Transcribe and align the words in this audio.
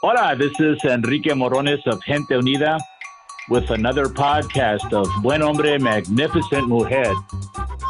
Hola, 0.00 0.36
this 0.36 0.52
is 0.60 0.78
Enrique 0.84 1.30
Morones 1.30 1.84
of 1.88 2.00
Gente 2.04 2.32
Unida 2.32 2.78
with 3.48 3.68
another 3.70 4.06
podcast 4.06 4.92
of 4.92 5.08
Buen 5.24 5.40
Hombre, 5.40 5.76
Magnificent 5.80 6.68
Mujer. 6.68 7.12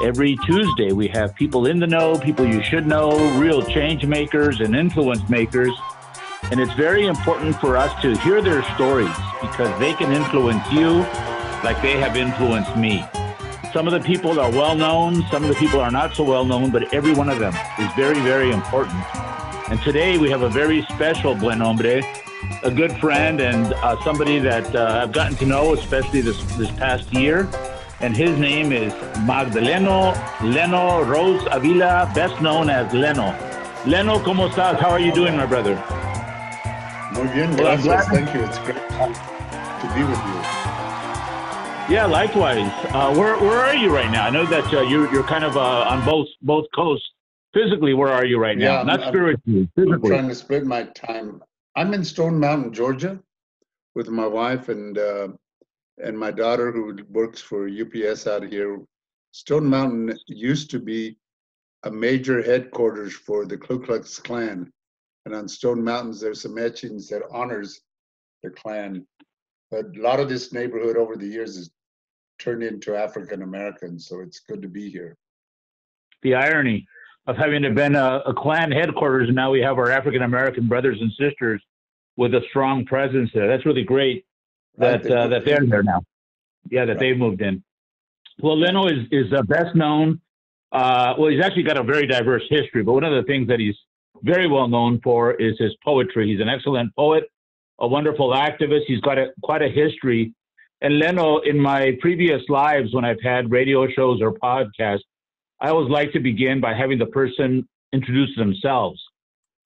Every 0.02 0.38
Tuesday, 0.46 0.92
we 0.92 1.08
have 1.08 1.34
people 1.34 1.66
in 1.66 1.78
the 1.78 1.86
know, 1.86 2.18
people 2.18 2.46
you 2.46 2.62
should 2.62 2.86
know, 2.86 3.10
real 3.38 3.60
change 3.60 4.06
makers 4.06 4.60
and 4.60 4.74
influence 4.74 5.28
makers. 5.28 5.74
And 6.44 6.60
it's 6.60 6.72
very 6.72 7.04
important 7.04 7.60
for 7.60 7.76
us 7.76 7.92
to 8.00 8.16
hear 8.20 8.40
their 8.40 8.62
stories 8.74 9.14
because 9.42 9.78
they 9.78 9.92
can 9.92 10.10
influence 10.10 10.66
you 10.72 11.00
like 11.62 11.82
they 11.82 11.98
have 12.00 12.16
influenced 12.16 12.74
me. 12.74 13.04
Some 13.74 13.86
of 13.86 13.92
the 13.92 14.00
people 14.00 14.40
are 14.40 14.50
well 14.50 14.74
known, 14.74 15.26
some 15.30 15.42
of 15.42 15.50
the 15.50 15.56
people 15.56 15.78
are 15.78 15.90
not 15.90 16.14
so 16.14 16.24
well 16.24 16.46
known, 16.46 16.70
but 16.70 16.94
every 16.94 17.12
one 17.12 17.28
of 17.28 17.38
them 17.38 17.54
is 17.78 17.92
very, 17.96 18.18
very 18.20 18.50
important. 18.50 19.04
And 19.70 19.78
today 19.82 20.16
we 20.16 20.30
have 20.30 20.40
a 20.40 20.48
very 20.48 20.80
special 20.84 21.34
Buen 21.34 21.60
Hombre, 21.60 22.02
a 22.62 22.70
good 22.70 22.90
friend 22.98 23.38
and 23.38 23.74
uh, 23.74 24.02
somebody 24.02 24.38
that 24.38 24.74
uh, 24.74 25.02
I've 25.02 25.12
gotten 25.12 25.36
to 25.36 25.44
know, 25.44 25.74
especially 25.74 26.22
this, 26.22 26.42
this 26.56 26.70
past 26.70 27.12
year. 27.12 27.46
And 28.00 28.16
his 28.16 28.38
name 28.38 28.72
is 28.72 28.94
Magdaleno 29.26 30.14
Leno 30.42 31.02
Rose 31.04 31.46
Avila, 31.50 32.10
best 32.14 32.40
known 32.40 32.70
as 32.70 32.90
Leno. 32.94 33.36
Leno, 33.84 34.20
¿cómo 34.20 34.48
estás? 34.48 34.80
How 34.80 34.88
are 34.88 35.00
you 35.00 35.12
doing, 35.12 35.36
my 35.36 35.44
brother? 35.44 35.74
Muy 37.12 37.28
bien, 37.34 37.54
gracias. 37.54 38.08
Thank 38.08 38.32
you. 38.32 38.40
It's 38.44 38.58
great 38.60 38.76
to 38.76 39.92
be 39.94 40.02
with 40.02 40.18
you. 40.18 40.38
Yeah, 41.94 42.06
likewise. 42.06 42.70
Uh, 42.94 43.14
where 43.14 43.36
where 43.38 43.58
are 43.58 43.74
you 43.74 43.94
right 43.94 44.10
now? 44.10 44.24
I 44.24 44.30
know 44.30 44.46
that 44.46 44.72
uh, 44.72 44.80
you're 44.82 45.12
you're 45.12 45.24
kind 45.24 45.44
of 45.44 45.58
uh, 45.58 45.90
on 45.90 46.04
both 46.06 46.28
both 46.40 46.64
coasts. 46.74 47.06
Physically, 47.58 47.92
where 47.92 48.12
are 48.12 48.24
you 48.24 48.38
right 48.38 48.56
now? 48.56 48.78
Yeah, 48.78 48.82
Not 48.84 49.00
I'm- 49.00 49.08
spiritually, 49.08 49.68
physically. 49.74 49.94
I'm 49.94 50.02
trying 50.02 50.28
to 50.28 50.34
split 50.34 50.64
my 50.64 50.84
time. 50.84 51.42
I'm 51.74 51.92
in 51.92 52.04
Stone 52.04 52.38
Mountain, 52.38 52.72
Georgia, 52.72 53.18
with 53.96 54.08
my 54.10 54.26
wife 54.28 54.68
and 54.68 54.96
uh, 54.96 55.28
and 55.98 56.16
my 56.16 56.30
daughter 56.30 56.70
who 56.70 56.96
works 57.08 57.40
for 57.40 57.68
UPS 57.68 58.28
out 58.28 58.44
here. 58.44 58.78
Stone 59.32 59.66
Mountain 59.66 60.16
used 60.28 60.70
to 60.70 60.78
be 60.78 61.16
a 61.82 61.90
major 61.90 62.40
headquarters 62.42 63.12
for 63.12 63.44
the 63.44 63.58
Ku 63.58 63.80
Klux 63.80 64.20
Klan, 64.20 64.72
and 65.24 65.34
on 65.34 65.48
Stone 65.48 65.82
Mountains 65.82 66.20
there's 66.20 66.42
some 66.42 66.58
etchings 66.58 67.08
that 67.08 67.22
honors 67.32 67.80
the 68.44 68.50
Klan. 68.50 69.04
But 69.72 69.96
a 69.96 70.00
lot 70.00 70.20
of 70.20 70.28
this 70.28 70.52
neighborhood 70.52 70.96
over 70.96 71.16
the 71.16 71.26
years 71.26 71.56
has 71.56 71.70
turned 72.38 72.62
into 72.62 72.94
African 72.94 73.42
Americans, 73.42 74.06
so 74.06 74.20
it's 74.20 74.38
good 74.48 74.62
to 74.62 74.68
be 74.68 74.88
here. 74.90 75.16
the 76.22 76.34
irony 76.36 76.86
of 77.28 77.36
having 77.36 77.62
been 77.74 77.94
a, 77.94 78.22
a 78.26 78.34
Klan 78.34 78.72
headquarters, 78.72 79.28
and 79.28 79.36
now 79.36 79.50
we 79.50 79.60
have 79.60 79.76
our 79.78 79.90
African 79.90 80.22
American 80.22 80.66
brothers 80.66 80.98
and 81.00 81.12
sisters 81.12 81.62
with 82.16 82.34
a 82.34 82.40
strong 82.48 82.84
presence 82.86 83.30
there. 83.34 83.46
That's 83.46 83.64
really 83.66 83.84
great 83.84 84.24
that 84.78 85.08
uh, 85.08 85.28
that 85.28 85.44
they're 85.44 85.64
there 85.64 85.82
now. 85.82 86.00
Yeah, 86.70 86.84
that 86.86 86.92
Right. 86.92 87.00
they've 87.00 87.16
moved 87.18 87.42
in. 87.42 87.62
Well, 88.40 88.58
Leno 88.58 88.86
is 88.86 89.06
is 89.12 89.32
uh, 89.32 89.42
best 89.42 89.76
known. 89.76 90.20
Uh, 90.72 91.14
well, 91.18 91.30
he's 91.30 91.44
actually 91.44 91.62
got 91.62 91.78
a 91.78 91.82
very 91.82 92.06
diverse 92.06 92.42
history, 92.50 92.82
but 92.82 92.94
one 92.94 93.04
of 93.04 93.12
the 93.14 93.22
things 93.30 93.46
that 93.48 93.60
he's 93.60 93.76
very 94.22 94.48
well 94.48 94.66
known 94.68 95.00
for 95.04 95.34
is 95.34 95.54
his 95.58 95.72
poetry. 95.84 96.28
He's 96.30 96.40
an 96.40 96.48
excellent 96.48 96.94
poet, 96.96 97.24
a 97.78 97.86
wonderful 97.86 98.30
activist. 98.32 98.82
He's 98.86 99.00
got 99.00 99.18
a 99.18 99.26
quite 99.42 99.62
a 99.62 99.68
history. 99.68 100.32
And 100.80 100.98
Leno, 100.98 101.38
in 101.38 101.58
my 101.58 101.96
previous 102.00 102.40
lives, 102.48 102.94
when 102.94 103.04
I've 103.04 103.20
had 103.22 103.50
radio 103.50 103.86
shows 103.88 104.20
or 104.22 104.32
podcasts, 104.32 105.00
I 105.60 105.70
always 105.70 105.90
like 105.90 106.12
to 106.12 106.20
begin 106.20 106.60
by 106.60 106.74
having 106.74 106.98
the 106.98 107.06
person 107.06 107.66
introduce 107.92 108.34
themselves. 108.36 109.00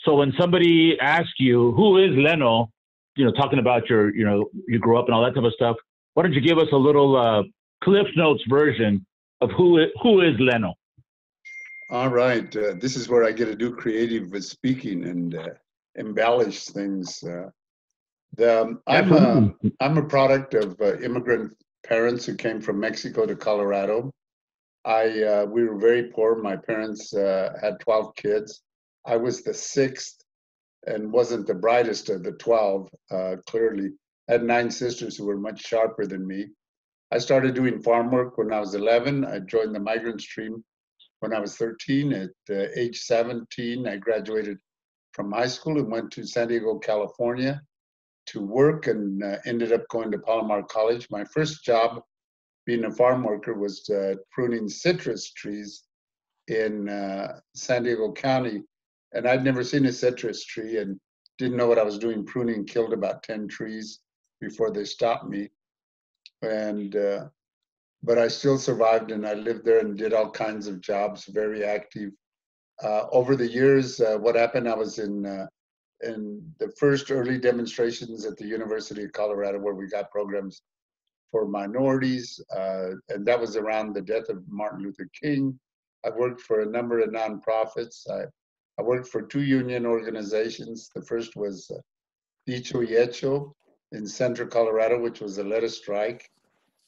So 0.04 0.16
when 0.16 0.32
somebody 0.38 0.98
asks 1.00 1.34
you, 1.38 1.72
who 1.72 1.98
is 1.98 2.10
Leno, 2.16 2.70
you 3.16 3.24
know, 3.24 3.32
talking 3.32 3.58
about 3.58 3.88
your, 3.88 4.14
you 4.14 4.24
know, 4.24 4.48
you 4.66 4.78
grew 4.78 4.98
up 4.98 5.06
and 5.06 5.14
all 5.14 5.22
that 5.22 5.34
type 5.34 5.44
of 5.44 5.52
stuff, 5.52 5.76
why 6.14 6.22
don't 6.22 6.32
you 6.32 6.40
give 6.40 6.58
us 6.58 6.68
a 6.72 6.76
little 6.76 7.16
uh, 7.16 7.42
Cliff 7.84 8.06
Notes 8.16 8.42
version 8.48 9.04
of 9.40 9.50
who 9.50 9.84
who 10.02 10.20
is 10.20 10.34
Leno? 10.38 10.74
All 11.90 12.08
right, 12.08 12.54
uh, 12.56 12.74
this 12.80 12.96
is 12.96 13.08
where 13.08 13.24
I 13.24 13.32
get 13.32 13.46
to 13.46 13.54
do 13.54 13.74
creative 13.74 14.30
with 14.30 14.44
speaking 14.44 15.04
and 15.04 15.34
uh, 15.34 15.48
embellish 15.96 16.64
things. 16.64 17.22
Uh, 17.22 17.50
the, 18.36 18.62
um, 18.62 18.80
I'm 18.86 19.12
a, 19.12 19.16
Absolutely. 19.16 19.72
I'm 19.80 19.98
a 19.98 20.04
product 20.04 20.54
of 20.54 20.80
uh, 20.80 20.98
immigrant 21.00 21.52
parents 21.84 22.24
who 22.24 22.34
came 22.34 22.60
from 22.60 22.80
Mexico 22.80 23.26
to 23.26 23.36
Colorado. 23.36 24.10
I 24.84 25.22
uh, 25.22 25.44
we 25.46 25.64
were 25.64 25.78
very 25.78 26.04
poor. 26.04 26.36
My 26.36 26.56
parents 26.56 27.14
uh, 27.14 27.52
had 27.60 27.80
12 27.80 28.14
kids. 28.16 28.62
I 29.06 29.16
was 29.16 29.42
the 29.42 29.54
sixth 29.54 30.22
and 30.86 31.12
wasn't 31.12 31.46
the 31.46 31.54
brightest 31.54 32.08
of 32.10 32.24
the 32.24 32.32
12. 32.32 32.88
Uh, 33.10 33.36
clearly, 33.46 33.90
I 34.28 34.32
had 34.32 34.44
nine 34.44 34.70
sisters 34.70 35.16
who 35.16 35.26
were 35.26 35.36
much 35.36 35.64
sharper 35.64 36.06
than 36.06 36.26
me. 36.26 36.48
I 37.12 37.18
started 37.18 37.54
doing 37.54 37.82
farm 37.82 38.10
work 38.10 38.38
when 38.38 38.52
I 38.52 38.60
was 38.60 38.74
11. 38.74 39.24
I 39.24 39.40
joined 39.40 39.74
the 39.74 39.80
migrant 39.80 40.20
stream 40.20 40.64
when 41.20 41.34
I 41.34 41.40
was 41.40 41.56
13. 41.56 42.12
At 42.12 42.30
uh, 42.50 42.66
age 42.74 43.00
17, 43.00 43.86
I 43.86 43.96
graduated 43.96 44.58
from 45.12 45.30
high 45.30 45.46
school 45.46 45.78
and 45.78 45.90
went 45.90 46.10
to 46.12 46.26
San 46.26 46.48
Diego, 46.48 46.78
California 46.78 47.62
to 48.26 48.40
work 48.40 48.86
and 48.86 49.22
uh, 49.22 49.36
ended 49.46 49.72
up 49.72 49.86
going 49.88 50.10
to 50.10 50.18
Palomar 50.18 50.62
College. 50.62 51.06
My 51.10 51.24
first 51.24 51.64
job 51.64 52.02
being 52.66 52.84
a 52.84 52.90
farm 52.90 53.24
worker 53.24 53.54
was 53.54 53.88
uh, 53.90 54.14
pruning 54.30 54.68
citrus 54.68 55.32
trees 55.32 55.84
in 56.48 56.88
uh, 56.88 57.40
San 57.54 57.82
Diego 57.82 58.12
County. 58.12 58.62
And 59.12 59.26
I'd 59.26 59.44
never 59.44 59.64
seen 59.64 59.86
a 59.86 59.92
citrus 59.92 60.44
tree 60.44 60.78
and 60.78 60.98
didn't 61.38 61.56
know 61.56 61.66
what 61.66 61.78
I 61.78 61.84
was 61.84 61.98
doing 61.98 62.24
pruning, 62.24 62.64
killed 62.64 62.92
about 62.92 63.22
10 63.22 63.48
trees 63.48 64.00
before 64.40 64.70
they 64.70 64.84
stopped 64.84 65.28
me. 65.28 65.48
And 66.42 66.96
uh, 66.96 67.26
but 68.02 68.18
I 68.18 68.28
still 68.28 68.58
survived 68.58 69.12
and 69.12 69.26
I 69.26 69.34
lived 69.34 69.64
there 69.64 69.78
and 69.78 69.96
did 69.96 70.12
all 70.12 70.30
kinds 70.30 70.66
of 70.66 70.80
jobs, 70.80 71.26
very 71.26 71.64
active. 71.64 72.10
Uh, 72.82 73.06
over 73.12 73.36
the 73.36 73.46
years, 73.46 74.00
uh, 74.00 74.16
what 74.18 74.34
happened, 74.34 74.68
I 74.68 74.74
was 74.74 74.98
in, 74.98 75.24
uh, 75.24 75.46
in 76.00 76.42
the 76.58 76.72
first 76.78 77.12
early 77.12 77.38
demonstrations 77.38 78.24
at 78.26 78.36
the 78.36 78.46
University 78.46 79.04
of 79.04 79.12
Colorado 79.12 79.60
where 79.60 79.74
we 79.74 79.86
got 79.86 80.10
programs 80.10 80.62
for 81.32 81.48
minorities, 81.48 82.40
uh, 82.56 82.90
and 83.08 83.26
that 83.26 83.40
was 83.40 83.56
around 83.56 83.92
the 83.92 84.00
death 84.00 84.28
of 84.28 84.44
Martin 84.48 84.84
Luther 84.84 85.08
King. 85.20 85.58
I 86.06 86.10
worked 86.10 86.42
for 86.42 86.60
a 86.60 86.66
number 86.66 87.00
of 87.00 87.10
nonprofits. 87.10 88.08
I, 88.08 88.26
I 88.78 88.82
worked 88.82 89.08
for 89.08 89.22
two 89.22 89.42
union 89.42 89.84
organizations. 89.86 90.90
The 90.94 91.02
first 91.02 91.34
was 91.34 91.68
uh, 91.74 91.80
Dicho 92.46 93.56
in 93.90 94.06
Central 94.06 94.48
Colorado, 94.48 95.00
which 95.00 95.20
was 95.20 95.38
a 95.38 95.44
letter 95.44 95.68
strike 95.68 96.30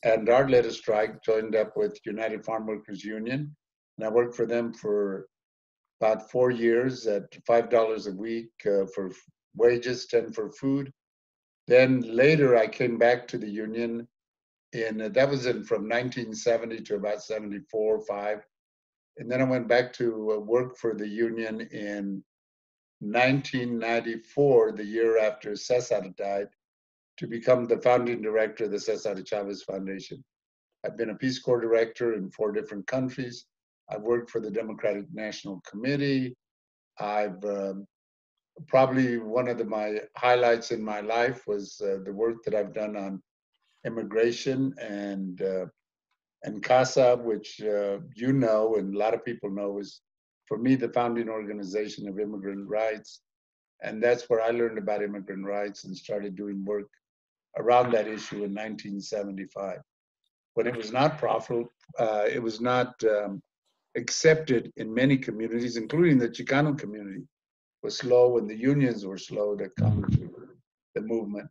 and 0.04 0.28
our 0.28 0.49
latest 0.49 0.78
strike 0.78 1.22
joined 1.22 1.56
up 1.56 1.77
with 1.77 1.99
United 2.04 2.44
Farm 2.44 2.66
Workers 2.66 3.03
Union, 3.03 3.56
and 3.97 4.06
I 4.06 4.10
worked 4.10 4.37
for 4.37 4.47
them 4.47 4.72
for 4.72 5.27
about 6.00 6.31
four 6.31 6.50
years 6.50 7.06
at 7.06 7.22
five 7.47 7.71
dollars 7.71 8.06
a 8.06 8.12
week 8.12 8.50
uh, 8.66 8.84
for 8.94 9.10
wages, 9.56 10.06
ten 10.06 10.31
for 10.31 10.50
food. 10.53 10.93
Then 11.66 12.03
later, 12.03 12.56
I 12.56 12.66
came 12.66 12.99
back 12.99 13.27
to 13.28 13.38
the 13.38 13.49
union, 13.49 14.06
and 14.74 15.00
that 15.00 15.28
was 15.28 15.46
in 15.46 15.64
from 15.64 15.82
1970 15.82 16.80
to 16.82 16.96
about 16.96 17.22
74 17.22 17.96
or 17.96 18.04
five, 18.04 18.44
and 19.16 19.30
then 19.30 19.40
I 19.40 19.44
went 19.44 19.68
back 19.68 19.92
to 19.94 20.32
uh, 20.32 20.38
work 20.40 20.76
for 20.76 20.94
the 20.94 21.06
union 21.06 21.60
in 21.60 22.22
1994, 23.00 24.72
the 24.72 24.84
year 24.84 25.18
after 25.18 25.54
Cesar 25.54 26.02
died 26.16 26.48
to 27.18 27.26
become 27.26 27.66
the 27.66 27.80
founding 27.80 28.22
director 28.22 28.64
of 28.64 28.72
the 28.72 28.80
Cesar 28.80 29.22
Chavez 29.22 29.62
Foundation. 29.62 30.24
I've 30.84 30.96
been 30.96 31.10
a 31.10 31.14
Peace 31.14 31.38
Corps 31.38 31.60
director 31.60 32.14
in 32.14 32.30
four 32.30 32.52
different 32.52 32.86
countries. 32.86 33.46
I've 33.91 34.02
worked 34.02 34.30
for 34.30 34.41
the 34.41 34.50
Democratic 34.50 35.06
National 35.12 35.60
Committee. 35.68 36.34
I've 36.98 37.42
um, 37.44 37.86
probably 38.66 39.18
one 39.18 39.48
of 39.48 39.58
the, 39.58 39.64
my 39.64 40.00
highlights 40.16 40.70
in 40.70 40.82
my 40.82 41.00
life 41.00 41.47
was 41.47 41.80
uh, 41.82 41.98
the 42.04 42.12
work 42.12 42.42
that 42.44 42.54
I've 42.54 42.74
done 42.74 42.97
on 42.97 43.22
immigration 43.84 44.75
and 44.81 45.42
uh, 45.42 45.66
and 46.45 46.63
CASA, 46.63 47.16
which 47.22 47.60
uh, 47.63 47.98
you 48.15 48.33
know 48.33 48.77
and 48.77 48.95
a 48.95 48.98
lot 48.98 49.15
of 49.15 49.25
people 49.25 49.51
know 49.51 49.78
is 49.78 50.01
for 50.47 50.59
me 50.59 50.75
the 50.75 50.89
founding 50.91 51.28
organization 51.28 52.09
of 52.09 52.21
immigrant 52.21 52.69
rights. 52.69 53.21
And 53.83 54.03
that's 54.03 54.28
where 54.31 54.41
I 54.41 54.51
learned 54.51 54.78
about 54.78 55.03
immigrant 55.03 55.45
rights 55.45 55.84
and 55.84 55.97
started 55.97 56.36
doing 56.36 56.65
work 56.65 56.89
around 57.59 57.92
that 57.92 58.07
issue 58.07 58.45
in 58.45 58.54
1975. 58.54 59.78
When 60.54 60.66
it 60.66 60.77
was 60.77 60.92
not 60.92 61.19
profitable, 61.19 61.69
uh, 61.98 62.25
it 62.30 62.42
was 62.42 62.60
not 62.60 62.95
um, 63.04 63.42
accepted 63.97 64.72
in 64.77 64.92
many 64.92 65.16
communities, 65.16 65.77
including 65.77 66.19
the 66.19 66.28
Chicano 66.28 66.78
community, 66.78 67.22
was 67.83 67.98
slow 67.98 68.39
and 68.39 68.48
the 68.48 68.57
unions 68.57 69.04
were 69.04 69.19
slow 69.19 69.57
to 69.57 69.69
come 69.78 70.04
to 70.13 70.30
the 70.95 71.01
movement. 71.01 71.48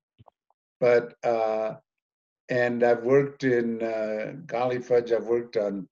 But, 0.80 1.14
uh, 1.24 1.76
and 2.50 2.84
I've 2.84 3.04
worked 3.04 3.44
in, 3.46 3.84
uh, 3.84 4.34
golly 4.48 4.80
fudge, 4.80 5.12
I've 5.12 5.26
worked 5.28 5.58
on 5.58 5.88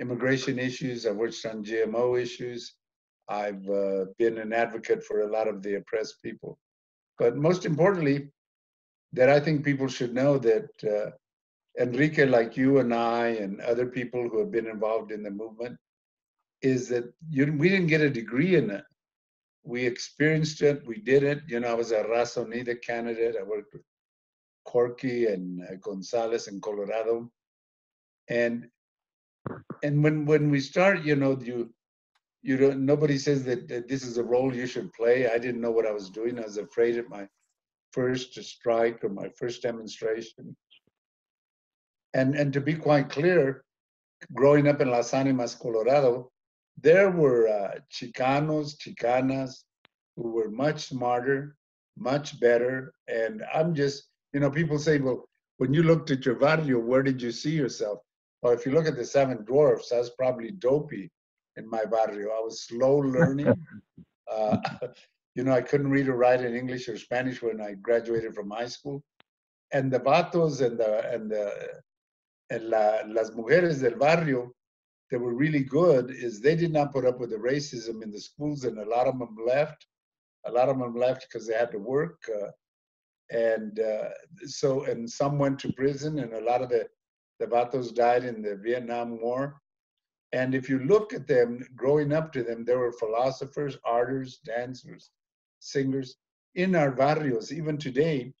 immigration 0.00 0.58
issues, 0.58 1.06
I've 1.06 1.16
worked 1.16 1.44
on 1.46 1.64
GMO 1.64 2.20
issues. 2.20 2.74
I've 3.28 3.68
uh, 3.70 4.06
been 4.18 4.38
an 4.38 4.52
advocate 4.52 5.04
for 5.04 5.22
a 5.22 5.32
lot 5.32 5.48
of 5.48 5.62
the 5.62 5.76
oppressed 5.76 6.22
people 6.22 6.58
But 7.18 7.36
most 7.36 7.66
importantly, 7.66 8.30
that 9.14 9.30
I 9.30 9.40
think 9.40 9.64
people 9.64 9.88
should 9.88 10.14
know 10.14 10.38
that 10.38 10.70
uh, 10.84 11.10
Enrique, 11.82 12.26
like 12.26 12.56
you 12.56 12.78
and 12.80 12.94
I, 12.94 13.28
and 13.28 13.60
other 13.62 13.86
people 13.86 14.28
who 14.28 14.40
have 14.40 14.52
been 14.52 14.68
involved 14.68 15.12
in 15.12 15.22
the 15.22 15.30
movement, 15.30 15.78
is 16.62 16.88
that 16.90 17.12
you, 17.30 17.52
we 17.58 17.68
didn't 17.70 17.88
get 17.88 18.02
a 18.02 18.10
degree 18.10 18.56
in 18.56 18.70
it. 18.70 18.84
We 19.64 19.86
experienced 19.86 20.62
it, 20.62 20.86
we 20.86 20.98
did 21.00 21.24
it. 21.24 21.40
You 21.48 21.60
know, 21.60 21.68
I 21.68 21.74
was 21.74 21.92
a 21.92 22.04
Raza 22.04 22.46
Unida 22.46 22.82
candidate. 22.82 23.36
I 23.40 23.44
worked 23.44 23.74
with 23.74 23.82
Corky 24.64 25.26
and 25.26 25.62
uh, 25.62 25.74
Gonzalez 25.80 26.48
in 26.48 26.60
Colorado. 26.60 27.30
And 28.28 28.68
and 29.82 30.02
when 30.02 30.24
when 30.24 30.50
we 30.50 30.60
start, 30.60 31.02
you 31.02 31.16
know, 31.16 31.38
you 31.40 31.72
you 32.42 32.56
don't 32.56 32.84
nobody 32.84 33.18
says 33.18 33.44
that, 33.44 33.68
that 33.68 33.88
this 33.88 34.04
is 34.04 34.18
a 34.18 34.24
role 34.24 34.54
you 34.54 34.66
should 34.66 34.92
play. 34.92 35.28
I 35.28 35.38
didn't 35.38 35.60
know 35.60 35.70
what 35.70 35.86
I 35.86 35.92
was 35.92 36.10
doing. 36.10 36.38
I 36.38 36.42
was 36.42 36.58
afraid 36.58 36.98
of 36.98 37.08
my 37.08 37.26
first 37.92 38.34
strike 38.42 39.04
or 39.04 39.08
my 39.08 39.28
first 39.38 39.62
demonstration. 39.62 40.56
And 42.14 42.34
and 42.34 42.52
to 42.52 42.60
be 42.60 42.74
quite 42.74 43.08
clear, 43.10 43.64
growing 44.34 44.68
up 44.68 44.80
in 44.80 44.90
Las 44.90 45.14
Animas, 45.14 45.54
Colorado, 45.54 46.30
there 46.80 47.10
were 47.10 47.48
uh, 47.48 47.78
Chicanos, 47.90 48.76
Chicanas 48.76 49.64
who 50.16 50.30
were 50.30 50.50
much 50.50 50.88
smarter, 50.88 51.56
much 51.96 52.38
better. 52.40 52.94
And 53.08 53.42
I'm 53.52 53.74
just, 53.74 54.08
you 54.32 54.40
know, 54.40 54.50
people 54.50 54.78
say, 54.78 54.98
well, 54.98 55.24
when 55.58 55.72
you 55.72 55.82
looked 55.82 56.10
at 56.10 56.24
your 56.24 56.34
barrio, 56.36 56.78
where 56.78 57.02
did 57.02 57.20
you 57.20 57.30
see 57.30 57.50
yourself? 57.52 57.98
Well, 58.42 58.52
if 58.52 58.66
you 58.66 58.72
look 58.72 58.86
at 58.86 58.96
the 58.96 59.04
seven 59.04 59.44
dwarfs, 59.44 59.92
I 59.92 59.98
was 59.98 60.10
probably 60.10 60.50
dopey 60.50 61.10
in 61.56 61.68
my 61.68 61.84
barrio. 61.84 62.30
I 62.30 62.40
was 62.40 62.64
slow 62.64 62.96
learning. 62.96 63.54
uh, 64.30 64.56
you 65.34 65.44
know, 65.44 65.52
I 65.52 65.62
couldn't 65.62 65.90
read 65.90 66.08
or 66.08 66.16
write 66.16 66.40
in 66.40 66.54
English 66.54 66.88
or 66.88 66.98
Spanish 66.98 67.42
when 67.42 67.60
I 67.60 67.74
graduated 67.74 68.34
from 68.34 68.50
high 68.50 68.66
school. 68.66 69.02
And 69.72 69.90
the 69.90 70.00
vatos 70.00 70.60
and 70.60 70.78
the 70.78 71.10
and 71.10 71.30
the 71.30 71.80
and 72.50 72.68
la, 72.68 72.98
las 73.06 73.30
mujeres 73.30 73.80
del 73.80 73.98
barrio 73.98 74.52
that 75.10 75.18
were 75.18 75.34
really 75.34 75.62
good 75.62 76.10
is 76.10 76.40
they 76.40 76.56
did 76.56 76.72
not 76.72 76.92
put 76.92 77.06
up 77.06 77.18
with 77.20 77.30
the 77.30 77.36
racism 77.36 78.02
in 78.02 78.10
the 78.10 78.20
schools, 78.20 78.64
and 78.64 78.78
a 78.78 78.88
lot 78.88 79.06
of 79.06 79.18
them 79.18 79.36
left. 79.46 79.86
A 80.46 80.50
lot 80.50 80.68
of 80.68 80.78
them 80.78 80.94
left 80.94 81.26
because 81.28 81.46
they 81.46 81.54
had 81.54 81.70
to 81.70 81.78
work, 81.78 82.18
uh, 82.28 82.48
and 83.32 83.80
uh, 83.80 84.10
so 84.44 84.84
and 84.84 85.10
some 85.10 85.38
went 85.38 85.58
to 85.60 85.72
prison, 85.72 86.18
and 86.18 86.32
a 86.34 86.44
lot 86.44 86.62
of 86.62 86.68
the 86.68 86.88
the 87.40 87.46
vatos 87.46 87.94
died 87.94 88.24
in 88.24 88.42
the 88.42 88.56
Vietnam 88.56 89.20
War. 89.20 89.60
And 90.32 90.54
if 90.54 90.68
you 90.68 90.78
look 90.78 91.12
at 91.12 91.26
them, 91.26 91.66
growing 91.74 92.12
up 92.12 92.32
to 92.32 92.42
them, 92.42 92.64
there 92.64 92.78
were 92.78 92.92
philosophers, 92.92 93.76
artists, 93.84 94.40
dancers, 94.44 95.10
singers 95.58 96.16
in 96.54 96.74
our 96.74 96.90
barrios, 96.90 97.52
even 97.52 97.76
today. 97.76 98.32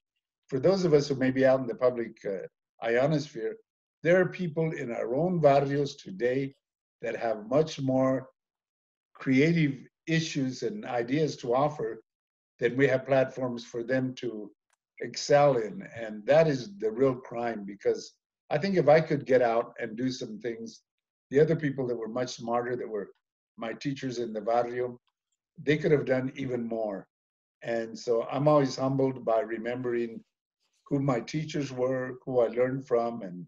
For 0.48 0.58
those 0.58 0.84
of 0.84 0.94
us 0.94 1.08
who 1.08 1.16
may 1.16 1.30
be 1.30 1.44
out 1.44 1.60
in 1.60 1.66
the 1.66 1.74
public 1.74 2.16
uh, 2.24 2.46
ionosphere, 2.84 3.56
there 4.02 4.20
are 4.20 4.26
people 4.26 4.72
in 4.72 4.90
our 4.92 5.14
own 5.14 5.40
barrios 5.40 5.96
today 5.96 6.54
that 7.02 7.16
have 7.16 7.48
much 7.48 7.80
more 7.80 8.28
creative 9.14 9.74
issues 10.06 10.62
and 10.62 10.84
ideas 10.84 11.36
to 11.36 11.54
offer 11.54 12.02
then 12.62 12.76
we 12.76 12.86
have 12.86 13.04
platforms 13.04 13.64
for 13.64 13.82
them 13.82 14.14
to 14.14 14.48
excel 15.02 15.56
in. 15.56 15.86
And 15.96 16.24
that 16.26 16.48
is 16.48 16.76
the 16.78 16.90
real 16.90 17.14
crime 17.14 17.64
because 17.64 18.14
I 18.50 18.58
think 18.58 18.76
if 18.76 18.88
I 18.88 19.00
could 19.00 19.26
get 19.26 19.42
out 19.42 19.74
and 19.80 19.96
do 19.96 20.10
some 20.10 20.38
things, 20.38 20.82
the 21.30 21.40
other 21.40 21.56
people 21.56 21.86
that 21.86 21.96
were 21.96 22.08
much 22.08 22.34
smarter, 22.36 22.76
that 22.76 22.88
were 22.88 23.10
my 23.56 23.72
teachers 23.72 24.18
in 24.18 24.32
the 24.32 24.40
barrio, 24.40 25.00
they 25.62 25.76
could 25.76 25.92
have 25.92 26.04
done 26.04 26.32
even 26.36 26.66
more. 26.66 27.06
And 27.62 27.98
so 27.98 28.26
I'm 28.30 28.48
always 28.48 28.76
humbled 28.76 29.24
by 29.24 29.40
remembering 29.40 30.22
who 30.86 31.00
my 31.00 31.20
teachers 31.20 31.72
were, 31.72 32.14
who 32.24 32.40
I 32.40 32.48
learned 32.48 32.86
from, 32.86 33.22
and 33.22 33.46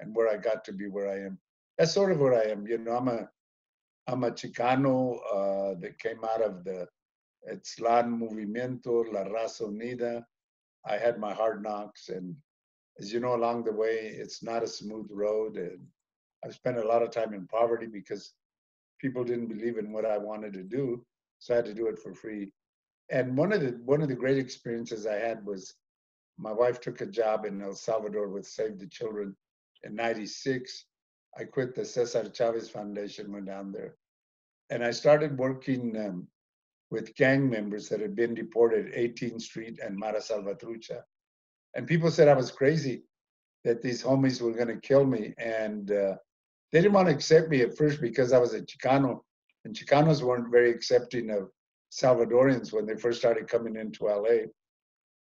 and 0.00 0.14
where 0.14 0.28
I 0.28 0.36
got 0.36 0.64
to 0.64 0.72
be 0.72 0.86
where 0.88 1.08
I 1.08 1.20
am. 1.20 1.38
That's 1.78 1.92
sort 1.92 2.12
of 2.12 2.20
where 2.20 2.34
I 2.34 2.50
am. 2.50 2.66
You 2.66 2.78
know, 2.78 2.96
I'm 2.96 3.08
a 3.08 3.28
I'm 4.06 4.24
a 4.24 4.30
Chicano 4.30 5.18
uh, 5.32 5.80
that 5.80 5.98
came 5.98 6.22
out 6.24 6.42
of 6.42 6.62
the 6.64 6.86
Aztlan 7.50 8.18
Movimiento, 8.20 9.12
La 9.12 9.24
Raza 9.24 9.62
Unida. 9.62 10.24
I 10.86 10.96
had 10.96 11.18
my 11.18 11.32
hard 11.32 11.62
knocks, 11.62 12.08
and 12.08 12.34
as 12.98 13.12
you 13.12 13.20
know, 13.20 13.34
along 13.34 13.64
the 13.64 13.72
way, 13.72 14.14
it's 14.16 14.42
not 14.42 14.62
a 14.62 14.68
smooth 14.68 15.08
road. 15.10 15.56
And 15.56 15.80
I've 16.44 16.54
spent 16.54 16.78
a 16.78 16.86
lot 16.86 17.02
of 17.02 17.10
time 17.10 17.34
in 17.34 17.46
poverty 17.46 17.86
because 17.86 18.34
people 19.00 19.24
didn't 19.24 19.48
believe 19.48 19.78
in 19.78 19.92
what 19.92 20.04
I 20.04 20.18
wanted 20.18 20.52
to 20.54 20.62
do, 20.62 21.04
so 21.38 21.54
I 21.54 21.56
had 21.56 21.66
to 21.66 21.74
do 21.74 21.88
it 21.88 21.98
for 21.98 22.14
free. 22.14 22.52
And 23.10 23.36
one 23.36 23.52
of 23.52 23.60
the 23.60 23.80
one 23.84 24.02
of 24.02 24.08
the 24.08 24.14
great 24.14 24.38
experiences 24.38 25.06
I 25.06 25.16
had 25.16 25.44
was 25.44 25.74
my 26.38 26.52
wife 26.52 26.80
took 26.80 27.00
a 27.00 27.06
job 27.06 27.44
in 27.44 27.62
El 27.62 27.74
Salvador 27.74 28.28
with 28.28 28.46
Save 28.46 28.78
the 28.78 28.88
Children 28.88 29.36
in 29.84 29.94
96, 29.94 30.86
I 31.38 31.44
quit 31.44 31.74
the 31.74 31.84
Cesar 31.84 32.30
Chavez 32.30 32.70
Foundation, 32.70 33.32
went 33.32 33.46
down 33.46 33.70
there. 33.70 33.96
And 34.70 34.82
I 34.82 34.90
started 34.90 35.38
working 35.38 35.96
um, 35.98 36.26
with 36.94 37.14
gang 37.16 37.50
members 37.50 37.88
that 37.88 38.00
had 38.00 38.14
been 38.14 38.34
deported 38.34 38.94
18th 38.94 39.42
Street 39.42 39.80
and 39.84 39.96
Mara 39.96 40.20
Salvatrucha. 40.20 41.00
And 41.74 41.88
people 41.88 42.10
said 42.10 42.28
I 42.28 42.34
was 42.34 42.52
crazy, 42.52 43.02
that 43.64 43.82
these 43.82 44.02
homies 44.02 44.40
were 44.40 44.52
going 44.52 44.68
to 44.68 44.88
kill 44.88 45.04
me. 45.04 45.34
And 45.38 45.90
uh, 45.90 46.14
they 46.70 46.80
didn't 46.80 46.92
want 46.92 47.08
to 47.08 47.14
accept 47.14 47.48
me 47.48 47.62
at 47.62 47.76
first 47.76 48.00
because 48.00 48.32
I 48.32 48.38
was 48.38 48.54
a 48.54 48.60
Chicano. 48.60 49.20
And 49.64 49.74
Chicanos 49.74 50.22
weren't 50.22 50.52
very 50.52 50.70
accepting 50.70 51.30
of 51.30 51.50
Salvadorians 51.90 52.72
when 52.72 52.86
they 52.86 52.94
first 52.94 53.18
started 53.18 53.48
coming 53.48 53.74
into 53.76 54.04
LA. 54.04 54.46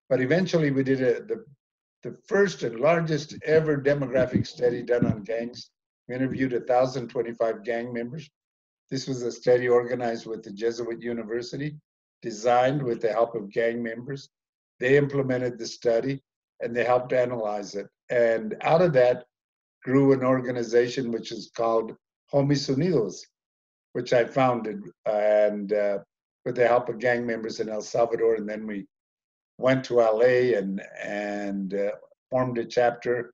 But 0.10 0.22
eventually 0.22 0.69
we 0.69 0.84
did 0.84 1.02
a, 1.02 1.24
the 1.24 1.44
the 2.04 2.16
first 2.28 2.64
and 2.64 2.81
largest 2.81 3.34
ever 3.46 3.78
demographic 3.78 4.46
study 4.46 4.84
done 4.84 5.06
on 5.06 5.24
gangs. 5.24 5.72
We 6.08 6.16
interviewed 6.16 6.52
1,025 6.52 7.64
gang 7.64 7.94
members. 7.94 8.30
This 8.94 9.07
was 9.07 9.24
a 9.24 9.31
study 9.31 9.68
organized 9.68 10.28
with 10.28 10.44
the 10.44 10.51
Jesuit 10.51 11.01
University, 11.01 11.75
designed 12.22 12.80
with 12.80 13.01
the 13.01 13.12
help 13.12 13.34
of 13.34 13.51
gang 13.51 13.81
members. 13.81 14.30
They 14.80 14.98
implemented 14.98 15.57
the 15.57 15.66
study 15.66 16.22
and 16.60 16.75
they 16.75 16.84
helped 16.84 17.12
analyze 17.12 17.74
it. 17.74 17.88
And 18.12 18.56
out 18.62 18.84
of 18.84 18.94
that 18.94 19.25
grew 19.81 20.13
an 20.13 20.24
organization 20.24 21.12
which 21.12 21.31
is 21.31 21.50
called 21.57 21.95
Homies 22.31 22.69
Unidos, 22.69 23.22
which 23.94 24.13
I 24.13 24.25
founded 24.25 24.84
and 25.07 25.74
uh, 25.74 25.98
with 26.45 26.56
the 26.57 26.68
help 26.68 26.88
of 26.88 27.00
gang 27.00 27.25
members 27.25 27.60
in 27.60 27.69
El 27.69 27.81
Salvador. 27.81 28.36
And 28.36 28.48
then 28.48 28.68
we 28.68 28.86
went 29.57 29.84
to 29.86 30.01
LA 30.01 30.54
and 30.56 30.84
and 31.04 31.73
uh, 31.73 31.94
formed 32.30 32.59
a 32.59 32.66
chapter, 32.66 33.33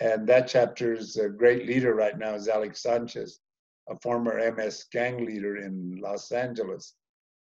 and 0.00 0.24
that 0.28 0.46
chapter's 0.46 1.18
great 1.36 1.66
leader 1.66 1.96
right 1.96 2.16
now 2.16 2.34
is 2.34 2.46
Alex 2.46 2.80
Sanchez, 2.80 3.40
a 3.88 3.98
former 4.00 4.52
MS 4.52 4.86
gang 4.92 5.24
leader 5.24 5.56
in 5.58 5.98
Los 6.00 6.32
Angeles, 6.32 6.94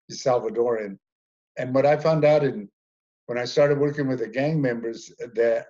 he's 0.08 0.24
Salvadoran. 0.24 0.98
And 1.58 1.74
what 1.74 1.86
I 1.86 1.98
found 1.98 2.26
out 2.26 2.44
in 2.44 2.70
when 3.28 3.38
I 3.38 3.46
started 3.46 3.80
working 3.80 4.08
with 4.08 4.20
the 4.20 4.28
gang 4.28 4.62
members 4.62 5.12
that 5.20 5.68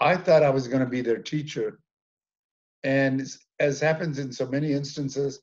I 0.00 0.16
thought 0.16 0.42
I 0.42 0.50
was 0.50 0.68
going 0.68 0.84
to 0.84 0.90
be 0.90 1.00
their 1.00 1.22
teacher, 1.22 1.78
and 2.84 3.26
as 3.58 3.80
happens 3.80 4.18
in 4.18 4.32
so 4.32 4.46
many 4.46 4.72
instances, 4.72 5.40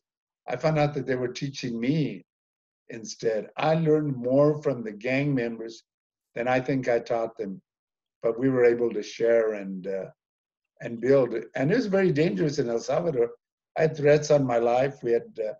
I 0.47 0.55
found 0.55 0.77
out 0.77 0.93
that 0.93 1.05
they 1.05 1.15
were 1.15 1.27
teaching 1.29 1.79
me 1.79 2.23
instead. 2.89 3.49
I 3.57 3.75
learned 3.75 4.15
more 4.15 4.61
from 4.61 4.83
the 4.83 4.91
gang 4.91 5.33
members 5.33 5.83
than 6.35 6.47
I 6.47 6.59
think 6.59 6.87
I 6.87 6.99
taught 6.99 7.37
them. 7.37 7.61
But 8.21 8.39
we 8.39 8.49
were 8.49 8.65
able 8.65 8.91
to 8.91 9.03
share 9.03 9.53
and 9.53 9.87
uh, 9.87 10.05
and 10.81 10.99
build. 10.99 11.35
And 11.55 11.71
it 11.71 11.75
was 11.75 11.87
very 11.87 12.11
dangerous 12.11 12.59
in 12.59 12.69
El 12.69 12.79
Salvador. 12.79 13.31
I 13.77 13.83
had 13.83 13.97
threats 13.97 14.31
on 14.31 14.45
my 14.45 14.57
life. 14.57 15.03
We 15.03 15.11
had 15.11 15.39
uh, 15.39 15.53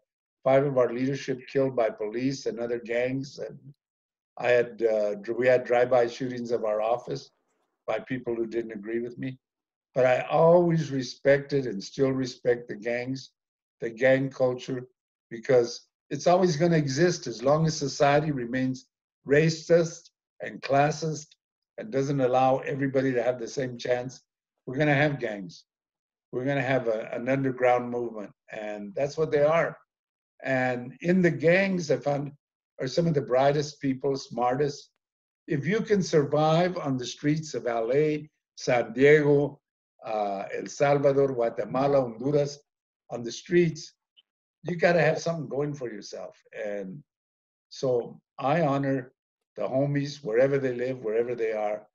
five 0.44 0.66
of 0.66 0.78
our 0.78 0.94
leadership 0.94 1.48
killed 1.48 1.76
by 1.76 1.90
police 1.90 2.46
and 2.46 2.60
other 2.60 2.80
gangs. 2.80 3.40
And 3.40 3.58
I 4.38 4.50
had 4.50 4.84
uh, 4.84 5.16
we 5.38 5.48
had 5.48 5.66
drive-by 5.66 6.08
shootings 6.08 6.52
of 6.52 6.64
our 6.64 6.82
office 6.82 7.32
by 7.88 8.00
people 8.00 8.36
who 8.36 8.48
didn't 8.48 8.72
agree 8.72 9.00
with 9.00 9.18
me. 9.18 9.38
But 9.94 10.06
I 10.06 10.22
always 10.30 10.92
respected 10.92 11.66
and 11.68 11.84
still 11.84 12.12
respect 12.12 12.68
the 12.68 12.76
gangs, 12.76 13.32
the 13.80 13.90
gang 13.90 14.30
culture, 14.30 14.88
because 15.30 15.88
it's 16.10 16.28
always 16.28 16.58
going 16.58 16.72
to 16.72 16.78
exist 16.78 17.28
as 17.28 17.42
long 17.42 17.66
as 17.66 17.78
society 17.78 18.32
remains 18.32 18.88
racist 19.28 20.10
and 20.42 20.62
classist 20.62 21.28
and 21.78 21.92
doesn't 21.92 22.22
allow 22.22 22.58
everybody 22.60 23.12
to 23.14 23.24
have 23.24 23.40
the 23.40 23.48
same 23.48 23.78
chance, 23.78 24.22
we're 24.66 24.76
going 24.76 24.88
to 24.88 24.94
have 24.94 25.20
gangs. 25.20 25.66
We're 26.36 26.44
going 26.44 26.58
to 26.58 26.74
have 26.76 26.90
a, 26.90 27.08
an 27.14 27.30
underground 27.30 27.90
movement. 27.90 28.30
And 28.52 28.94
that's 28.94 29.18
what 29.18 29.32
they 29.32 29.44
are. 29.44 29.78
And 30.44 30.94
in 31.00 31.22
the 31.22 31.32
gangs, 31.32 31.90
I 31.90 31.96
found 31.96 32.34
are 32.82 32.88
some 32.88 33.08
of 33.08 33.14
the 33.14 33.22
brightest 33.22 33.80
people, 33.80 34.18
smartest. 34.18 34.90
If 35.48 35.66
you 35.66 35.80
can 35.80 36.04
survive 36.04 36.78
on 36.78 36.98
the 36.98 37.06
streets 37.06 37.54
of 37.54 37.64
LA, 37.64 38.28
San 38.58 38.92
Diego, 38.92 39.62
uh, 40.06 40.44
El 40.54 40.68
Salvador, 40.68 41.30
Guatemala, 41.30 42.02
Honduras, 42.02 42.60
on 43.12 43.24
the 43.24 43.32
streets, 43.32 43.94
you 44.64 44.76
got 44.76 44.94
to 44.94 45.02
have 45.02 45.20
something 45.20 45.48
going 45.48 45.74
for 45.74 45.90
yourself. 45.90 46.36
And 46.52 47.02
so 47.70 48.20
I 48.38 48.60
honor 48.60 49.14
the 49.56 49.64
homies, 49.64 50.22
wherever 50.22 50.58
they 50.58 50.76
live, 50.76 51.02
wherever 51.02 51.34
they 51.34 51.54
are, 51.54 51.88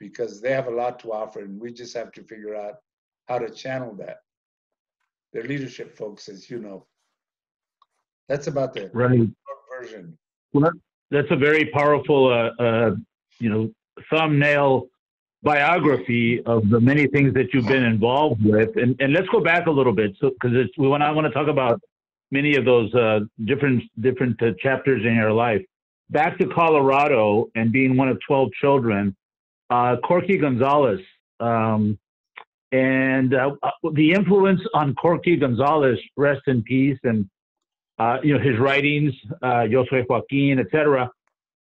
because 0.00 0.40
they 0.40 0.52
have 0.52 0.68
a 0.68 0.78
lot 0.82 0.98
to 1.00 1.12
offer, 1.12 1.40
and 1.40 1.60
we 1.60 1.74
just 1.74 1.94
have 1.94 2.10
to 2.12 2.22
figure 2.22 2.56
out 2.56 2.76
how 3.26 3.38
to 3.38 3.50
channel 3.50 3.94
that. 3.96 4.18
They're 5.32 5.44
leadership 5.44 5.96
folks, 5.96 6.28
as 6.28 6.50
you 6.50 6.58
know. 6.58 6.86
That's 8.28 8.46
about 8.46 8.74
the 8.74 8.90
right. 8.92 9.28
version. 9.80 10.16
Well, 10.52 10.70
that's 11.10 11.30
a 11.30 11.36
very 11.36 11.66
powerful, 11.66 12.28
uh, 12.32 12.62
uh, 12.62 12.90
you 13.38 13.50
know, 13.50 13.72
thumbnail 14.10 14.88
biography 15.42 16.40
of 16.44 16.68
the 16.70 16.80
many 16.80 17.06
things 17.08 17.34
that 17.34 17.52
you've 17.52 17.66
been 17.66 17.82
involved 17.84 18.44
with. 18.44 18.76
And, 18.76 18.94
and 19.00 19.12
let's 19.12 19.28
go 19.28 19.40
back 19.40 19.66
a 19.66 19.70
little 19.70 19.92
bit, 19.92 20.16
so 20.20 20.30
because 20.30 20.68
we 20.78 20.88
want 20.88 21.02
I 21.02 21.10
want 21.10 21.26
to 21.26 21.32
talk 21.32 21.48
about 21.48 21.80
many 22.30 22.56
of 22.56 22.64
those 22.64 22.94
uh, 22.94 23.20
different 23.44 23.82
different 24.00 24.40
uh, 24.42 24.52
chapters 24.58 25.04
in 25.04 25.14
your 25.14 25.32
life. 25.32 25.62
Back 26.10 26.38
to 26.38 26.46
Colorado 26.46 27.50
and 27.54 27.72
being 27.72 27.96
one 27.96 28.08
of 28.08 28.18
twelve 28.26 28.52
children, 28.60 29.16
uh, 29.70 29.96
Corky 30.04 30.36
Gonzalez, 30.38 31.00
um, 31.40 31.98
and 32.72 33.34
uh, 33.34 33.54
uh, 33.62 33.70
the 33.92 34.12
influence 34.12 34.60
on 34.74 34.94
Corky 34.94 35.36
Gonzalez, 35.36 35.98
rest 36.16 36.42
in 36.46 36.62
peace, 36.62 36.98
and 37.04 37.28
uh, 37.98 38.18
you 38.22 38.34
know 38.34 38.40
his 38.42 38.58
writings, 38.58 39.12
Yo 39.42 39.84
Soy 39.90 40.04
Joaquin, 40.08 40.58
etc. 40.58 41.10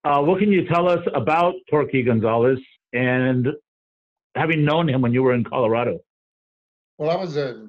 what 0.04 0.40
can 0.40 0.52
you 0.52 0.66
tell 0.68 0.88
us 0.88 1.06
about 1.14 1.56
Corky 1.70 2.04
Gonzalez 2.04 2.60
and 2.94 3.48
having 4.36 4.64
known 4.64 4.88
him 4.88 5.02
when 5.02 5.14
you 5.14 5.24
were 5.24 5.34
in 5.34 5.44
Colorado? 5.44 6.00
Well, 6.98 7.10
I 7.10 7.16
was 7.16 7.38
a 7.38 7.68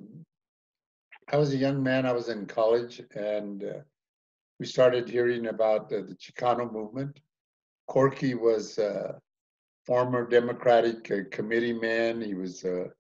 I 1.32 1.36
was 1.36 1.54
a 1.54 1.56
young 1.56 1.82
man. 1.82 2.06
I 2.06 2.12
was 2.12 2.28
in 2.28 2.46
college, 2.46 3.00
and 3.14 3.64
uh, 3.64 3.78
we 4.58 4.66
started 4.66 5.08
hearing 5.08 5.46
about 5.46 5.88
the, 5.88 6.02
the 6.02 6.14
Chicano 6.14 6.70
movement. 6.70 7.20
Corky 7.86 8.34
was 8.34 8.78
a 8.78 9.18
former 9.86 10.28
Democratic 10.28 11.10
uh, 11.10 11.16
committee 11.30 11.72
man. 11.72 12.20
He 12.20 12.34
was 12.34 12.64
a, 12.64 12.90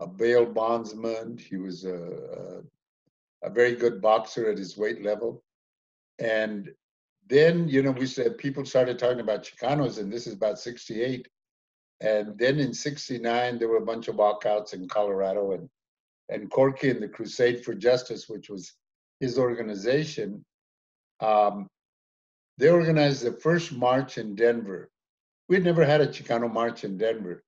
a 0.00 0.06
bail 0.06 0.46
bondsman. 0.46 1.38
He 1.38 1.56
was 1.56 1.84
a, 1.84 1.94
a, 3.42 3.48
a 3.48 3.50
very 3.50 3.74
good 3.76 4.00
boxer 4.00 4.50
at 4.50 4.58
his 4.58 4.76
weight 4.76 5.02
level. 5.02 5.42
And 6.18 6.70
then, 7.28 7.68
you 7.68 7.82
know, 7.82 7.92
we 7.92 8.06
said 8.06 8.38
people 8.38 8.64
started 8.64 8.98
talking 8.98 9.20
about 9.20 9.44
Chicanos, 9.44 9.98
and 9.98 10.12
this 10.12 10.26
is 10.26 10.34
about 10.34 10.58
68. 10.58 11.28
And 12.00 12.36
then 12.38 12.58
in 12.58 12.74
69, 12.74 13.58
there 13.58 13.68
were 13.68 13.76
a 13.76 13.86
bunch 13.86 14.08
of 14.08 14.16
walkouts 14.16 14.72
in 14.72 14.88
Colorado 14.88 15.52
and, 15.52 15.68
and 16.28 16.50
Corky 16.50 16.90
and 16.90 17.02
the 17.02 17.08
Crusade 17.08 17.64
for 17.64 17.74
Justice, 17.74 18.28
which 18.28 18.48
was 18.48 18.72
his 19.20 19.38
organization, 19.38 20.42
um, 21.20 21.68
they 22.56 22.68
organized 22.68 23.22
the 23.22 23.32
first 23.32 23.72
march 23.72 24.18
in 24.18 24.34
Denver. 24.34 24.90
We'd 25.48 25.64
never 25.64 25.84
had 25.84 26.00
a 26.00 26.06
Chicano 26.06 26.52
march 26.52 26.84
in 26.84 26.96
Denver. 26.96 27.42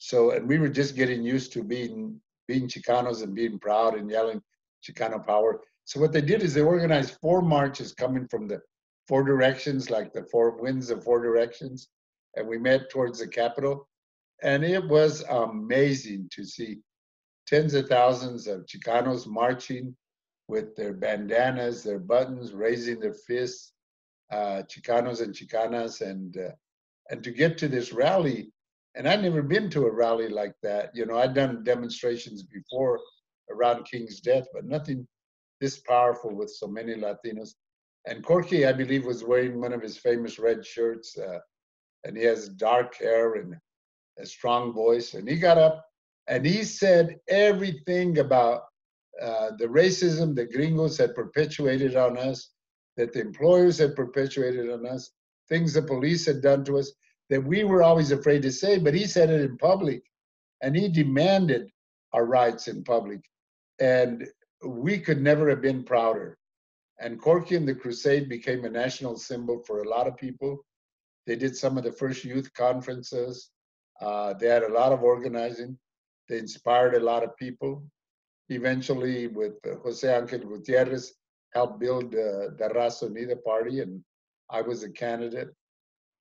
So, 0.00 0.32
and 0.32 0.48
we 0.48 0.58
were 0.58 0.68
just 0.68 0.96
getting 0.96 1.22
used 1.22 1.52
to 1.52 1.62
being, 1.62 2.20
being 2.48 2.66
Chicanos 2.66 3.22
and 3.22 3.34
being 3.34 3.58
proud 3.58 3.94
and 3.94 4.10
yelling 4.10 4.42
Chicano 4.82 5.24
power. 5.24 5.60
So 5.84 6.00
what 6.00 6.12
they 6.12 6.22
did 6.22 6.42
is 6.42 6.54
they 6.54 6.62
organized 6.62 7.18
four 7.20 7.42
marches 7.42 7.92
coming 7.92 8.26
from 8.26 8.48
the 8.48 8.60
four 9.06 9.22
directions, 9.22 9.90
like 9.90 10.12
the 10.12 10.24
four 10.24 10.60
winds 10.60 10.90
of 10.90 11.04
four 11.04 11.20
directions. 11.22 11.88
And 12.34 12.48
we 12.48 12.58
met 12.58 12.90
towards 12.90 13.20
the 13.20 13.28
Capitol 13.28 13.86
and 14.42 14.64
it 14.64 14.86
was 14.86 15.22
amazing 15.28 16.28
to 16.32 16.44
see 16.44 16.78
tens 17.46 17.74
of 17.74 17.88
thousands 17.88 18.46
of 18.46 18.66
Chicanos 18.66 19.26
marching 19.26 19.94
with 20.48 20.74
their 20.76 20.94
bandanas, 20.94 21.82
their 21.82 21.98
buttons, 21.98 22.52
raising 22.52 23.00
their 23.00 23.14
fists, 23.14 23.72
uh, 24.32 24.62
Chicanos 24.68 25.20
and 25.20 25.34
Chicanas, 25.34 26.00
and 26.00 26.36
uh, 26.36 26.52
and 27.10 27.22
to 27.22 27.30
get 27.30 27.58
to 27.58 27.68
this 27.68 27.92
rally. 27.92 28.52
And 28.94 29.08
I'd 29.08 29.22
never 29.22 29.42
been 29.42 29.70
to 29.70 29.86
a 29.86 29.92
rally 29.92 30.28
like 30.28 30.54
that. 30.62 30.90
You 30.94 31.06
know, 31.06 31.18
I'd 31.18 31.34
done 31.34 31.64
demonstrations 31.64 32.42
before 32.42 33.00
around 33.50 33.84
King's 33.84 34.20
death, 34.20 34.46
but 34.52 34.64
nothing 34.64 35.06
this 35.60 35.78
powerful 35.80 36.34
with 36.34 36.50
so 36.50 36.66
many 36.66 36.94
Latinos. 36.94 37.54
And 38.06 38.24
Corky, 38.24 38.66
I 38.66 38.72
believe, 38.72 39.04
was 39.04 39.24
wearing 39.24 39.60
one 39.60 39.72
of 39.72 39.82
his 39.82 39.98
famous 39.98 40.38
red 40.38 40.64
shirts, 40.64 41.16
uh, 41.18 41.38
and 42.04 42.16
he 42.16 42.24
has 42.24 42.48
dark 42.48 42.96
hair 42.96 43.34
and 43.34 43.54
a 44.18 44.26
strong 44.26 44.72
voice, 44.72 45.14
and 45.14 45.28
he 45.28 45.36
got 45.36 45.58
up 45.58 45.84
and 46.30 46.46
he 46.46 46.62
said 46.62 47.16
everything 47.28 48.18
about 48.18 48.62
uh, 49.20 49.50
the 49.58 49.66
racism 49.66 50.34
the 50.34 50.46
gringos 50.46 50.96
had 50.96 51.14
perpetuated 51.14 51.96
on 51.96 52.16
us, 52.16 52.50
that 52.96 53.12
the 53.12 53.20
employers 53.20 53.78
had 53.78 53.96
perpetuated 53.96 54.70
on 54.70 54.86
us, 54.86 55.10
things 55.48 55.74
the 55.74 55.82
police 55.82 56.24
had 56.24 56.40
done 56.40 56.64
to 56.64 56.78
us 56.78 56.92
that 57.30 57.42
we 57.42 57.64
were 57.64 57.82
always 57.82 58.10
afraid 58.10 58.42
to 58.42 58.52
say, 58.52 58.78
but 58.78 58.92
he 58.92 59.06
said 59.06 59.30
it 59.30 59.40
in 59.40 59.56
public 59.56 60.02
and 60.62 60.76
he 60.76 60.88
demanded 60.88 61.70
our 62.12 62.26
rights 62.26 62.68
in 62.68 62.84
public. 62.84 63.20
And 63.80 64.26
we 64.66 64.98
could 64.98 65.22
never 65.22 65.48
have 65.48 65.62
been 65.62 65.84
prouder. 65.84 66.36
And 66.98 67.20
Corky 67.20 67.56
and 67.56 67.66
the 67.66 67.74
Crusade 67.74 68.28
became 68.28 68.64
a 68.64 68.70
national 68.70 69.16
symbol 69.16 69.62
for 69.66 69.80
a 69.80 69.88
lot 69.88 70.06
of 70.06 70.18
people. 70.18 70.58
They 71.26 71.36
did 71.36 71.56
some 71.56 71.78
of 71.78 71.84
the 71.84 71.92
first 71.92 72.24
youth 72.24 72.52
conferences. 72.52 73.50
Uh, 74.00 74.34
they 74.34 74.48
had 74.48 74.64
a 74.64 74.72
lot 74.72 74.92
of 74.92 75.02
organizing. 75.02 75.78
They 76.28 76.38
inspired 76.38 76.94
a 76.94 77.00
lot 77.00 77.22
of 77.22 77.36
people. 77.36 77.84
Eventually, 78.48 79.28
with 79.28 79.54
uh, 79.64 79.76
Jose 79.82 80.06
Angel 80.06 80.40
Gutierrez, 80.40 81.14
helped 81.54 81.80
build 81.80 82.14
uh, 82.14 82.50
the 82.58 82.70
Raza 82.74 83.08
Unida 83.08 83.42
party, 83.42 83.80
and 83.80 84.02
I 84.50 84.60
was 84.60 84.82
a 84.82 84.90
candidate. 84.90 85.50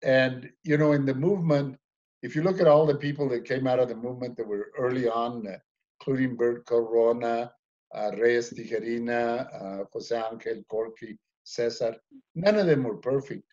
And, 0.05 0.49
you 0.63 0.77
know, 0.77 0.93
in 0.93 1.05
the 1.05 1.13
movement, 1.13 1.77
if 2.21 2.35
you 2.35 2.43
look 2.43 2.61
at 2.61 2.67
all 2.67 2.85
the 2.85 2.95
people 2.95 3.27
that 3.29 3.45
came 3.45 3.67
out 3.67 3.79
of 3.79 3.89
the 3.89 3.95
movement 3.95 4.37
that 4.37 4.47
were 4.47 4.71
early 4.77 5.09
on, 5.09 5.45
uh, 5.47 5.57
including 5.99 6.37
Bert 6.37 6.65
Corona, 6.65 7.51
uh, 7.93 8.11
Reies 8.17 8.53
Tijerina, 8.53 9.47
uh, 9.53 9.83
Jose 9.91 10.23
Angel, 10.31 10.63
Corky, 10.69 11.17
Cesar, 11.43 11.95
none 12.35 12.55
of 12.55 12.67
them 12.67 12.83
were 12.83 12.97
perfect. 12.97 13.43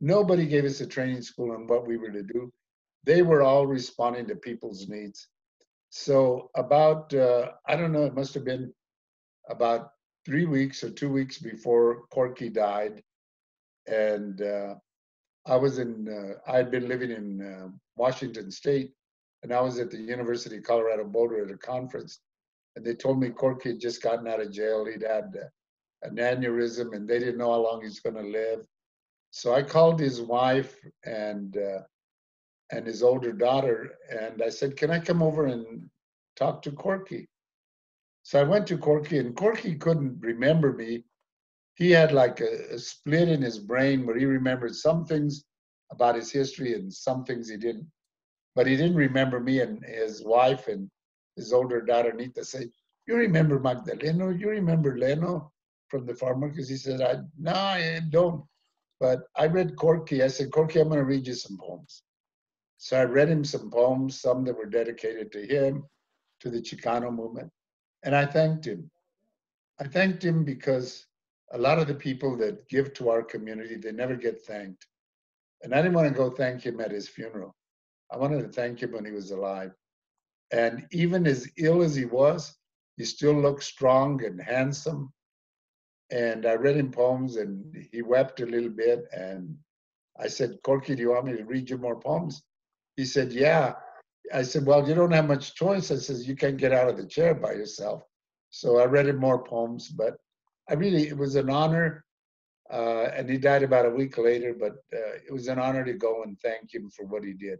Nobody 0.00 0.46
gave 0.46 0.64
us 0.64 0.80
a 0.80 0.86
training 0.86 1.22
school 1.22 1.52
on 1.52 1.68
what 1.68 1.86
we 1.86 1.96
were 1.96 2.10
to 2.10 2.22
do 2.22 2.52
they 3.04 3.22
were 3.22 3.42
all 3.42 3.66
responding 3.66 4.26
to 4.28 4.36
people's 4.36 4.88
needs. 4.88 5.28
So 5.90 6.50
about 6.54 7.12
uh, 7.14 7.52
I 7.66 7.76
don't 7.76 7.92
know, 7.92 8.04
it 8.04 8.14
must 8.14 8.34
have 8.34 8.44
been 8.44 8.72
about 9.48 9.90
three 10.24 10.44
weeks 10.44 10.84
or 10.84 10.90
two 10.90 11.10
weeks 11.10 11.38
before 11.38 12.02
Corky 12.10 12.48
died, 12.48 13.02
and 13.86 14.40
uh, 14.42 14.74
I 15.46 15.56
was 15.56 15.78
in 15.78 16.08
uh, 16.08 16.50
I 16.50 16.56
had 16.56 16.70
been 16.70 16.88
living 16.88 17.10
in 17.10 17.40
uh, 17.40 17.68
Washington 17.96 18.50
State, 18.50 18.92
and 19.42 19.52
I 19.52 19.60
was 19.60 19.78
at 19.78 19.90
the 19.90 19.98
University 19.98 20.58
of 20.58 20.64
Colorado 20.64 21.04
Boulder 21.04 21.44
at 21.44 21.50
a 21.50 21.56
conference, 21.56 22.20
and 22.76 22.84
they 22.84 22.94
told 22.94 23.20
me 23.20 23.30
Corky 23.30 23.70
had 23.70 23.80
just 23.80 24.02
gotten 24.02 24.28
out 24.28 24.40
of 24.40 24.52
jail. 24.52 24.84
He'd 24.84 25.02
had 25.02 25.34
an 26.02 26.16
aneurysm, 26.16 26.94
and 26.94 27.08
they 27.08 27.18
didn't 27.18 27.38
know 27.38 27.52
how 27.52 27.62
long 27.62 27.82
he's 27.82 28.00
going 28.00 28.16
to 28.16 28.22
live. 28.22 28.60
So 29.30 29.54
I 29.54 29.62
called 29.62 30.00
his 30.00 30.20
wife 30.20 30.76
and 31.04 31.56
uh, 31.56 31.82
and 32.72 32.86
his 32.86 33.02
older 33.02 33.32
daughter. 33.32 33.90
And 34.10 34.42
I 34.42 34.48
said, 34.48 34.76
Can 34.76 34.90
I 34.90 34.98
come 34.98 35.22
over 35.22 35.46
and 35.46 35.88
talk 36.36 36.62
to 36.62 36.72
Corky? 36.72 37.28
So 38.22 38.40
I 38.40 38.44
went 38.44 38.66
to 38.68 38.78
Corky, 38.78 39.18
and 39.18 39.34
Corky 39.34 39.74
couldn't 39.74 40.20
remember 40.20 40.72
me. 40.72 41.04
He 41.80 41.90
had 41.90 42.12
like 42.12 42.40
a, 42.40 42.74
a, 42.74 42.78
split 42.78 43.30
in 43.30 43.40
his 43.40 43.58
brain 43.58 44.04
where 44.04 44.18
he 44.18 44.26
remembered 44.26 44.76
some 44.76 45.06
things 45.06 45.46
about 45.90 46.14
his 46.14 46.30
history 46.30 46.74
and 46.74 46.92
some 46.92 47.24
things 47.24 47.48
he 47.48 47.56
didn't. 47.56 47.90
But 48.54 48.66
he 48.66 48.76
didn't 48.76 48.96
remember 48.96 49.40
me 49.40 49.60
and 49.60 49.82
his 49.82 50.22
wife 50.22 50.68
and 50.68 50.90
his 51.36 51.54
older 51.54 51.80
daughter, 51.80 52.12
Nita, 52.12 52.44
said, 52.44 52.70
You 53.06 53.16
remember 53.16 53.58
Magdaleno? 53.58 54.38
You 54.38 54.50
remember 54.50 54.98
Leno 54.98 55.50
from 55.88 56.04
the 56.04 56.14
farm 56.14 56.40
Because 56.40 56.68
He 56.68 56.76
said, 56.76 57.00
I, 57.00 57.22
No, 57.38 57.54
I 57.54 58.00
don't. 58.10 58.44
But 59.00 59.20
I 59.34 59.46
read 59.46 59.76
Corky. 59.76 60.22
I 60.22 60.28
said, 60.28 60.52
Corky, 60.52 60.80
I'm 60.80 60.88
going 60.88 60.98
to 60.98 61.06
read 61.06 61.26
you 61.26 61.32
some 61.34 61.56
poems. 61.56 62.02
So 62.76 62.98
I 62.98 63.04
read 63.04 63.30
him 63.30 63.42
some 63.42 63.70
poems, 63.70 64.20
some 64.20 64.44
that 64.44 64.56
were 64.56 64.66
dedicated 64.66 65.32
to 65.32 65.46
him, 65.46 65.84
to 66.40 66.50
the 66.50 66.60
Chicano 66.60 67.10
movement, 67.10 67.50
and 68.02 68.14
I 68.14 68.26
thanked 68.26 68.66
him. 68.66 68.90
I 69.78 69.84
thanked 69.84 70.22
him 70.22 70.44
because 70.44 71.06
a 71.52 71.58
lot 71.58 71.78
of 71.78 71.88
the 71.88 71.94
people 71.94 72.36
that 72.38 72.68
give 72.68 72.92
to 72.94 73.10
our 73.10 73.22
community, 73.22 73.76
they 73.76 73.92
never 73.92 74.14
get 74.14 74.42
thanked. 74.42 74.86
And 75.62 75.74
I 75.74 75.82
didn't 75.82 75.94
want 75.94 76.08
to 76.08 76.14
go 76.14 76.30
thank 76.30 76.62
him 76.62 76.80
at 76.80 76.90
his 76.90 77.08
funeral. 77.08 77.54
I 78.12 78.16
wanted 78.16 78.42
to 78.42 78.48
thank 78.48 78.82
him 78.82 78.92
when 78.92 79.04
he 79.04 79.12
was 79.12 79.30
alive. 79.30 79.72
And 80.52 80.86
even 80.90 81.26
as 81.26 81.48
ill 81.58 81.82
as 81.82 81.94
he 81.94 82.04
was, 82.04 82.56
he 82.96 83.04
still 83.04 83.34
looked 83.34 83.62
strong 83.62 84.24
and 84.24 84.40
handsome. 84.40 85.12
And 86.10 86.44
I 86.44 86.54
read 86.54 86.76
him 86.76 86.90
poems 86.90 87.36
and 87.36 87.64
he 87.92 88.02
wept 88.02 88.40
a 88.40 88.46
little 88.46 88.70
bit. 88.70 89.04
And 89.12 89.56
I 90.18 90.26
said, 90.28 90.58
Corky, 90.64 90.94
do 90.94 91.02
you 91.02 91.10
want 91.10 91.26
me 91.26 91.36
to 91.36 91.44
read 91.44 91.70
you 91.70 91.78
more 91.78 91.98
poems? 91.98 92.42
He 92.96 93.04
said, 93.04 93.32
Yeah. 93.32 93.74
I 94.34 94.42
said, 94.42 94.66
Well, 94.66 94.88
you 94.88 94.94
don't 94.94 95.12
have 95.12 95.28
much 95.28 95.54
choice. 95.54 95.90
I 95.90 95.96
says, 95.96 96.26
You 96.26 96.36
can't 96.36 96.56
get 96.56 96.72
out 96.72 96.88
of 96.88 96.96
the 96.96 97.06
chair 97.06 97.34
by 97.34 97.52
yourself. 97.52 98.02
So 98.50 98.78
I 98.78 98.86
read 98.86 99.06
him 99.06 99.16
more 99.16 99.42
poems, 99.42 99.88
but 99.88 100.16
I 100.68 100.74
really, 100.74 101.08
it 101.08 101.16
was 101.16 101.36
an 101.36 101.50
honor. 101.50 102.04
uh, 102.70 103.10
and 103.16 103.28
he 103.28 103.38
died 103.38 103.62
about 103.62 103.86
a 103.86 103.90
week 103.90 104.16
later. 104.18 104.54
But 104.58 104.74
uh, 104.94 105.14
it 105.26 105.32
was 105.32 105.48
an 105.48 105.58
honor 105.58 105.84
to 105.84 105.94
go 105.94 106.22
and 106.24 106.38
thank 106.40 106.72
him 106.74 106.90
for 106.90 107.04
what 107.06 107.24
he 107.24 107.32
did. 107.34 107.58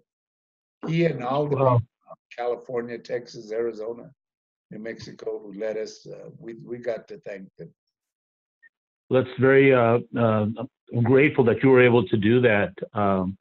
He 0.86 1.04
and 1.06 1.22
all 1.24 1.46
the 1.48 1.56
Wow. 1.56 1.80
California, 2.36 2.98
Texas, 2.98 3.52
Arizona, 3.52 4.10
New 4.70 4.78
Mexico 4.80 5.40
who 5.42 5.52
led 5.58 5.76
us, 5.78 6.06
uh, 6.06 6.30
we 6.38 6.54
we 6.64 6.78
got 6.78 7.08
to 7.08 7.18
thank 7.20 7.48
them. 7.58 7.70
That's 9.10 9.28
very 9.40 9.74
uh, 9.74 9.98
uh, 10.16 10.46
I'm 10.96 11.02
grateful 11.04 11.44
that 11.44 11.62
you 11.62 11.70
were 11.70 11.82
able 11.84 12.06
to 12.08 12.16
do 12.16 12.40
that. 12.42 12.72
Um, 12.94 13.36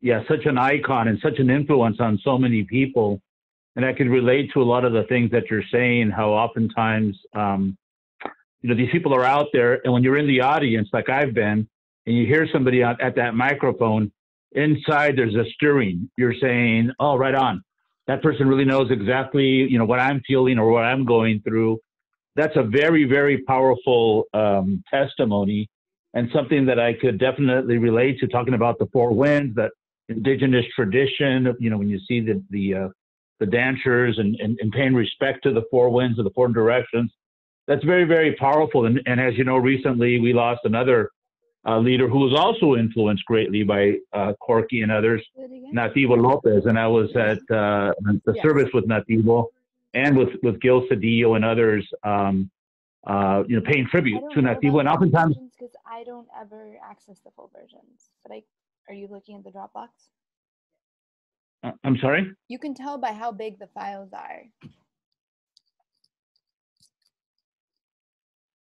yeah, 0.00 0.22
such 0.28 0.46
an 0.46 0.58
icon 0.58 1.08
and 1.08 1.18
such 1.20 1.38
an 1.38 1.50
influence 1.50 1.98
on 2.00 2.18
so 2.24 2.38
many 2.38 2.64
people. 2.64 3.20
And 3.76 3.84
I 3.84 3.92
could 3.92 4.08
relate 4.08 4.52
to 4.54 4.62
a 4.62 4.64
lot 4.64 4.84
of 4.84 4.92
the 4.92 5.04
things 5.04 5.30
that 5.32 5.50
you're 5.50 5.64
saying, 5.72 6.10
how 6.10 6.30
oftentimes, 6.30 7.18
um, 7.34 7.76
you 8.64 8.70
know, 8.70 8.76
these 8.76 8.90
people 8.90 9.14
are 9.14 9.26
out 9.26 9.48
there, 9.52 9.82
and 9.84 9.92
when 9.92 10.02
you're 10.02 10.16
in 10.16 10.26
the 10.26 10.40
audience, 10.40 10.88
like 10.90 11.10
I've 11.10 11.34
been, 11.34 11.68
and 12.06 12.16
you 12.16 12.24
hear 12.24 12.48
somebody 12.50 12.82
at, 12.82 12.98
at 12.98 13.14
that 13.16 13.34
microphone, 13.34 14.10
inside 14.52 15.18
there's 15.18 15.34
a 15.34 15.44
stirring. 15.50 16.10
You're 16.16 16.32
saying, 16.40 16.90
oh, 16.98 17.18
right 17.18 17.34
on. 17.34 17.62
That 18.06 18.22
person 18.22 18.48
really 18.48 18.64
knows 18.64 18.90
exactly, 18.90 19.44
you 19.44 19.76
know, 19.76 19.84
what 19.84 20.00
I'm 20.00 20.22
feeling 20.26 20.58
or 20.58 20.70
what 20.70 20.84
I'm 20.84 21.04
going 21.04 21.42
through. 21.46 21.78
That's 22.36 22.56
a 22.56 22.62
very, 22.62 23.04
very 23.04 23.42
powerful 23.42 24.24
um, 24.32 24.82
testimony 24.90 25.68
and 26.14 26.30
something 26.32 26.64
that 26.64 26.80
I 26.80 26.94
could 26.94 27.18
definitely 27.18 27.76
relate 27.76 28.18
to 28.20 28.28
talking 28.28 28.54
about 28.54 28.78
the 28.78 28.86
four 28.94 29.12
winds, 29.12 29.54
that 29.56 29.72
indigenous 30.08 30.64
tradition, 30.74 31.54
you 31.60 31.68
know, 31.68 31.76
when 31.76 31.90
you 31.90 32.00
see 32.08 32.20
the, 32.20 32.42
the, 32.48 32.74
uh, 32.74 32.88
the 33.40 33.46
dancers 33.46 34.18
and, 34.18 34.36
and, 34.36 34.58
and 34.58 34.72
paying 34.72 34.94
respect 34.94 35.42
to 35.42 35.52
the 35.52 35.64
four 35.70 35.90
winds 35.90 36.18
of 36.18 36.24
the 36.24 36.30
four 36.30 36.48
directions. 36.48 37.12
That's 37.66 37.84
very, 37.84 38.04
very 38.04 38.34
powerful. 38.34 38.86
And, 38.86 39.00
and 39.06 39.20
as 39.20 39.36
you 39.38 39.44
know, 39.44 39.56
recently 39.56 40.20
we 40.20 40.32
lost 40.32 40.60
another 40.64 41.10
uh, 41.66 41.78
leader 41.78 42.08
who 42.08 42.18
was 42.18 42.34
also 42.38 42.76
influenced 42.76 43.24
greatly 43.24 43.62
by 43.62 43.94
uh, 44.12 44.34
Corky 44.34 44.82
and 44.82 44.92
others, 44.92 45.22
Do 45.34 45.42
it 45.44 45.46
again? 45.46 45.72
Nativo 45.74 46.20
Lopez. 46.20 46.66
And 46.66 46.78
I 46.78 46.86
was 46.86 47.08
at 47.16 47.38
uh, 47.50 47.92
the 48.04 48.34
Yes. 48.34 48.42
service 48.42 48.68
with 48.74 48.86
Nativo 48.86 49.46
and 49.94 50.16
with, 50.16 50.30
with 50.42 50.60
Gil 50.60 50.86
Cedillo 50.88 51.36
and 51.36 51.44
others, 51.44 51.88
um, 52.02 52.50
uh, 53.06 53.44
you 53.46 53.56
know, 53.56 53.62
paying 53.62 53.86
tribute 53.86 54.22
to 54.34 54.40
Nativo. 54.40 54.80
And 54.80 54.88
oftentimes, 54.88 55.36
because 55.58 55.74
I 55.86 56.04
don't 56.04 56.28
ever 56.38 56.74
access 56.86 57.18
the 57.20 57.30
full 57.30 57.50
versions. 57.54 58.10
But 58.22 58.32
I, 58.34 58.42
are 58.88 58.94
you 58.94 59.08
looking 59.10 59.36
at 59.36 59.44
the 59.44 59.50
Dropbox? 59.50 59.88
uh, 61.62 61.72
I'm 61.82 61.96
sorry? 61.96 62.30
You 62.48 62.58
can 62.58 62.74
tell 62.74 62.98
by 62.98 63.12
how 63.12 63.32
big 63.32 63.58
the 63.58 63.68
files 63.68 64.10
are. 64.12 64.42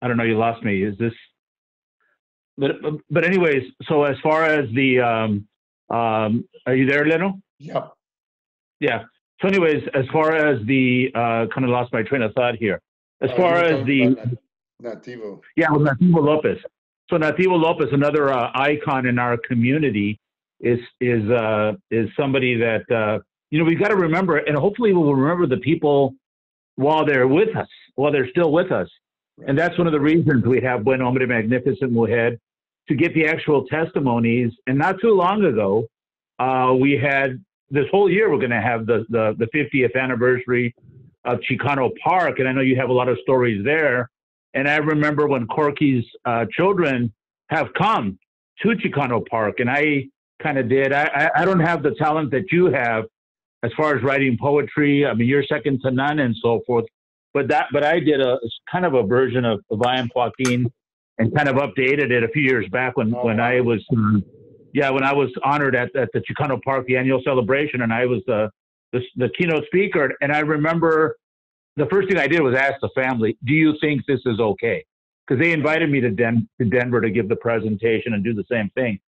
I 0.01 0.07
don't 0.07 0.17
know. 0.17 0.23
You 0.23 0.37
lost 0.37 0.63
me. 0.63 0.83
Is 0.83 0.97
this? 0.97 1.13
But 2.57 2.71
but 3.09 3.23
anyways, 3.25 3.63
so 3.87 4.03
as 4.03 4.17
far 4.23 4.43
as 4.45 4.69
the 4.73 4.99
um, 4.99 5.47
um, 5.89 6.47
are 6.65 6.75
you 6.75 6.85
there, 6.85 7.05
Leno? 7.05 7.39
Yeah. 7.59 7.87
Yeah. 8.79 9.03
So 9.41 9.47
anyways, 9.47 9.83
as 9.93 10.05
far 10.11 10.35
as 10.35 10.65
the 10.65 11.11
uh, 11.13 11.45
kind 11.53 11.63
of 11.63 11.69
lost 11.69 11.93
my 11.93 12.01
train 12.03 12.21
of 12.23 12.33
thought 12.33 12.55
here. 12.55 12.81
As 13.21 13.29
Oh, 13.33 13.37
far 13.37 13.55
as 13.57 13.85
the 13.85 14.15
Nativo. 14.81 15.41
yeah, 15.55 15.71
with 15.71 15.87
Nativo 15.87 16.23
Lopez. 16.23 16.57
So 17.09 17.17
Nativo 17.17 17.59
Lopez, 17.59 17.87
another 17.91 18.31
uh, 18.31 18.51
icon 18.53 19.05
in 19.07 19.17
our 19.17 19.37
community, 19.37 20.19
is 20.59 20.79
is 21.01 21.27
uh, 21.29 21.73
is 21.91 22.09
somebody 22.19 22.55
that 22.57 22.89
uh, 22.91 23.19
you 23.51 23.59
know 23.59 23.65
we've 23.65 23.79
got 23.79 23.89
to 23.89 23.95
remember, 23.95 24.37
and 24.37 24.57
hopefully 24.57 24.93
we'll 24.93 25.13
remember 25.15 25.47
the 25.47 25.61
people 25.61 26.13
while 26.75 27.05
they're 27.05 27.27
with 27.27 27.55
us, 27.55 27.67
while 27.95 28.11
they're 28.11 28.29
still 28.29 28.51
with 28.51 28.71
us. 28.71 28.89
And 29.45 29.57
that's 29.57 29.77
one 29.77 29.87
of 29.87 29.93
the 29.93 29.99
reasons 29.99 30.45
we 30.45 30.61
have 30.61 30.83
Buen 30.83 30.99
Hombre 30.99 31.27
Magnificent 31.27 31.91
Mujer 31.91 32.37
to 32.87 32.95
get 32.95 33.13
the 33.13 33.27
actual 33.27 33.65
testimonies. 33.67 34.51
And 34.65 34.77
not 34.77 34.99
too 34.99 35.13
long 35.13 35.43
ago, 35.45 35.85
uh, 36.39 36.73
we 36.79 36.93
had 36.93 37.43
this 37.69 37.85
whole 37.91 38.09
year 38.09 38.31
we're 38.31 38.39
going 38.39 38.51
to 38.51 38.61
have 38.61 38.85
the, 38.85 39.05
the 39.09 39.35
the 39.37 39.47
50th 39.47 39.95
anniversary 40.01 40.73
of 41.25 41.39
Chicano 41.39 41.91
Park, 42.03 42.39
and 42.39 42.47
I 42.47 42.53
know 42.53 42.61
you 42.61 42.77
have 42.77 42.89
a 42.89 42.93
lot 42.93 43.09
of 43.09 43.17
stories 43.21 43.63
there. 43.65 44.09
And 44.53 44.67
I 44.67 44.77
remember 44.77 45.27
when 45.27 45.45
Corky's 45.47 46.05
uh, 46.25 46.45
children 46.51 47.13
have 47.49 47.67
come 47.77 48.17
to 48.61 48.69
Chicano 48.69 49.25
Park, 49.27 49.59
and 49.59 49.69
I 49.69 50.05
kind 50.41 50.57
of 50.57 50.69
did. 50.69 50.93
I, 50.93 51.03
I 51.03 51.41
I 51.41 51.45
don't 51.45 51.59
have 51.59 51.83
the 51.83 51.91
talent 51.95 52.31
that 52.31 52.51
you 52.51 52.67
have 52.67 53.05
as 53.63 53.71
far 53.75 53.95
as 53.95 54.03
writing 54.03 54.37
poetry. 54.39 55.05
I 55.05 55.13
mean, 55.13 55.27
you're 55.27 55.43
second 55.43 55.81
to 55.81 55.91
none, 55.91 56.19
and 56.19 56.35
so 56.41 56.61
forth 56.65 56.85
but 57.37 57.47
that 57.49 57.67
but 57.71 57.83
I 57.83 57.99
did 57.99 58.19
a 58.19 58.39
kind 58.71 58.83
of 58.83 58.95
a 58.95 59.03
version 59.03 59.45
of, 59.45 59.59
of 59.69 59.83
I 59.83 59.99
am 59.99 60.09
Joaquin 60.15 60.65
and 61.19 61.35
kind 61.35 61.47
of 61.47 61.57
updated 61.57 62.09
it 62.09 62.23
a 62.23 62.27
few 62.29 62.41
years 62.41 62.67
back 62.71 62.97
when 62.97 63.13
Oh, 63.13 63.25
when 63.25 63.39
I 63.39 63.61
was 63.61 63.85
um, 63.95 64.25
yeah 64.73 64.89
when 64.89 65.03
I 65.03 65.13
was 65.13 65.29
honored 65.43 65.75
at, 65.75 65.95
at 65.95 66.09
the 66.13 66.21
Chicano 66.21 66.59
Park 66.63 66.87
the 66.87 66.97
annual 66.97 67.21
celebration 67.23 67.83
and 67.83 67.93
I 67.93 68.07
was 68.07 68.21
the, 68.25 68.49
the 68.91 69.01
the 69.17 69.29
keynote 69.37 69.65
speaker. 69.67 70.15
And 70.21 70.31
I 70.31 70.39
remember 70.39 71.15
the 71.75 71.85
first 71.91 72.09
thing 72.09 72.17
I 72.17 72.27
did 72.27 72.41
was 72.41 72.55
ask 72.55 72.73
the 72.81 72.89
family 72.95 73.37
do 73.45 73.53
you 73.53 73.75
think 73.81 74.01
this 74.07 74.21
is 74.25 74.39
okay? 74.39 74.83
Because 75.27 75.39
they 75.39 75.51
invited 75.51 75.91
me 75.91 75.99
to, 76.01 76.09
Den- 76.09 76.49
to 76.59 76.67
Denver 76.67 77.01
to 77.01 77.11
give 77.11 77.29
the 77.29 77.35
presentation 77.35 78.15
and 78.15 78.23
do 78.23 78.33
the 78.33 78.45
same 78.49 78.71
thing. 78.71 78.99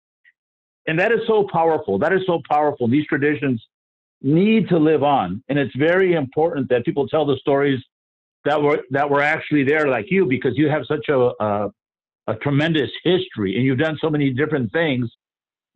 And 0.86 1.00
that 1.00 1.12
is 1.12 1.22
so 1.26 1.48
powerful. 1.52 1.98
That 1.98 2.14
is 2.14 2.22
so 2.28 2.42
powerful. 2.48 2.88
These 2.88 3.08
traditions 3.08 3.66
need 4.22 4.70
to 4.70 4.78
live 4.78 5.02
on. 5.02 5.44
And 5.50 5.58
it's 5.58 5.76
very 5.76 6.14
important 6.14 6.70
that 6.70 6.86
people 6.86 7.08
tell 7.08 7.26
the 7.26 7.38
stories 7.38 7.80
that 8.46 8.62
were 8.62 8.80
that 8.92 9.10
were 9.10 9.22
actually 9.22 9.64
there 9.64 9.88
like 9.88 10.06
you 10.10 10.26
because 10.26 10.54
you 10.56 10.70
have 10.70 10.84
such 10.88 11.10
a, 11.10 11.32
a 11.40 11.72
a 12.28 12.36
tremendous 12.36 12.90
history 13.04 13.56
and 13.56 13.66
you've 13.66 13.80
done 13.80 13.98
so 14.02 14.10
many 14.10 14.32
different 14.32 14.72
things 14.72 15.10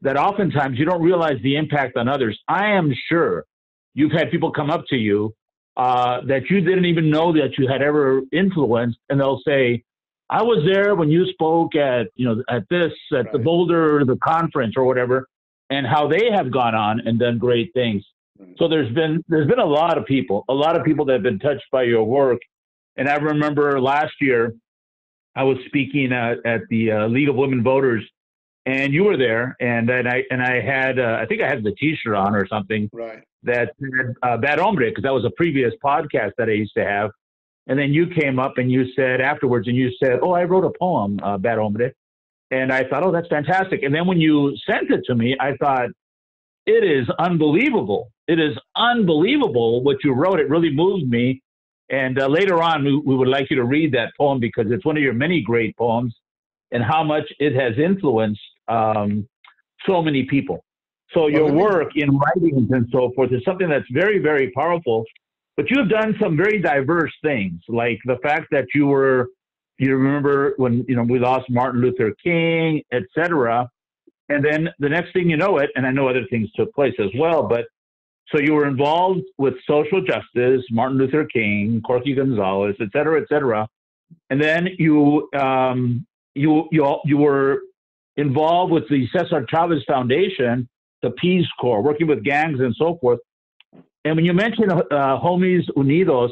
that 0.01 0.17
oftentimes 0.17 0.77
you 0.77 0.85
don't 0.85 1.01
realize 1.01 1.37
the 1.43 1.55
impact 1.55 1.97
on 1.97 2.07
others. 2.07 2.39
I 2.47 2.67
am 2.71 2.93
sure 3.09 3.45
you've 3.93 4.11
had 4.11 4.29
people 4.29 4.51
come 4.51 4.69
up 4.69 4.83
to 4.89 4.97
you 4.97 5.33
uh, 5.77 6.21
that 6.27 6.49
you 6.49 6.61
didn't 6.61 6.85
even 6.85 7.09
know 7.09 7.33
that 7.33 7.57
you 7.57 7.67
had 7.67 7.81
ever 7.81 8.21
influenced, 8.31 8.99
and 9.09 9.19
they'll 9.19 9.41
say, 9.45 9.83
"I 10.29 10.43
was 10.43 10.63
there 10.71 10.93
when 10.95 11.09
you 11.09 11.25
spoke 11.31 11.75
at 11.75 12.07
you 12.15 12.27
know 12.27 12.43
at 12.49 12.67
this 12.69 12.91
at 13.17 13.31
the 13.31 13.39
Boulder 13.39 14.05
the 14.05 14.17
conference 14.17 14.75
or 14.77 14.83
whatever," 14.83 15.27
and 15.69 15.87
how 15.87 16.07
they 16.07 16.29
have 16.31 16.51
gone 16.51 16.75
on 16.75 16.99
and 17.07 17.17
done 17.17 17.39
great 17.39 17.71
things. 17.73 18.03
Right. 18.37 18.55
So 18.59 18.67
there's 18.67 18.93
been 18.93 19.23
there's 19.27 19.47
been 19.47 19.59
a 19.59 19.65
lot 19.65 19.97
of 19.97 20.05
people, 20.05 20.45
a 20.49 20.53
lot 20.53 20.77
of 20.77 20.85
people 20.85 21.05
that 21.05 21.13
have 21.13 21.23
been 21.23 21.39
touched 21.39 21.65
by 21.71 21.83
your 21.83 22.03
work. 22.03 22.39
And 22.97 23.09
I 23.09 23.15
remember 23.15 23.79
last 23.81 24.13
year, 24.21 24.53
I 25.35 25.43
was 25.43 25.57
speaking 25.65 26.11
at, 26.13 26.37
at 26.45 26.61
the 26.69 26.91
uh, 26.91 27.07
League 27.07 27.29
of 27.29 27.35
Women 27.35 27.63
Voters, 27.63 28.03
and 28.65 28.93
you 28.93 29.03
were 29.03 29.17
there, 29.17 29.55
and 29.59 29.89
and 29.89 30.07
I 30.07 30.23
and 30.29 30.41
I 30.41 30.61
had 30.61 30.99
uh, 30.99 31.17
I 31.19 31.25
think 31.25 31.41
I 31.41 31.49
had 31.49 31.63
the 31.63 31.73
T-shirt 31.73 32.15
on 32.15 32.35
or 32.35 32.47
something 32.47 32.89
Right. 32.93 33.23
that 33.43 33.73
said 33.79 34.13
uh, 34.21 34.37
"Bad 34.37 34.59
Hombre" 34.59 34.89
because 34.89 35.03
that 35.03 35.13
was 35.13 35.25
a 35.25 35.31
previous 35.31 35.73
podcast 35.83 36.31
that 36.37 36.49
I 36.49 36.53
used 36.53 36.73
to 36.77 36.85
have. 36.85 37.09
And 37.67 37.79
then 37.79 37.93
you 37.93 38.07
came 38.07 38.39
up 38.39 38.57
and 38.57 38.71
you 38.71 38.85
said 38.93 39.21
afterwards, 39.21 39.67
and 39.67 39.75
you 39.75 39.89
said, 40.01 40.19
"Oh, 40.21 40.31
I 40.31 40.43
wrote 40.43 40.65
a 40.65 40.71
poem, 40.79 41.19
uh, 41.23 41.37
Bad 41.39 41.57
Hombre," 41.57 41.91
and 42.51 42.71
I 42.71 42.83
thought, 42.87 43.03
"Oh, 43.03 43.11
that's 43.11 43.27
fantastic." 43.27 43.83
And 43.83 43.93
then 43.93 44.05
when 44.05 44.21
you 44.21 44.55
sent 44.69 44.91
it 44.91 45.01
to 45.07 45.15
me, 45.15 45.35
I 45.39 45.55
thought, 45.57 45.89
"It 46.67 46.83
is 46.83 47.09
unbelievable! 47.19 48.11
It 48.27 48.39
is 48.39 48.55
unbelievable 48.75 49.83
what 49.83 49.97
you 50.03 50.13
wrote. 50.13 50.39
It 50.39 50.47
really 50.49 50.73
moved 50.73 51.09
me." 51.09 51.41
And 51.89 52.19
uh, 52.19 52.27
later 52.27 52.61
on, 52.61 52.83
we, 52.83 52.95
we 52.95 53.15
would 53.15 53.27
like 53.27 53.49
you 53.49 53.55
to 53.57 53.65
read 53.65 53.93
that 53.93 54.13
poem 54.17 54.39
because 54.39 54.65
it's 54.69 54.85
one 54.85 54.97
of 54.97 55.03
your 55.03 55.13
many 55.13 55.41
great 55.41 55.75
poems, 55.77 56.15
and 56.71 56.83
how 56.83 57.03
much 57.03 57.31
it 57.39 57.53
has 57.53 57.77
influenced 57.77 58.41
um, 58.67 59.27
so 59.85 60.01
many 60.01 60.23
people. 60.23 60.63
So 61.13 61.27
your 61.27 61.51
work 61.51 61.91
in 61.95 62.17
writings 62.17 62.71
and 62.71 62.87
so 62.91 63.11
forth 63.15 63.31
is 63.31 63.41
something 63.45 63.69
that's 63.69 63.85
very, 63.91 64.17
very 64.17 64.51
powerful. 64.51 65.05
But 65.55 65.69
you 65.69 65.77
have 65.79 65.89
done 65.89 66.15
some 66.19 66.35
very 66.35 66.59
diverse 66.59 67.13
things, 67.21 67.61
like 67.67 67.99
the 68.05 68.17
fact 68.23 68.47
that 68.51 68.65
you 68.73 68.87
were, 68.87 69.27
you 69.77 69.95
remember 69.95 70.55
when 70.57 70.83
you 70.87 70.95
know 70.95 71.03
we 71.03 71.19
lost 71.19 71.47
Martin 71.49 71.81
Luther 71.81 72.15
King, 72.23 72.81
etc. 72.91 73.69
And 74.29 74.43
then 74.43 74.69
the 74.79 74.89
next 74.89 75.13
thing 75.13 75.29
you 75.29 75.37
know 75.37 75.59
it, 75.59 75.69
and 75.75 75.85
I 75.85 75.91
know 75.91 76.07
other 76.07 76.25
things 76.31 76.49
took 76.55 76.73
place 76.73 76.95
as 76.99 77.09
well, 77.19 77.43
but 77.43 77.65
so 78.29 78.39
you 78.39 78.53
were 78.53 78.67
involved 78.67 79.21
with 79.37 79.53
social 79.67 80.01
justice, 80.01 80.63
Martin 80.71 80.97
Luther 80.97 81.25
King, 81.25 81.81
Corky 81.85 82.13
Gonzalez, 82.15 82.75
et 82.79 82.87
cetera, 82.93 83.21
et 83.21 83.27
cetera. 83.27 83.67
And 84.29 84.41
then 84.41 84.69
you 84.77 85.29
um, 85.37 86.05
you 86.35 86.67
you 86.71 86.97
you 87.05 87.17
were 87.17 87.61
involved 88.17 88.71
with 88.71 88.87
the 88.89 89.07
Cesar 89.11 89.45
Chavez 89.49 89.83
Foundation, 89.87 90.67
the 91.01 91.11
Peace 91.11 91.47
Corps, 91.59 91.81
working 91.81 92.07
with 92.07 92.23
gangs 92.23 92.59
and 92.59 92.75
so 92.75 92.97
forth. 93.01 93.19
And 94.05 94.15
when 94.15 94.25
you 94.25 94.33
mention 94.33 94.71
uh, 94.71 94.81
Homies 94.91 95.65
Unidos, 95.77 96.31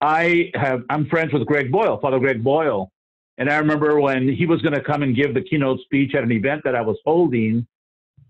I 0.00 0.50
have 0.54 0.82
I'm 0.90 1.06
friends 1.06 1.32
with 1.32 1.46
Greg 1.46 1.70
Boyle, 1.70 1.98
Father 2.00 2.18
Greg 2.18 2.42
Boyle, 2.42 2.90
and 3.38 3.50
I 3.50 3.56
remember 3.58 4.00
when 4.00 4.28
he 4.28 4.46
was 4.46 4.60
going 4.62 4.74
to 4.74 4.82
come 4.82 5.02
and 5.02 5.14
give 5.14 5.34
the 5.34 5.42
keynote 5.42 5.80
speech 5.80 6.14
at 6.14 6.22
an 6.22 6.32
event 6.32 6.62
that 6.64 6.74
I 6.74 6.82
was 6.82 6.96
holding, 7.04 7.66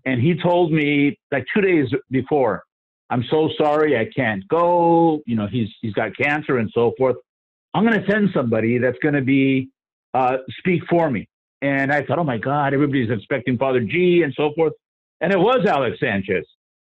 and 0.05 0.21
he 0.21 0.35
told 0.35 0.71
me 0.71 1.19
like 1.31 1.45
two 1.53 1.61
days 1.61 1.87
before, 2.09 2.63
"I'm 3.09 3.23
so 3.29 3.49
sorry, 3.57 3.97
I 3.97 4.09
can't 4.15 4.47
go. 4.47 5.21
You 5.25 5.35
know, 5.35 5.47
he's 5.47 5.69
he's 5.81 5.93
got 5.93 6.15
cancer 6.15 6.57
and 6.57 6.69
so 6.73 6.93
forth. 6.97 7.17
I'm 7.73 7.85
going 7.85 7.99
to 7.99 8.11
send 8.11 8.29
somebody 8.33 8.77
that's 8.77 8.97
going 8.99 9.15
to 9.15 9.21
be 9.21 9.69
uh, 10.13 10.37
speak 10.59 10.81
for 10.89 11.09
me." 11.09 11.27
And 11.61 11.91
I 11.91 12.03
thought, 12.03 12.19
oh 12.19 12.23
my 12.23 12.37
God, 12.37 12.73
everybody's 12.73 13.11
expecting 13.11 13.57
Father 13.57 13.81
G 13.81 14.21
and 14.23 14.33
so 14.35 14.53
forth. 14.55 14.73
And 15.21 15.33
it 15.33 15.39
was 15.39 15.65
Alex 15.67 15.97
Sanchez. 15.99 16.45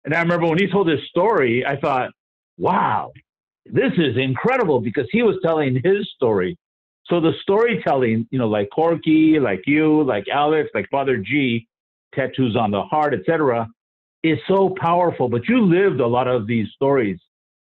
And 0.05 0.15
I 0.15 0.21
remember 0.21 0.47
when 0.47 0.59
he 0.59 0.71
told 0.71 0.89
his 0.89 1.01
story, 1.09 1.65
I 1.65 1.77
thought, 1.79 2.11
wow, 2.59 3.13
this 3.65 3.93
is 3.97 4.17
incredible 4.17 4.81
because 4.81 5.07
he 5.11 5.23
was 5.23 5.37
telling 5.43 5.81
his 5.85 6.09
story. 6.15 6.57
So 7.07 7.21
the 7.21 7.33
storytelling, 7.43 8.27
you 8.31 8.39
know, 8.39 8.49
like 8.49 8.69
Corky, 8.75 9.39
like 9.39 9.63
you, 9.67 10.03
like 10.03 10.27
Alex, 10.33 10.71
like 10.75 10.89
Father 10.91 11.19
G, 11.19 11.67
tattoos 12.15 12.57
on 12.57 12.73
the 12.73 12.83
heart, 12.83 13.15
etc., 13.15 13.69
is 14.23 14.39
so 14.49 14.75
powerful. 14.81 15.29
But 15.29 15.49
you 15.49 15.61
lived 15.61 16.01
a 16.01 16.07
lot 16.07 16.29
of 16.29 16.47
these 16.47 16.69
stories. 16.75 17.19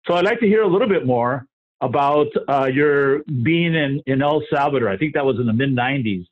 So 0.06 0.16
I'd 0.16 0.26
like 0.26 0.40
to 0.40 0.48
hear 0.48 0.64
a 0.64 0.68
little 0.68 0.90
bit 0.90 1.06
more 1.06 1.46
about 1.82 2.28
uh, 2.48 2.70
your 2.74 3.24
being 3.44 3.76
in, 3.76 4.02
in 4.06 4.22
El 4.22 4.42
Salvador. 4.50 4.90
I 4.90 4.98
think 4.98 5.14
that 5.14 5.26
was 5.26 5.38
in 5.40 5.46
the 5.46 5.54
mid 5.54 5.76
90s. 5.76 6.26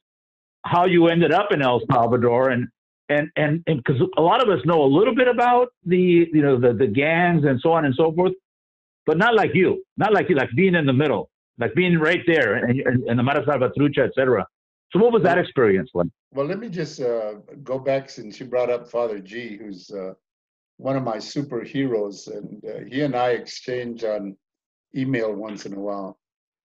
How 0.64 0.86
you 0.86 1.08
ended 1.08 1.32
up 1.32 1.52
in 1.52 1.62
El 1.62 1.82
Salvador 1.92 2.50
and 2.50 2.68
and 3.10 3.30
and 3.36 3.64
because 3.66 4.02
a 4.18 4.22
lot 4.22 4.42
of 4.42 4.50
us 4.50 4.64
know 4.66 4.82
a 4.84 4.86
little 4.86 5.14
bit 5.14 5.28
about 5.28 5.70
the 5.86 6.28
you 6.32 6.42
know 6.42 6.60
the 6.60 6.74
the 6.74 6.88
gangs 6.88 7.44
and 7.46 7.60
so 7.60 7.72
on 7.74 7.86
and 7.86 7.94
so 7.96 8.12
forth, 8.14 8.34
but 9.06 9.18
not 9.18 9.36
like 9.36 9.52
you, 9.54 9.84
not 9.98 10.14
like 10.14 10.30
you, 10.30 10.36
like 10.36 10.50
being 10.56 10.76
in 10.76 10.86
the 10.86 10.94
middle, 10.94 11.30
like 11.58 11.74
being 11.74 11.98
right 11.98 12.22
there 12.26 12.56
and 12.56 12.80
and, 12.80 13.20
the 13.20 13.24
Mara 13.24 13.44
Salvatrucha, 13.46 14.08
etc. 14.08 14.48
So 14.92 15.00
what 15.00 15.14
was 15.14 15.24
that 15.24 15.38
experience 15.38 15.92
like? 15.94 16.08
Well, 16.34 16.46
let 16.46 16.60
me 16.60 16.70
just 16.70 17.02
uh, 17.02 17.36
go 17.64 17.80
back 17.80 18.10
since 18.10 18.40
you 18.40 18.46
brought 18.46 18.70
up 18.70 18.90
Father 18.90 19.20
G, 19.20 19.58
who's 19.58 19.90
uh, 19.92 20.14
one 20.78 20.98
of 20.98 21.04
my 21.04 21.18
superheroes, 21.18 22.28
and 22.28 22.64
uh, 22.66 22.90
he 22.90 23.02
and 23.02 23.16
I 23.16 23.32
exchange 23.32 24.04
on 24.04 24.36
email 24.96 25.34
once 25.34 25.66
in 25.66 25.74
a 25.74 25.80
while. 25.80 26.20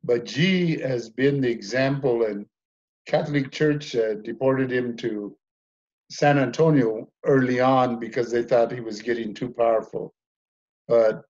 But 0.03 0.25
G 0.25 0.79
has 0.79 1.09
been 1.09 1.41
the 1.41 1.49
example, 1.49 2.25
and 2.25 2.45
Catholic 3.05 3.51
Church 3.51 3.95
uh, 3.95 4.15
deported 4.15 4.71
him 4.71 4.95
to 4.97 5.35
San 6.09 6.39
Antonio 6.39 7.09
early 7.25 7.59
on 7.59 7.99
because 7.99 8.31
they 8.31 8.43
thought 8.43 8.71
he 8.71 8.79
was 8.79 9.01
getting 9.01 9.33
too 9.33 9.49
powerful. 9.49 10.13
But 10.87 11.23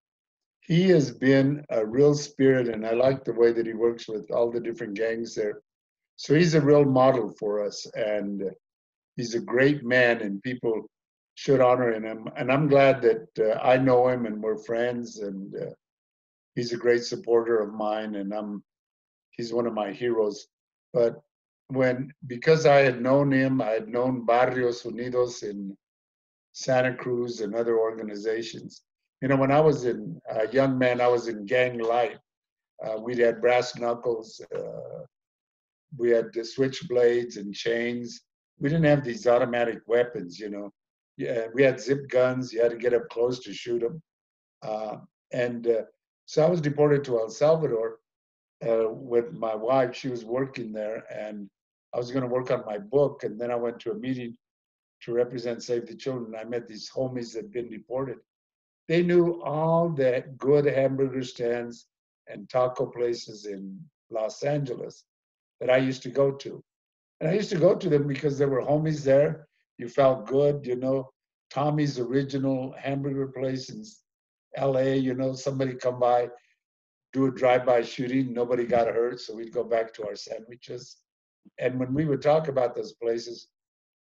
he 0.61 0.89
has 0.89 1.11
been 1.11 1.65
a 1.69 1.85
real 1.85 2.13
spirit, 2.13 2.67
and 2.67 2.85
I 2.85 2.91
like 2.91 3.23
the 3.23 3.33
way 3.33 3.51
that 3.53 3.65
he 3.65 3.73
works 3.73 4.07
with 4.07 4.29
all 4.31 4.51
the 4.51 4.59
different 4.59 4.95
gangs 4.95 5.33
there. 5.33 5.61
So 6.17 6.33
he's 6.33 6.55
a 6.55 6.61
real 6.61 6.83
model 6.83 7.33
for 7.39 7.63
us, 7.63 7.85
and 7.95 8.43
he's 9.15 9.35
a 9.35 9.39
great 9.39 9.83
man, 9.83 10.21
and 10.21 10.41
people 10.41 10.89
should 11.35 11.61
honor 11.61 11.93
him. 11.93 12.27
And 12.35 12.51
I'm 12.51 12.67
glad 12.67 13.01
that 13.03 13.27
uh, 13.39 13.59
I 13.61 13.77
know 13.77 14.07
him 14.07 14.25
and 14.25 14.41
we're 14.41 14.57
friends, 14.57 15.19
and 15.19 15.55
uh, 15.55 15.73
he's 16.55 16.73
a 16.73 16.77
great 16.77 17.03
supporter 17.03 17.59
of 17.59 17.73
mine, 17.73 18.15
and 18.15 18.33
I'm 18.33 18.63
he's 19.31 19.53
one 19.53 19.67
of 19.67 19.73
my 19.73 19.91
heroes. 19.91 20.47
But 20.93 21.21
when 21.67 22.11
because 22.25 22.65
I 22.65 22.77
had 22.77 22.99
known 23.01 23.31
him, 23.31 23.61
I 23.61 23.69
had 23.69 23.87
known 23.87 24.25
Barrios 24.25 24.81
Unidos 24.83 25.43
in 25.43 25.77
Santa 26.53 26.95
Cruz 26.95 27.41
and 27.41 27.53
other 27.53 27.77
organizations. 27.77 28.81
You 29.21 29.27
know, 29.27 29.35
when 29.35 29.51
I 29.51 29.59
was 29.59 29.85
in 29.85 30.19
a 30.29 30.47
young 30.49 30.79
man, 30.79 30.99
I 30.99 31.07
was 31.07 31.27
in 31.27 31.45
gang 31.45 31.77
life. 31.77 32.17
Uh, 32.83 32.97
we 32.99 33.15
had 33.17 33.41
brass 33.41 33.77
knuckles. 33.77 34.41
Uh, 34.55 35.05
we 35.95 36.09
had 36.09 36.33
the 36.33 36.41
switchblades 36.41 37.37
and 37.37 37.53
chains. 37.53 38.21
We 38.59 38.69
didn't 38.69 38.85
have 38.85 39.03
these 39.03 39.27
automatic 39.27 39.79
weapons, 39.87 40.39
you 40.39 40.49
know. 40.49 40.73
Yeah, 41.17 41.47
we 41.53 41.63
had 41.63 41.79
zip 41.79 42.09
guns. 42.09 42.51
You 42.51 42.61
had 42.61 42.71
to 42.71 42.77
get 42.77 42.93
up 42.93 43.09
close 43.09 43.39
to 43.39 43.53
shoot 43.53 43.79
them. 43.79 44.01
Uh, 44.61 44.97
and 45.31 45.67
uh, 45.67 45.81
so 46.25 46.45
I 46.45 46.49
was 46.49 46.61
deported 46.61 47.03
to 47.05 47.19
El 47.19 47.29
Salvador 47.29 47.99
uh, 48.67 48.89
with 48.89 49.33
my 49.33 49.55
wife. 49.55 49.95
She 49.95 50.09
was 50.09 50.25
working 50.25 50.71
there, 50.71 51.03
and 51.11 51.49
I 51.93 51.97
was 51.97 52.11
going 52.11 52.23
to 52.23 52.29
work 52.33 52.51
on 52.51 52.65
my 52.65 52.77
book. 52.77 53.23
And 53.23 53.39
then 53.39 53.51
I 53.51 53.55
went 53.55 53.79
to 53.81 53.91
a 53.91 53.95
meeting 53.95 54.35
to 55.03 55.13
represent 55.13 55.63
Save 55.63 55.87
the 55.87 55.95
Children. 55.95 56.35
I 56.35 56.43
met 56.43 56.67
these 56.67 56.89
homies 56.89 57.33
that 57.33 57.43
had 57.43 57.51
been 57.51 57.69
deported. 57.69 58.17
They 58.87 59.03
knew 59.03 59.41
all 59.43 59.89
the 59.89 60.23
good 60.37 60.65
hamburger 60.65 61.23
stands 61.23 61.87
and 62.27 62.49
taco 62.49 62.85
places 62.85 63.45
in 63.45 63.79
Los 64.09 64.43
Angeles 64.43 65.05
that 65.59 65.69
I 65.69 65.77
used 65.77 66.03
to 66.03 66.09
go 66.09 66.31
to. 66.31 66.63
And 67.19 67.29
I 67.29 67.33
used 67.33 67.49
to 67.49 67.57
go 67.57 67.75
to 67.75 67.89
them 67.89 68.07
because 68.07 68.37
there 68.37 68.49
were 68.49 68.61
homies 68.61 69.03
there. 69.03 69.47
You 69.77 69.89
felt 69.89 70.27
good, 70.27 70.65
you 70.65 70.75
know. 70.75 71.09
Tommy's 71.49 71.97
original 71.97 72.75
hamburger 72.77 73.27
place 73.27 73.69
in 73.69 73.83
LA, 74.57 74.93
you 74.93 75.13
know, 75.13 75.33
somebody 75.33 75.73
come 75.75 75.99
by, 75.99 76.29
do 77.13 77.27
a 77.27 77.31
drive-by 77.31 77.81
shooting, 77.81 78.33
nobody 78.33 78.65
got 78.65 78.87
hurt, 78.87 79.19
so 79.19 79.35
we'd 79.35 79.53
go 79.53 79.63
back 79.63 79.93
to 79.93 80.05
our 80.05 80.15
sandwiches. 80.15 80.97
And 81.59 81.79
when 81.79 81.93
we 81.93 82.05
would 82.05 82.21
talk 82.21 82.49
about 82.49 82.75
those 82.75 82.93
places, 82.93 83.47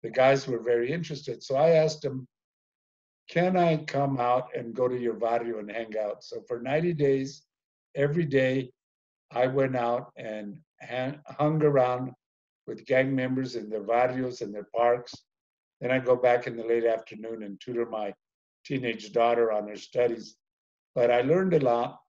the 0.02 0.10
guys 0.10 0.46
were 0.46 0.58
very 0.58 0.90
interested. 0.92 1.42
So 1.42 1.56
I 1.56 1.70
asked 1.70 2.02
them, 2.02 2.26
can 3.28 3.56
I 3.56 3.78
come 3.78 4.18
out 4.18 4.48
and 4.56 4.74
go 4.74 4.88
to 4.88 4.98
your 4.98 5.14
barrio 5.14 5.58
and 5.58 5.70
hang 5.70 5.96
out? 5.98 6.22
So 6.24 6.42
for 6.46 6.60
90 6.60 6.94
days, 6.94 7.42
every 7.94 8.24
day, 8.24 8.70
I 9.32 9.46
went 9.46 9.76
out 9.76 10.12
and 10.16 10.56
hung 10.82 11.62
around 11.62 12.12
with 12.66 12.86
gang 12.86 13.14
members 13.14 13.56
in 13.56 13.68
their 13.68 13.82
barrios 13.82 14.40
and 14.40 14.54
their 14.54 14.68
parks. 14.74 15.14
Then 15.80 15.90
I 15.90 15.98
go 15.98 16.16
back 16.16 16.46
in 16.46 16.56
the 16.56 16.64
late 16.64 16.84
afternoon 16.84 17.42
and 17.42 17.60
tutor 17.60 17.86
my 17.86 18.12
teenage 18.64 19.12
daughter 19.12 19.52
on 19.52 19.68
her 19.68 19.76
studies. 19.76 20.36
But 20.94 21.10
I 21.10 21.20
learned 21.20 21.54
a 21.54 21.60
lot 21.60 22.00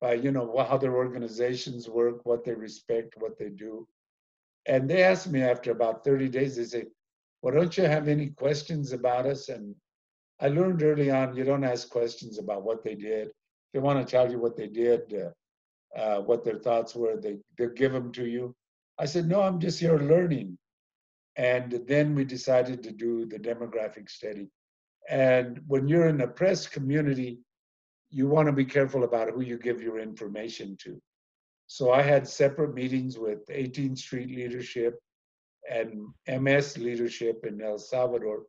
by, 0.00 0.14
you 0.14 0.32
know, 0.32 0.64
how 0.68 0.76
their 0.76 0.96
organizations 0.96 1.88
work, 1.88 2.26
what 2.26 2.44
they 2.44 2.54
respect, 2.54 3.14
what 3.18 3.38
they 3.38 3.48
do. 3.48 3.86
And 4.66 4.88
they 4.88 5.02
asked 5.02 5.30
me 5.30 5.42
after 5.42 5.70
about 5.70 6.04
30 6.04 6.28
days, 6.28 6.56
they 6.56 6.64
say, 6.64 6.86
well, 7.40 7.54
don't 7.54 7.76
you 7.76 7.84
have 7.84 8.08
any 8.08 8.28
questions 8.28 8.92
about 8.92 9.26
us? 9.26 9.48
And 9.48 9.74
I 10.40 10.48
learned 10.48 10.82
early 10.82 11.10
on, 11.10 11.36
you 11.36 11.44
don't 11.44 11.64
ask 11.64 11.88
questions 11.88 12.38
about 12.38 12.64
what 12.64 12.82
they 12.84 12.94
did. 12.94 13.30
They 13.72 13.78
want 13.78 14.04
to 14.04 14.10
tell 14.10 14.30
you 14.30 14.38
what 14.38 14.56
they 14.56 14.66
did, 14.66 15.14
uh, 15.14 15.30
uh, 15.96 16.20
what 16.20 16.44
their 16.44 16.58
thoughts 16.58 16.94
were. 16.94 17.16
They 17.16 17.38
they 17.58 17.68
give 17.74 17.92
them 17.92 18.12
to 18.12 18.26
you. 18.26 18.54
I 18.98 19.06
said, 19.06 19.28
no, 19.28 19.42
I'm 19.42 19.58
just 19.58 19.80
here 19.80 19.98
learning. 19.98 20.58
And 21.36 21.80
then 21.86 22.14
we 22.14 22.24
decided 22.24 22.82
to 22.82 22.92
do 22.92 23.24
the 23.26 23.38
demographic 23.38 24.10
study. 24.10 24.48
And 25.08 25.60
when 25.66 25.88
you're 25.88 26.08
in 26.08 26.20
a 26.20 26.28
press 26.28 26.66
community, 26.66 27.40
you 28.10 28.28
want 28.28 28.46
to 28.46 28.52
be 28.52 28.66
careful 28.66 29.04
about 29.04 29.30
who 29.30 29.40
you 29.40 29.58
give 29.58 29.82
your 29.82 29.98
information 29.98 30.76
to. 30.82 31.00
So 31.66 31.90
I 31.90 32.02
had 32.02 32.28
separate 32.28 32.74
meetings 32.74 33.18
with 33.18 33.46
18th 33.46 33.98
Street 33.98 34.28
leadership 34.28 35.00
and 35.70 36.08
MS 36.28 36.76
leadership 36.76 37.46
in 37.46 37.62
El 37.62 37.78
Salvador 37.78 38.42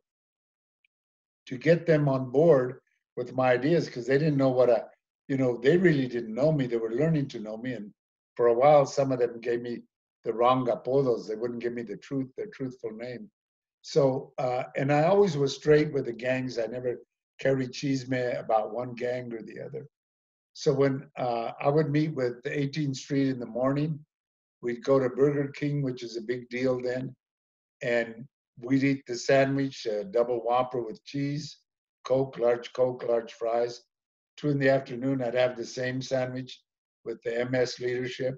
to 1.46 1.56
get 1.56 1.86
them 1.86 2.08
on 2.08 2.30
board 2.30 2.80
with 3.16 3.34
my 3.34 3.52
ideas 3.52 3.86
because 3.86 4.06
they 4.06 4.18
didn't 4.18 4.36
know 4.36 4.50
what 4.50 4.70
I 4.70 4.82
you 5.28 5.36
know, 5.36 5.58
they 5.62 5.76
really 5.76 6.06
didn't 6.06 6.34
know 6.34 6.52
me. 6.52 6.66
They 6.66 6.76
were 6.76 6.92
learning 6.92 7.28
to 7.28 7.40
know 7.40 7.56
me. 7.56 7.72
And 7.72 7.92
for 8.36 8.48
a 8.48 8.54
while, 8.54 8.86
some 8.86 9.12
of 9.12 9.18
them 9.18 9.40
gave 9.40 9.62
me 9.62 9.82
the 10.24 10.32
wrong 10.32 10.66
apodos. 10.66 11.26
They 11.26 11.34
wouldn't 11.34 11.62
give 11.62 11.72
me 11.72 11.82
the 11.82 11.96
truth, 11.96 12.28
their 12.36 12.46
truthful 12.46 12.92
name. 12.92 13.30
So, 13.82 14.32
uh, 14.38 14.64
and 14.76 14.92
I 14.92 15.04
always 15.04 15.36
was 15.36 15.54
straight 15.54 15.92
with 15.92 16.06
the 16.06 16.12
gangs. 16.12 16.58
I 16.58 16.66
never 16.66 17.00
carried 17.38 17.72
chisme 17.72 18.38
about 18.38 18.74
one 18.74 18.94
gang 18.94 19.32
or 19.32 19.42
the 19.42 19.60
other. 19.60 19.86
So 20.54 20.72
when 20.72 21.06
uh, 21.18 21.52
I 21.60 21.68
would 21.68 21.90
meet 21.90 22.14
with 22.14 22.42
the 22.42 22.50
18th 22.50 22.96
Street 22.96 23.28
in 23.28 23.40
the 23.40 23.46
morning, 23.46 23.98
we'd 24.62 24.84
go 24.84 24.98
to 24.98 25.10
Burger 25.10 25.48
King, 25.48 25.82
which 25.82 26.02
is 26.02 26.16
a 26.16 26.22
big 26.22 26.48
deal 26.48 26.80
then, 26.80 27.14
and 27.82 28.26
we'd 28.60 28.84
eat 28.84 29.04
the 29.06 29.16
sandwich, 29.16 29.86
uh, 29.86 30.04
double 30.04 30.38
Whopper 30.44 30.80
with 30.80 31.04
cheese, 31.04 31.58
Coke, 32.04 32.38
large 32.38 32.72
Coke, 32.72 33.04
large 33.06 33.32
fries, 33.32 33.82
two 34.36 34.50
in 34.50 34.58
the 34.58 34.68
afternoon, 34.70 35.22
I'd 35.22 35.34
have 35.34 35.56
the 35.56 35.64
same 35.64 36.00
sandwich 36.02 36.62
with 37.04 37.22
the 37.22 37.38
MS 37.40 37.80
leadership, 37.80 38.36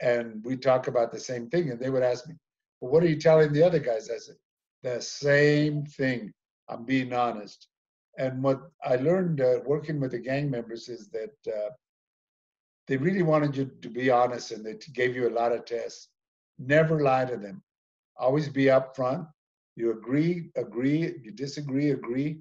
and 0.00 0.44
we 0.44 0.56
talk 0.56 0.86
about 0.88 1.12
the 1.12 1.20
same 1.20 1.48
thing. 1.48 1.70
And 1.70 1.80
they 1.80 1.90
would 1.90 2.02
ask 2.02 2.28
me, 2.28 2.34
"Well, 2.80 2.92
what 2.92 3.02
are 3.02 3.08
you 3.08 3.18
telling 3.20 3.52
the 3.52 3.62
other 3.62 3.78
guys?" 3.80 4.10
I 4.10 4.18
said, 4.18 4.36
"The 4.82 5.00
same 5.00 5.84
thing. 5.86 6.32
I'm 6.68 6.84
being 6.84 7.12
honest." 7.12 7.68
And 8.18 8.42
what 8.42 8.60
I 8.84 8.96
learned 8.96 9.40
uh, 9.40 9.60
working 9.64 10.00
with 10.00 10.12
the 10.12 10.18
gang 10.18 10.50
members 10.50 10.88
is 10.88 11.08
that 11.10 11.34
uh, 11.46 11.70
they 12.86 12.96
really 12.96 13.22
wanted 13.22 13.56
you 13.56 13.66
to 13.82 13.88
be 13.88 14.10
honest, 14.10 14.50
and 14.52 14.64
they 14.64 14.74
gave 14.92 15.14
you 15.16 15.28
a 15.28 15.36
lot 15.40 15.52
of 15.52 15.64
tests. 15.64 16.08
Never 16.58 17.00
lie 17.00 17.24
to 17.24 17.36
them. 17.36 17.62
Always 18.16 18.48
be 18.48 18.64
upfront. 18.64 19.26
You 19.76 19.92
agree, 19.92 20.50
agree. 20.56 21.14
You 21.22 21.32
disagree, 21.32 21.90
agree 21.90 22.40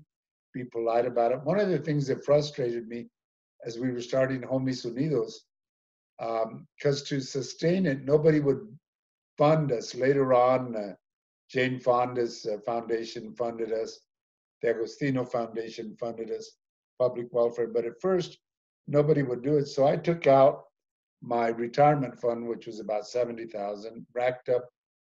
be 0.53 0.63
polite 0.65 1.05
about 1.05 1.31
it. 1.31 1.41
One 1.43 1.59
of 1.59 1.69
the 1.69 1.79
things 1.79 2.07
that 2.07 2.25
frustrated 2.25 2.87
me 2.87 3.07
as 3.65 3.77
we 3.77 3.91
were 3.91 4.01
starting 4.01 4.41
Homies 4.41 4.85
Unidos, 4.85 5.33
because 6.17 7.01
um, 7.01 7.07
to 7.07 7.19
sustain 7.19 7.85
it, 7.85 8.03
nobody 8.05 8.39
would 8.39 8.67
fund 9.37 9.71
us. 9.71 9.95
Later 9.95 10.33
on, 10.33 10.75
uh, 10.75 10.93
Jane 11.49 11.79
Fonda's 11.79 12.45
uh, 12.45 12.57
foundation 12.65 13.33
funded 13.33 13.71
us, 13.71 13.99
the 14.61 14.69
Agostino 14.69 15.25
Foundation 15.25 15.95
funded 15.99 16.31
us, 16.31 16.57
public 16.99 17.27
welfare. 17.31 17.67
But 17.67 17.85
at 17.85 17.99
first, 18.01 18.37
nobody 18.87 19.23
would 19.23 19.41
do 19.41 19.57
it. 19.57 19.67
So 19.67 19.87
I 19.87 19.97
took 19.97 20.27
out 20.27 20.63
my 21.21 21.47
retirement 21.47 22.19
fund, 22.19 22.47
which 22.47 22.67
was 22.67 22.79
about 22.79 23.07
70,000, 23.07 24.05
racked 24.13 24.49
up 24.49 24.67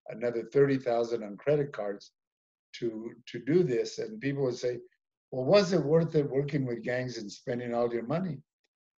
another 0.10 0.44
30,000 0.52 1.24
on 1.24 1.38
credit 1.38 1.72
cards 1.72 2.12
to 2.74 3.12
to 3.28 3.40
do 3.40 3.64
this. 3.64 4.00
And 4.00 4.20
people 4.20 4.44
would 4.44 4.58
say, 4.58 4.80
well, 5.32 5.46
was 5.46 5.74
it 5.74 5.84
worth 5.84 6.16
it 6.16 6.30
working 6.30 6.66
with 6.66 6.84
gangs 6.84 7.18
and 7.18 7.32
spending 7.32 7.74
all 7.74 7.92
your 7.94 8.06
money? 8.06 8.40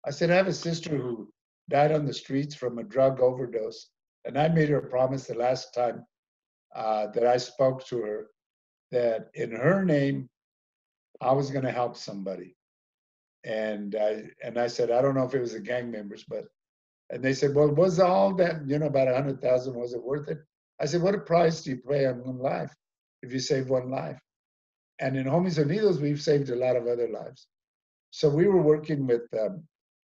I 0.07 0.11
said, 0.11 0.31
I 0.31 0.37
have 0.37 0.49
a 0.49 0.53
sister 0.53 0.97
who 0.97 1.31
died 1.69 1.93
on 1.93 2.07
the 2.07 2.15
streets 2.15 2.55
from 2.55 2.79
a 2.79 2.85
drug 2.85 3.21
overdose. 3.21 3.91
And 4.25 4.39
I 4.39 4.49
made 4.49 4.69
her 4.71 4.79
a 4.79 4.91
promise 4.91 5.27
the 5.27 5.35
last 5.35 5.75
time 5.75 6.05
uh, 6.75 7.09
that 7.09 7.27
I 7.27 7.37
spoke 7.37 7.85
to 7.87 7.99
her 8.03 8.27
that 8.93 9.29
in 9.35 9.53
her 9.53 9.85
name, 9.85 10.29
I 11.21 11.33
was 11.33 11.51
going 11.51 11.65
to 11.65 11.71
help 11.73 11.97
somebody. 11.97 12.57
And 13.45 13.97
I 13.97 14.25
and 14.45 14.59
I 14.59 14.69
said, 14.69 14.91
I 14.91 15.03
don't 15.03 15.17
know 15.17 15.25
if 15.25 15.35
it 15.35 15.41
was 15.41 15.53
the 15.55 15.61
gang 15.61 15.91
members, 15.91 16.25
but 16.29 16.45
and 17.11 17.23
they 17.23 17.35
said, 17.35 17.55
well, 17.55 17.69
was 17.69 17.99
all 17.99 18.33
that 18.35 18.67
you 18.69 18.79
know 18.79 18.87
about 18.87 19.09
a 19.09 19.15
hundred 19.15 19.43
thousand? 19.43 19.75
Was 19.75 19.95
it 19.95 20.03
worth 20.03 20.29
it? 20.29 20.39
I 20.81 20.87
said, 20.87 21.03
what 21.03 21.15
a 21.15 21.19
price 21.19 21.63
do 21.63 21.71
you 21.71 21.77
pay 21.77 22.07
on 22.07 22.25
one 22.25 22.39
life 22.39 22.73
if 23.23 23.33
you 23.33 23.41
save 23.41 23.69
one 23.69 23.91
life? 23.91 24.21
And 25.03 25.17
in 25.17 25.27
Homies 25.27 25.59
Unidos, 25.59 26.01
we've 26.01 26.23
saved 26.23 26.51
a 26.51 26.55
lot 26.55 26.77
of 26.77 26.87
other 26.87 27.09
lives. 27.09 27.49
So 28.11 28.29
we 28.29 28.47
were 28.47 28.63
working 28.63 29.05
with 29.05 29.23
um, 29.35 29.65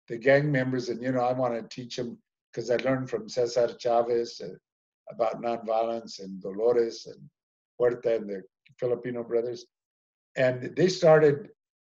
the 0.08 0.18
gang 0.18 0.50
members, 0.50 0.88
and 0.88 1.02
you 1.04 1.12
know, 1.12 1.26
I 1.26 1.34
want 1.34 1.56
to 1.56 1.76
teach 1.76 1.98
them 1.98 2.18
because 2.50 2.72
I 2.72 2.78
learned 2.78 3.10
from 3.10 3.28
Cesar 3.28 3.76
Chavez 3.78 4.42
uh, 4.42 4.56
about 5.12 5.42
nonviolence 5.42 6.20
and 6.20 6.42
Dolores 6.42 7.06
and 7.06 7.22
Huerta 7.78 8.16
and 8.16 8.30
the 8.30 8.44
Filipino 8.80 9.24
brothers. 9.26 9.66
And 10.38 10.74
they 10.78 10.88
started 10.88 11.50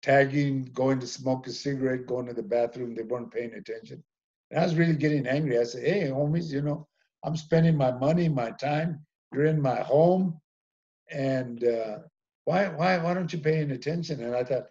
tagging, 0.02 0.70
going 0.74 1.00
to 1.02 1.08
smoke 1.08 1.46
a 1.48 1.52
cigarette, 1.52 2.08
going 2.08 2.28
to 2.28 2.34
the 2.34 2.44
bathroom. 2.44 2.96
They 2.96 3.04
weren't 3.04 3.34
paying 3.34 3.54
attention. 3.56 4.02
And 4.50 4.62
I 4.62 4.64
was 4.64 4.76
really 4.76 4.96
getting 4.96 5.28
angry. 5.28 5.60
I 5.60 5.64
said, 5.66 5.84
hey, 5.84 6.04
homies, 6.10 6.54
you 6.54 6.62
know, 6.62 6.88
I'm 7.26 7.36
spending 7.36 7.76
my 7.76 7.92
money, 7.92 8.30
my 8.30 8.52
time. 8.52 9.06
You're 9.34 9.46
in 9.46 9.62
my 9.62 9.82
home. 9.82 10.40
And 11.12 11.66
uh, 11.66 11.98
why, 12.48 12.70
why, 12.70 12.98
why 12.98 13.14
don't 13.14 13.34
you 13.34 13.40
pay 13.40 13.58
any 13.58 13.74
attention? 13.74 14.24
And 14.24 14.34
I 14.34 14.42
thought, 14.42 14.68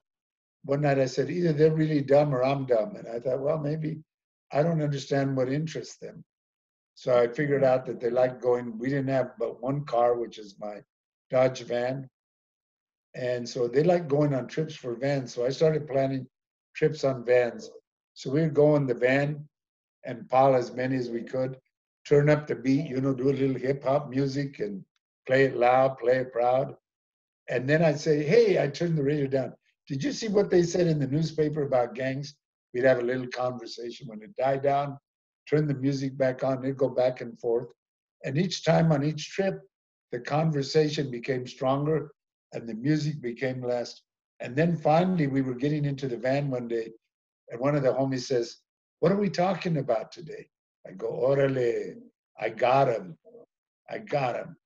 one 0.65 0.81
night 0.81 0.99
I 0.99 1.05
said, 1.05 1.29
either 1.29 1.53
they're 1.53 1.75
really 1.75 2.01
dumb 2.01 2.35
or 2.35 2.43
I'm 2.43 2.65
dumb. 2.65 2.97
And 2.97 3.07
I 3.07 3.21
thought, 3.21 3.43
well, 3.43 3.59
maybe 3.59 3.99
I 4.51 4.63
don't 4.63 4.81
understand 4.81 5.37
what 5.37 5.53
interests 5.53 5.99
them. 5.99 6.25
So 6.95 7.15
I 7.19 7.29
figured 7.29 7.63
out 7.63 7.85
that 7.85 8.01
they 8.01 8.09
like 8.09 8.41
going, 8.41 8.79
we 8.79 8.89
didn't 8.89 9.11
have 9.11 9.33
but 9.39 9.61
one 9.63 9.85
car, 9.85 10.17
which 10.17 10.39
is 10.39 10.57
my 10.59 10.77
Dodge 11.29 11.65
van. 11.65 12.09
And 13.15 13.47
so 13.47 13.69
they 13.69 13.83
like 13.83 14.09
going 14.09 14.33
on 14.33 14.47
trips 14.47 14.75
for 14.75 14.95
vans. 14.95 15.35
So 15.35 15.45
I 15.45 15.51
started 15.51 15.87
planning 15.87 16.27
trips 16.75 17.05
on 17.05 17.27
vans. 17.27 17.71
So 18.15 18.31
we'd 18.31 18.55
go 18.55 18.77
in 18.77 18.87
the 18.87 18.95
van 18.95 19.47
and 20.07 20.27
pile 20.31 20.55
as 20.55 20.73
many 20.73 20.97
as 20.97 21.11
we 21.11 21.25
could, 21.25 21.59
turn 22.09 22.31
up 22.31 22.47
the 22.47 22.55
beat, 22.55 22.89
you 22.89 23.03
know, 23.03 23.13
do 23.13 23.29
a 23.29 23.37
little 23.37 23.55
hip 23.55 23.85
hop 23.85 24.09
music 24.09 24.61
and 24.61 24.83
play 25.27 25.45
it 25.45 25.59
loud, 25.59 25.99
play 25.99 26.17
it 26.17 26.33
proud. 26.33 26.75
And 27.49 27.69
then 27.69 27.83
I'd 27.83 28.01
say, 28.01 28.25
hey, 28.25 28.63
I 28.63 28.69
turned 28.69 28.99
the 28.99 29.03
radio 29.03 29.27
down. 29.27 29.55
Did 29.89 30.03
you 30.03 30.13
see 30.13 30.29
what 30.29 30.51
they 30.51 30.63
said 30.63 30.87
in 30.87 30.99
the 30.99 31.07
newspaper 31.07 31.63
about 31.63 31.95
gangs? 31.95 32.35
We'd 32.75 32.85
have 32.85 32.99
a 32.99 33.03
little 33.03 33.29
conversation. 33.29 34.09
When 34.09 34.23
it 34.23 34.35
died 34.37 34.63
down, 34.63 34.99
turn 35.49 35.67
the 35.67 35.75
music 35.75 36.19
back 36.19 36.43
on, 36.43 36.65
it'd 36.65 36.77
go 36.77 36.89
back 36.89 37.21
and 37.21 37.39
forth. 37.39 37.69
And 38.25 38.37
each 38.37 38.65
time 38.65 38.91
on 38.91 39.05
each 39.05 39.31
trip, 39.31 39.61
the 40.11 40.19
conversation 40.21 41.11
became 41.11 41.47
stronger 41.47 42.11
and 42.53 42.69
the 42.69 42.75
music 42.75 43.21
became 43.21 43.63
less. 43.63 44.03
And 44.41 44.55
then 44.55 44.77
finally, 44.77 45.27
we 45.27 45.43
were 45.43 45.55
getting 45.55 45.85
into 45.85 46.09
the 46.09 46.17
van 46.17 46.51
one 46.51 46.69
day, 46.69 46.91
and 47.51 47.61
one 47.61 47.75
of 47.75 47.83
the 47.83 47.93
homies 47.93 48.27
says, 48.27 48.59
What 49.01 49.13
are 49.13 49.17
we 49.17 49.31
talking 49.31 49.79
about 49.79 50.13
today? 50.13 50.49
I 50.87 50.93
go, 50.93 51.09
Orale, 51.09 51.95
I 52.39 52.49
got 52.51 52.89
him. 52.89 53.17
I 53.89 53.99
got 53.99 54.37
him. 54.37 54.57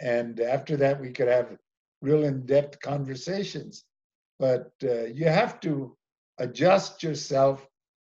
And 0.00 0.40
after 0.40 0.76
that, 0.78 1.00
we 1.00 1.10
could 1.10 1.28
have 1.28 1.56
real 2.02 2.24
in 2.24 2.44
depth 2.44 2.80
conversations. 2.80 3.84
But 4.38 4.72
uh, 4.82 5.04
you 5.04 5.26
have 5.26 5.60
to 5.60 5.96
adjust 6.38 7.02
yourself 7.02 7.66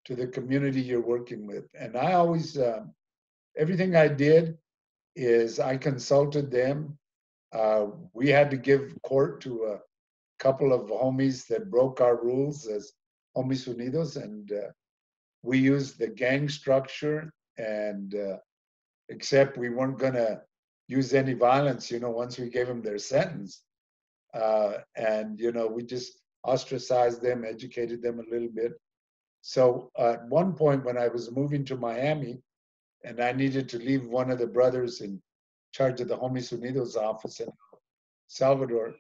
to 0.07 0.17
the 0.17 0.27
community 0.27 0.81
you're 0.81 1.01
working 1.01 1.47
with. 1.47 1.65
And 1.79 1.97
I 1.97 2.15
always, 2.15 2.59
uh, 2.59 2.85
everything 3.57 3.95
I 3.95 4.09
did 4.09 4.59
is 5.15 5.61
I 5.61 5.77
consulted 5.77 6.51
them. 6.51 6.99
Uh, 7.53 7.87
we 8.15 8.29
had 8.29 8.51
to 8.51 8.57
give 8.57 8.97
court 9.03 9.41
to 9.43 9.65
a 9.65 9.79
couple 10.39 10.73
of 10.73 10.89
homies 10.89 11.47
that 11.49 11.71
broke 11.71 12.01
our 12.01 12.17
rules 12.17 12.67
as 12.67 12.93
Homies 13.37 13.69
Unidos, 13.69 14.17
and 14.23 14.51
uh, 14.53 14.71
we 15.43 15.59
used 15.59 15.99
the 15.99 16.09
gang 16.09 16.49
structure. 16.49 17.33
And 17.59 18.15
uh, 18.15 18.39
except 19.11 19.59
we 19.59 19.69
weren't 19.69 19.99
going 19.99 20.15
to 20.15 20.41
use 20.89 21.13
any 21.13 21.35
violence, 21.35 21.91
you 21.91 22.01
know, 22.01 22.11
once 22.11 22.39
we 22.39 22.49
gave 22.49 22.67
them 22.67 22.83
their 22.83 22.99
sentence. 22.99 23.63
Uh, 24.35 24.79
and 24.97 25.39
you 25.39 25.53
know, 25.53 25.67
we 25.67 25.83
just 25.83 26.21
ostracized 26.45 27.23
them, 27.23 27.45
educated 27.45 28.03
them 28.03 28.19
a 28.19 28.31
little 28.31 28.49
bit. 28.53 28.73
So 29.43 29.91
at 29.99 30.27
one 30.29 30.55
point, 30.55 30.85
when 30.85 30.97
I 30.97 31.09
was 31.09 31.31
moving 31.31 31.65
to 31.67 31.77
Miami, 31.77 32.41
and 33.05 33.21
I 33.21 33.33
needed 33.33 33.69
to 33.71 33.79
leave 33.79 34.07
one 34.07 34.31
of 34.31 34.39
the 34.39 34.47
brothers 34.47 35.01
in 35.01 35.21
charge 35.73 36.01
of 36.01 36.09
the 36.09 36.17
Homies 36.17 36.53
Unidos 36.53 36.97
office 36.97 37.41
in 37.41 37.49
Salvador. 38.29 38.95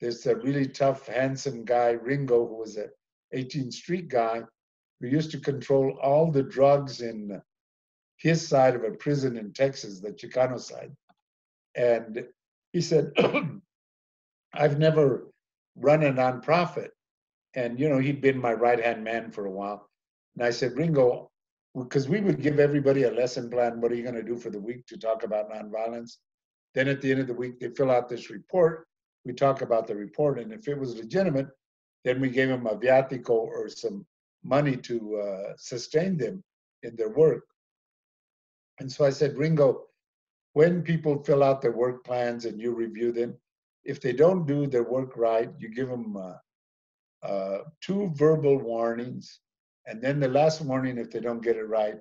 There's 0.00 0.26
a 0.26 0.36
really 0.36 0.68
tough, 0.68 1.06
handsome 1.06 1.64
guy, 1.64 1.90
Ringo, 1.90 2.46
who 2.46 2.56
was 2.56 2.76
a 2.76 2.88
18th 3.34 3.72
Street 3.72 4.08
guy, 4.08 4.42
who 5.00 5.08
used 5.08 5.30
to 5.32 5.40
control 5.40 5.98
all 6.02 6.30
the 6.30 6.42
drugs 6.42 7.00
in 7.00 7.40
his 8.18 8.46
side 8.46 8.74
of 8.74 8.84
a 8.84 8.92
prison 8.92 9.36
in 9.36 9.52
Texas, 9.52 10.00
the 10.00 10.12
Chicano 10.12 10.60
side. 10.60 10.92
And 11.74 12.26
he 12.72 12.80
said, 12.80 13.12
I've 14.58 14.78
never 14.78 15.28
run 15.76 16.02
a 16.02 16.12
nonprofit. 16.12 16.88
And, 17.54 17.78
you 17.78 17.88
know, 17.88 17.98
he'd 17.98 18.20
been 18.20 18.38
my 18.38 18.52
right 18.52 18.82
hand 18.82 19.02
man 19.02 19.30
for 19.30 19.46
a 19.46 19.50
while. 19.50 19.88
And 20.34 20.44
I 20.44 20.50
said, 20.50 20.76
Ringo, 20.76 21.30
because 21.74 22.08
we 22.08 22.20
would 22.20 22.42
give 22.42 22.58
everybody 22.58 23.04
a 23.04 23.10
lesson 23.10 23.50
plan. 23.50 23.80
What 23.80 23.92
are 23.92 23.94
you 23.94 24.02
going 24.02 24.14
to 24.14 24.22
do 24.22 24.36
for 24.36 24.50
the 24.50 24.60
week 24.60 24.86
to 24.86 24.98
talk 24.98 25.22
about 25.22 25.50
nonviolence? 25.50 26.16
Then 26.74 26.88
at 26.88 27.00
the 27.00 27.10
end 27.10 27.20
of 27.20 27.26
the 27.26 27.34
week, 27.34 27.58
they 27.58 27.70
fill 27.70 27.90
out 27.90 28.08
this 28.08 28.30
report. 28.30 28.86
We 29.24 29.32
talk 29.32 29.62
about 29.62 29.86
the 29.86 29.96
report, 29.96 30.38
and 30.38 30.52
if 30.52 30.68
it 30.68 30.78
was 30.78 30.96
legitimate, 30.96 31.48
then 32.04 32.20
we 32.20 32.30
gave 32.30 32.48
them 32.48 32.66
a 32.66 32.76
viatico 32.76 33.30
or 33.30 33.68
some 33.68 34.06
money 34.44 34.76
to 34.76 35.16
uh, 35.16 35.52
sustain 35.56 36.16
them 36.16 36.44
in 36.82 36.94
their 36.94 37.08
work. 37.08 37.44
And 38.78 38.90
so 38.90 39.04
I 39.04 39.10
said, 39.10 39.36
Ringo, 39.36 39.86
when 40.52 40.82
people 40.82 41.22
fill 41.24 41.42
out 41.42 41.60
their 41.60 41.72
work 41.72 42.04
plans 42.04 42.44
and 42.44 42.60
you 42.60 42.74
review 42.74 43.10
them, 43.10 43.34
if 43.86 44.00
they 44.00 44.12
don't 44.12 44.46
do 44.46 44.66
their 44.66 44.84
work 44.84 45.16
right, 45.16 45.50
you 45.58 45.68
give 45.68 45.88
them 45.88 46.16
uh, 46.16 47.26
uh, 47.26 47.58
two 47.80 48.12
verbal 48.16 48.58
warnings 48.58 49.40
and 49.86 50.02
then 50.02 50.18
the 50.18 50.28
last 50.28 50.60
warning, 50.60 50.98
if 50.98 51.10
they 51.10 51.20
don't 51.20 51.42
get 51.42 51.56
it 51.56 51.68
right, 51.68 51.96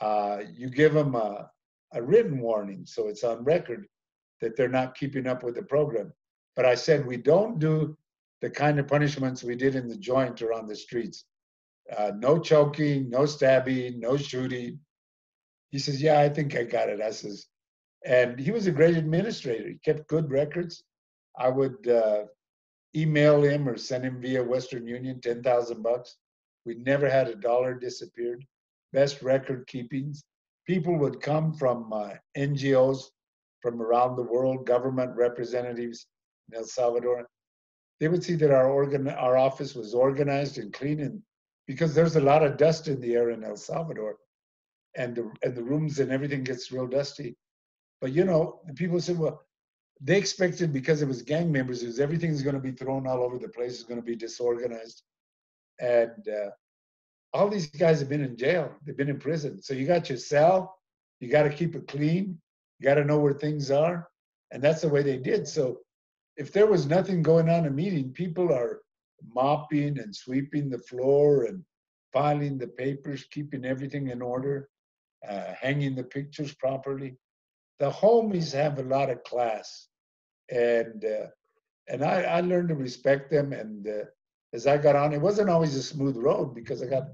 uh, 0.00 0.42
you 0.54 0.70
give 0.70 0.94
them 0.94 1.14
a, 1.14 1.50
a 1.92 2.02
written 2.02 2.38
warning. 2.38 2.86
So 2.86 3.08
it's 3.08 3.24
on 3.24 3.44
record 3.44 3.86
that 4.40 4.56
they're 4.56 4.68
not 4.68 4.96
keeping 4.96 5.26
up 5.26 5.42
with 5.42 5.56
the 5.56 5.62
program. 5.62 6.12
But 6.54 6.66
I 6.66 6.74
said, 6.74 7.04
we 7.04 7.16
don't 7.16 7.58
do 7.58 7.96
the 8.40 8.50
kind 8.50 8.78
of 8.78 8.86
punishments 8.86 9.42
we 9.42 9.56
did 9.56 9.74
in 9.74 9.88
the 9.88 9.96
joint 9.96 10.40
or 10.40 10.52
on 10.52 10.66
the 10.66 10.76
streets. 10.76 11.24
Uh, 11.96 12.12
no 12.16 12.38
choking, 12.38 13.10
no 13.10 13.26
stabbing, 13.26 13.98
no 13.98 14.16
shooting. 14.16 14.78
He 15.70 15.78
says, 15.78 16.00
yeah, 16.00 16.20
I 16.20 16.28
think 16.28 16.56
I 16.56 16.62
got 16.62 16.88
it. 16.88 17.00
I 17.00 17.10
says, 17.10 17.46
and 18.04 18.38
he 18.38 18.52
was 18.52 18.66
a 18.66 18.72
great 18.72 18.96
administrator. 18.96 19.68
He 19.68 19.78
kept 19.84 20.08
good 20.08 20.30
records. 20.30 20.84
I 21.38 21.48
would 21.48 21.88
uh, 21.88 22.24
email 22.94 23.42
him 23.42 23.68
or 23.68 23.76
send 23.76 24.04
him 24.04 24.20
via 24.20 24.42
Western 24.42 24.86
Union 24.86 25.20
10,000 25.20 25.82
bucks. 25.82 26.16
We 26.64 26.76
never 26.76 27.08
had 27.08 27.28
a 27.28 27.36
dollar 27.36 27.74
disappeared. 27.74 28.44
Best 28.92 29.22
record 29.22 29.66
keepings. 29.66 30.24
People 30.66 30.98
would 30.98 31.20
come 31.20 31.52
from 31.52 31.92
uh, 31.92 32.14
NGOs 32.36 33.04
from 33.60 33.82
around 33.82 34.16
the 34.16 34.22
world, 34.22 34.66
government 34.66 35.16
representatives 35.16 36.06
in 36.48 36.58
El 36.58 36.64
Salvador. 36.64 37.26
They 38.00 38.08
would 38.08 38.22
see 38.22 38.34
that 38.36 38.50
our 38.50 38.70
organ, 38.70 39.08
our 39.08 39.36
office 39.36 39.74
was 39.74 39.94
organized 39.94 40.58
and 40.58 40.72
clean, 40.72 41.00
and 41.00 41.22
because 41.66 41.94
there's 41.94 42.16
a 42.16 42.20
lot 42.20 42.44
of 42.44 42.56
dust 42.56 42.88
in 42.88 43.00
the 43.00 43.14
air 43.14 43.30
in 43.30 43.44
El 43.44 43.56
Salvador, 43.56 44.16
and 44.96 45.14
the 45.16 45.30
and 45.42 45.54
the 45.54 45.62
rooms 45.62 45.98
and 45.98 46.10
everything 46.10 46.44
gets 46.44 46.70
real 46.72 46.86
dusty. 46.86 47.36
But 48.00 48.12
you 48.12 48.24
know, 48.24 48.60
the 48.66 48.74
people 48.74 49.00
said, 49.00 49.18
well, 49.18 49.45
they 50.00 50.18
expected 50.18 50.72
because 50.72 51.02
it 51.02 51.08
was 51.08 51.22
gang 51.22 51.50
members, 51.50 51.82
is 51.82 52.00
everything's 52.00 52.42
going 52.42 52.54
to 52.54 52.60
be 52.60 52.72
thrown 52.72 53.06
all 53.06 53.22
over 53.22 53.38
the 53.38 53.48
place, 53.48 53.74
it's 53.74 53.84
going 53.84 54.00
to 54.00 54.06
be 54.06 54.16
disorganized. 54.16 55.02
And 55.80 56.28
uh, 56.28 56.50
all 57.36 57.48
these 57.48 57.66
guys 57.66 58.00
have 58.00 58.08
been 58.08 58.24
in 58.24 58.36
jail 58.36 58.72
they've 58.84 58.96
been 58.96 59.10
in 59.10 59.18
prison. 59.18 59.60
So 59.62 59.74
you 59.74 59.86
got 59.86 60.08
your 60.08 60.18
cell 60.18 60.74
you 61.20 61.30
got 61.30 61.42
to 61.44 61.50
keep 61.50 61.74
it 61.74 61.86
clean 61.86 62.38
you 62.78 62.84
got 62.84 62.94
to 62.94 63.04
know 63.04 63.18
where 63.18 63.34
things 63.34 63.70
are 63.70 64.08
and 64.52 64.62
that's 64.62 64.82
the 64.82 64.88
way 64.88 65.02
they 65.02 65.18
did. 65.18 65.46
So 65.46 65.80
if 66.36 66.52
there 66.52 66.66
was 66.66 66.86
nothing 66.86 67.22
going 67.22 67.48
on 67.48 67.60
in 67.60 67.66
a 67.66 67.70
meeting 67.70 68.12
people 68.12 68.52
are 68.52 68.80
mopping 69.34 69.98
and 69.98 70.14
sweeping 70.14 70.70
the 70.70 70.78
floor 70.78 71.44
and 71.44 71.62
filing 72.12 72.58
the 72.58 72.68
papers 72.68 73.24
keeping 73.30 73.64
everything 73.64 74.08
in 74.08 74.22
order 74.22 74.68
uh, 75.28 75.52
hanging 75.60 75.94
the 75.94 76.04
pictures 76.04 76.54
properly 76.54 77.16
the 77.78 77.90
homies 77.90 78.52
have 78.52 78.78
a 78.78 78.82
lot 78.82 79.10
of 79.10 79.22
class, 79.24 79.88
and 80.50 81.04
uh, 81.04 81.26
and 81.88 82.04
I, 82.04 82.22
I 82.22 82.40
learned 82.40 82.68
to 82.68 82.74
respect 82.74 83.30
them. 83.30 83.52
And 83.52 83.86
uh, 83.86 84.04
as 84.52 84.66
I 84.66 84.78
got 84.78 84.96
on, 84.96 85.12
it 85.12 85.20
wasn't 85.20 85.50
always 85.50 85.74
a 85.76 85.82
smooth 85.82 86.16
road 86.16 86.54
because 86.54 86.82
I 86.82 86.86
got 86.86 87.08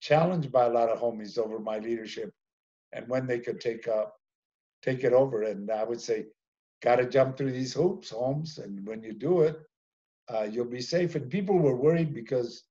challenged 0.00 0.52
by 0.52 0.66
a 0.66 0.70
lot 0.70 0.88
of 0.90 1.00
homies 1.00 1.38
over 1.38 1.58
my 1.58 1.78
leadership 1.78 2.32
and 2.92 3.08
when 3.08 3.26
they 3.26 3.38
could 3.40 3.60
take 3.60 3.88
up 3.88 4.14
take 4.82 5.04
it 5.04 5.12
over. 5.12 5.42
And 5.42 5.70
I 5.70 5.84
would 5.84 6.00
say, 6.00 6.26
got 6.82 6.96
to 6.96 7.08
jump 7.08 7.36
through 7.36 7.52
these 7.52 7.74
hoops, 7.74 8.10
Holmes. 8.10 8.58
And 8.58 8.86
when 8.86 9.02
you 9.02 9.12
do 9.12 9.42
it, 9.42 9.58
uh, 10.32 10.44
you'll 10.50 10.64
be 10.66 10.80
safe. 10.80 11.14
And 11.14 11.30
people 11.30 11.58
were 11.58 11.76
worried 11.76 12.14
because 12.14 12.64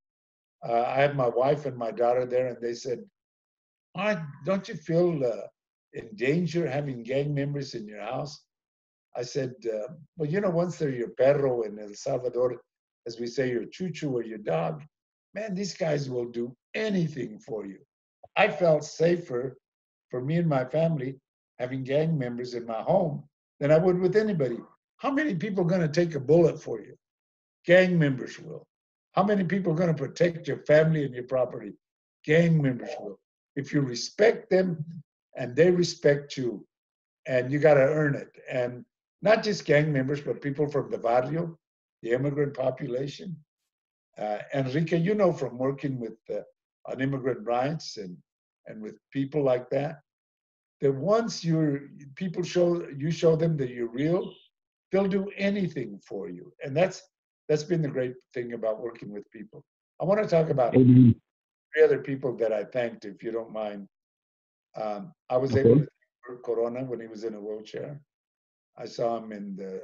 uh, 0.68 0.84
I 0.84 0.96
had 0.96 1.16
my 1.16 1.28
wife 1.28 1.66
and 1.66 1.78
my 1.78 1.92
daughter 1.92 2.26
there, 2.26 2.48
and 2.48 2.62
they 2.62 2.74
said, 2.74 3.04
"Don't 4.46 4.68
you 4.68 4.76
feel 4.76 5.24
uh, 5.26 5.48
in 5.96 6.16
danger 6.16 6.70
having 6.70 7.04
gang 7.04 7.34
members 7.34 7.74
in 7.74 7.88
your 7.88 8.02
house?" 8.02 8.46
I 9.16 9.24
said, 9.24 9.56
uh, 9.74 9.88
"Well, 10.18 10.30
you 10.30 10.42
know, 10.42 10.52
once 10.52 10.78
they're 10.78 10.90
your 10.90 11.10
perro 11.22 11.64
in 11.64 11.80
El 11.80 11.94
Salvador, 11.94 12.62
as 13.08 13.20
we 13.20 13.28
say, 13.28 13.50
your 13.50 13.66
chucho 13.66 14.12
or 14.12 14.24
your 14.24 14.44
dog, 14.56 14.84
man, 15.34 15.56
these 15.56 15.76
guys 15.76 16.10
will 16.10 16.30
do 16.30 16.56
anything 16.74 17.40
for 17.40 17.66
you." 17.66 17.80
I 18.36 18.50
felt 18.50 18.84
safer 18.84 19.58
for 20.10 20.22
me 20.22 20.38
and 20.38 20.48
my 20.48 20.66
family 20.66 21.20
having 21.60 21.84
gang 21.84 22.18
members 22.18 22.54
in 22.54 22.66
my 22.66 22.82
home 22.82 23.24
than 23.60 23.72
I 23.72 23.78
would 23.78 24.00
with 24.00 24.16
anybody. 24.16 24.60
How 24.98 25.12
many 25.12 25.36
people 25.36 25.64
are 25.64 25.68
going 25.68 25.82
to 25.82 25.88
take 25.88 26.16
a 26.16 26.20
bullet 26.20 26.62
for 26.62 26.82
you? 26.82 26.96
Gang 27.66 27.98
members 27.98 28.40
will. 28.40 28.66
How 29.14 29.24
many 29.24 29.44
people 29.44 29.72
are 29.72 29.78
going 29.78 29.96
to 29.96 30.04
protect 30.04 30.48
your 30.48 30.58
family 30.66 31.06
and 31.06 31.14
your 31.14 31.24
property? 31.24 31.74
Gang 32.26 32.62
members 32.62 32.90
will. 33.00 33.18
If 33.56 33.74
you 33.74 33.82
respect 33.82 34.50
them 34.50 34.84
and 35.36 35.56
they 35.56 35.72
respect 35.72 36.38
you, 36.38 36.66
and 37.28 37.52
you 37.52 37.60
got 37.60 37.76
to 37.76 37.82
earn 37.82 38.16
it. 38.16 38.32
And 38.50 38.86
not 39.22 39.44
just 39.44 39.66
gang 39.66 39.92
members, 39.92 40.22
but 40.22 40.42
people 40.42 40.68
from 40.68 40.90
the 40.90 40.98
barrio, 40.98 41.58
the 42.02 42.12
immigrant 42.12 42.54
population. 42.54 43.36
Uh, 44.18 44.40
Enrique, 44.54 44.98
you 44.98 45.16
know 45.16 45.34
from 45.34 45.58
working 45.58 46.00
with 46.00 46.18
uh, 46.34 46.42
on 46.86 47.02
immigrant 47.02 47.46
rights 47.46 47.98
and 47.98 48.16
and 48.68 48.82
with 48.82 48.96
people 49.12 49.44
like 49.44 49.70
that, 49.70 50.00
that 50.82 50.94
once 50.94 51.44
you're 51.44 51.82
people 52.16 52.44
show 52.44 52.88
you 52.98 53.12
show 53.12 53.36
them 53.36 53.58
that 53.58 53.70
you're 53.70 53.90
real, 53.90 54.34
they'll 54.92 55.08
do 55.08 55.30
anything 55.38 56.00
for 56.08 56.30
you. 56.30 56.54
And 56.64 56.76
that's 56.76 57.02
that's 57.50 57.64
been 57.64 57.82
the 57.82 57.88
great 57.88 58.16
thing 58.34 58.54
about 58.54 58.82
working 58.82 59.12
with 59.12 59.30
people. 59.32 59.64
I 60.02 60.06
want 60.06 60.22
to 60.22 60.28
talk 60.28 60.50
about 60.50 60.74
mm-hmm. 60.74 61.12
three 61.74 61.84
other 61.84 62.00
people 62.00 62.36
that 62.38 62.52
I 62.52 62.64
thanked, 62.64 63.06
if 63.06 63.24
you 63.24 63.32
don't 63.32 63.52
mind. 63.52 63.88
Um, 64.76 65.14
I 65.30 65.38
was 65.38 65.52
okay. 65.52 65.62
able 65.62 65.80
to 65.80 65.88
thank 66.28 66.44
Corona 66.44 66.84
when 66.84 67.00
he 67.00 67.08
was 67.08 67.24
in 67.24 67.36
a 67.36 67.40
wheelchair. 67.40 68.02
I 68.78 68.86
saw 68.86 69.18
him 69.18 69.32
in 69.32 69.56
the 69.56 69.84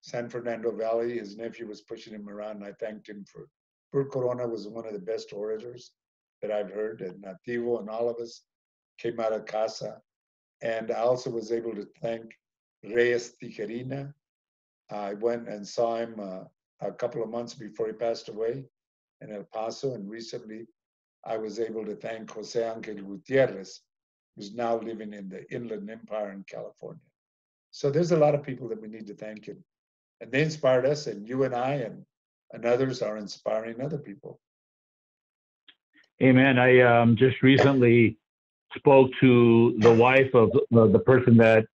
San 0.00 0.28
Fernando 0.28 0.70
Valley. 0.70 1.18
His 1.18 1.36
nephew 1.36 1.66
was 1.66 1.82
pushing 1.82 2.14
him 2.14 2.28
around, 2.28 2.56
and 2.56 2.64
I 2.64 2.72
thanked 2.72 3.08
him 3.08 3.24
for. 3.24 3.48
Bert 3.92 4.10
Corona 4.10 4.46
was 4.48 4.66
one 4.66 4.86
of 4.86 4.92
the 4.92 4.98
best 4.98 5.32
orators 5.32 5.92
that 6.42 6.50
I've 6.50 6.70
heard, 6.70 7.00
and 7.00 7.24
Nativo 7.24 7.80
and 7.80 7.88
all 7.88 8.08
of 8.08 8.16
us 8.18 8.42
came 8.98 9.20
out 9.20 9.32
of 9.32 9.46
Casa. 9.46 10.00
And 10.62 10.90
I 10.90 11.00
also 11.00 11.30
was 11.30 11.52
able 11.52 11.74
to 11.74 11.86
thank 12.00 12.34
Reies 12.84 13.32
Tijerina. 13.42 14.12
I 14.90 15.14
went 15.14 15.48
and 15.48 15.66
saw 15.66 15.96
him 15.96 16.16
uh, 16.20 16.44
a 16.80 16.92
couple 16.92 17.22
of 17.22 17.30
months 17.30 17.54
before 17.54 17.86
he 17.86 17.92
passed 17.92 18.28
away 18.28 18.64
in 19.20 19.32
El 19.32 19.44
Paso. 19.52 19.94
And 19.94 20.08
recently, 20.10 20.66
I 21.24 21.36
was 21.36 21.58
able 21.58 21.84
to 21.86 21.96
thank 21.96 22.30
Jose 22.30 22.62
Angel 22.62 22.94
Gutierrez, 22.96 23.80
who's 24.36 24.54
now 24.54 24.78
living 24.78 25.12
in 25.12 25.28
the 25.28 25.50
Inland 25.52 25.90
Empire 25.90 26.32
in 26.32 26.44
California. 26.44 27.00
So 27.70 27.90
there's 27.90 28.12
a 28.12 28.16
lot 28.16 28.34
of 28.34 28.42
people 28.42 28.68
that 28.68 28.80
we 28.80 28.88
need 28.88 29.06
to 29.08 29.14
thank. 29.14 29.48
And, 29.48 29.62
and 30.20 30.30
they 30.30 30.42
inspired 30.42 30.86
us, 30.86 31.06
and 31.06 31.28
you 31.28 31.44
and 31.44 31.54
I 31.54 31.74
and, 31.74 32.04
and 32.52 32.64
others 32.64 33.02
are 33.02 33.16
inspiring 33.16 33.80
other 33.80 33.98
people. 33.98 34.40
Amen. 36.22 36.58
I 36.58 36.80
um, 36.80 37.16
just 37.16 37.42
recently 37.42 38.16
spoke 38.76 39.10
to 39.20 39.76
the 39.78 39.92
wife 39.92 40.32
of 40.34 40.50
uh, 40.76 40.86
the 40.86 41.00
person 41.00 41.36
that 41.38 41.66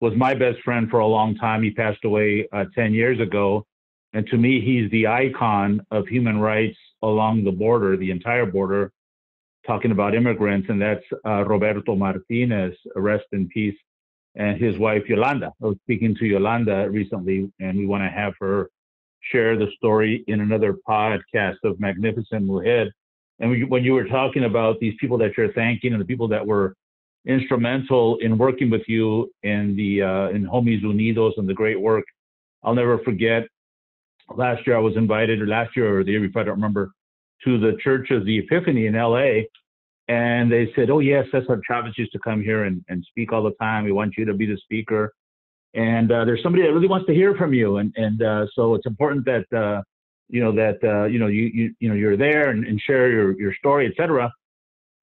was 0.00 0.14
my 0.16 0.34
best 0.34 0.60
friend 0.62 0.88
for 0.88 1.00
a 1.00 1.06
long 1.06 1.34
time. 1.34 1.62
He 1.62 1.70
passed 1.70 2.04
away 2.04 2.48
uh, 2.52 2.64
10 2.74 2.94
years 2.94 3.20
ago. 3.20 3.66
And 4.12 4.26
to 4.28 4.36
me, 4.36 4.60
he's 4.60 4.90
the 4.90 5.06
icon 5.06 5.84
of 5.90 6.08
human 6.08 6.38
rights 6.40 6.76
along 7.02 7.44
the 7.44 7.52
border, 7.52 7.96
the 7.96 8.10
entire 8.10 8.46
border, 8.46 8.92
talking 9.66 9.90
about 9.90 10.14
immigrants. 10.14 10.68
And 10.68 10.80
that's 10.80 11.04
uh, 11.26 11.44
Roberto 11.44 11.94
Martinez, 11.96 12.74
rest 12.96 13.26
in 13.32 13.48
peace, 13.48 13.76
and 14.34 14.60
his 14.60 14.78
wife, 14.78 15.02
Yolanda. 15.08 15.52
I 15.62 15.66
was 15.66 15.76
speaking 15.82 16.14
to 16.16 16.26
Yolanda 16.26 16.88
recently, 16.90 17.50
and 17.60 17.78
we 17.78 17.86
want 17.86 18.02
to 18.04 18.08
have 18.08 18.34
her 18.40 18.70
share 19.32 19.56
the 19.56 19.68
story 19.76 20.24
in 20.28 20.40
another 20.40 20.76
podcast 20.88 21.56
of 21.64 21.78
Magnificent 21.78 22.46
Mujer 22.46 22.90
and 23.40 23.50
we, 23.50 23.64
when 23.64 23.82
you 23.82 23.94
were 23.94 24.04
talking 24.04 24.44
about 24.44 24.78
these 24.80 24.94
people 25.00 25.18
that 25.18 25.36
you're 25.36 25.52
thanking 25.52 25.92
and 25.92 26.00
the 26.00 26.04
people 26.04 26.28
that 26.28 26.46
were 26.46 26.76
instrumental 27.26 28.18
in 28.18 28.38
working 28.38 28.70
with 28.70 28.82
you 28.86 29.30
in 29.42 29.74
the 29.76 30.02
uh, 30.02 30.28
in 30.28 30.46
Homies 30.46 30.82
Unidos 30.82 31.32
and 31.38 31.48
the 31.48 31.54
great 31.54 31.80
work, 31.80 32.04
I'll 32.62 32.74
never 32.74 32.98
forget. 32.98 33.44
Last 34.34 34.66
year 34.66 34.76
I 34.76 34.80
was 34.80 34.96
invited, 34.96 35.40
or 35.40 35.46
last 35.46 35.74
year 35.74 35.98
or 35.98 36.04
the 36.04 36.12
year 36.12 36.20
before, 36.20 36.42
I 36.42 36.44
don't 36.44 36.54
remember, 36.54 36.92
to 37.44 37.58
the 37.58 37.76
Church 37.82 38.10
of 38.10 38.24
the 38.24 38.38
Epiphany 38.38 38.86
in 38.86 38.94
L.A. 38.94 39.48
And 40.08 40.50
they 40.50 40.72
said, 40.74 40.90
"Oh 40.90 40.98
yes, 41.00 41.26
Cesar 41.30 41.60
Chavez 41.66 41.96
used 41.96 42.12
to 42.12 42.18
come 42.18 42.42
here 42.42 42.64
and, 42.64 42.84
and 42.88 43.04
speak 43.08 43.32
all 43.32 43.42
the 43.42 43.54
time. 43.60 43.84
We 43.84 43.92
want 43.92 44.14
you 44.16 44.24
to 44.24 44.34
be 44.34 44.46
the 44.46 44.58
speaker." 44.58 45.12
And 45.74 46.10
uh, 46.10 46.24
there's 46.24 46.42
somebody 46.42 46.64
that 46.64 46.72
really 46.72 46.88
wants 46.88 47.06
to 47.06 47.14
hear 47.14 47.34
from 47.34 47.54
you, 47.54 47.76
and 47.76 47.92
and 47.96 48.22
uh, 48.22 48.46
so 48.54 48.74
it's 48.74 48.86
important 48.86 49.24
that 49.26 49.46
uh, 49.56 49.82
you 50.28 50.42
know 50.42 50.52
that 50.52 50.82
uh, 50.82 51.04
you 51.04 51.18
know 51.18 51.28
you 51.28 51.50
you 51.54 51.74
you 51.78 51.88
know 51.88 51.94
you're 51.94 52.16
there 52.16 52.50
and, 52.50 52.66
and 52.66 52.80
share 52.80 53.10
your 53.10 53.38
your 53.38 53.54
story, 53.54 53.86
etc. 53.86 54.32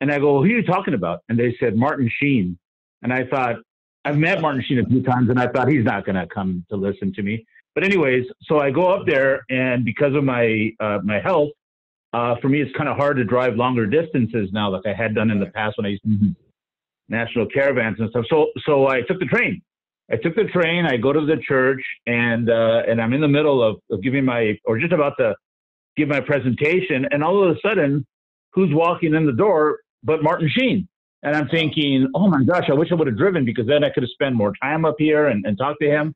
And 0.02 0.12
I 0.12 0.20
go, 0.20 0.34
well, 0.34 0.44
who 0.44 0.50
are 0.50 0.58
you 0.58 0.64
talking 0.64 0.94
about? 0.94 1.22
And 1.30 1.40
they 1.40 1.56
said 1.60 1.76
Martin 1.76 2.10
Sheen. 2.20 2.58
And 3.04 3.14
I 3.14 3.26
thought 3.26 3.56
I've 4.06 4.18
met 4.18 4.42
Martin 4.42 4.64
Sheen 4.68 4.80
a 4.80 4.86
few 4.86 5.04
times, 5.04 5.30
and 5.30 5.40
I 5.40 5.48
thought 5.48 5.70
he's 5.70 5.84
not 5.84 6.06
going 6.06 6.16
to 6.16 6.28
come 6.28 6.66
to 6.70 6.76
listen 6.76 7.14
to 7.14 7.24
me. 7.24 7.46
But 7.76 7.84
anyways, 7.84 8.26
so 8.44 8.60
I 8.60 8.72
go 8.72 8.88
up 8.88 9.06
there, 9.06 9.44
and 9.50 9.86
because 9.86 10.16
of 10.16 10.24
my 10.24 10.72
uh, 10.80 11.00
my 11.04 11.20
health, 11.20 11.50
uh, 12.18 12.36
for 12.42 12.50
me 12.50 12.62
it's 12.62 12.76
kind 12.76 12.90
of 12.90 12.98
hard 12.98 13.18
to 13.18 13.24
drive 13.24 13.56
longer 13.56 13.86
distances 13.86 14.50
now, 14.52 14.70
like 14.70 14.86
I 14.86 14.94
had 14.94 15.14
done 15.14 15.30
in 15.30 15.40
the 15.40 15.52
past 15.58 15.78
when 15.78 15.86
I 15.86 15.90
used 15.90 16.04
to 16.04 16.36
national 17.10 17.46
caravans 17.48 17.98
and 18.00 18.10
stuff. 18.10 18.26
So 18.30 18.48
so 18.66 18.88
I 18.88 19.02
took 19.02 19.20
the 19.20 19.26
train. 19.26 19.62
I 20.12 20.16
took 20.16 20.36
the 20.36 20.46
train. 20.46 20.86
I 20.86 20.98
go 20.98 21.12
to 21.14 21.26
the 21.26 21.38
church, 21.48 21.84
and 22.06 22.50
uh, 22.50 22.82
and 22.90 23.02
I'm 23.02 23.14
in 23.14 23.22
the 23.22 23.28
middle 23.28 23.62
of, 23.62 23.78
of 23.92 24.02
giving 24.02 24.26
my 24.26 24.58
or 24.66 24.80
just 24.80 24.94
about 24.94 25.14
to 25.20 25.36
give 25.96 26.08
my 26.08 26.22
presentation, 26.22 27.06
and 27.12 27.24
all 27.24 27.44
of 27.44 27.56
a 27.56 27.60
sudden, 27.66 28.06
who's 28.54 28.74
walking 28.74 29.14
in 29.14 29.26
the 29.26 29.34
door 29.34 29.80
but 30.04 30.24
Martin 30.24 30.50
Sheen? 30.56 30.88
And 31.24 31.36
I'm 31.36 31.48
thinking, 31.50 32.08
oh 32.14 32.28
my 32.28 32.44
gosh, 32.44 32.66
I 32.70 32.74
wish 32.74 32.90
I 32.92 32.96
would 32.96 33.08
have 33.08 33.18
driven 33.18 33.44
because 33.44 33.68
then 33.68 33.84
I 33.84 33.90
could 33.90 34.04
have 34.04 34.10
spent 34.12 34.36
more 34.36 34.54
time 34.62 34.86
up 34.86 34.96
here 35.00 35.28
and, 35.28 35.46
and 35.46 35.58
talk 35.58 35.76
to 35.80 35.90
him. 35.90 36.14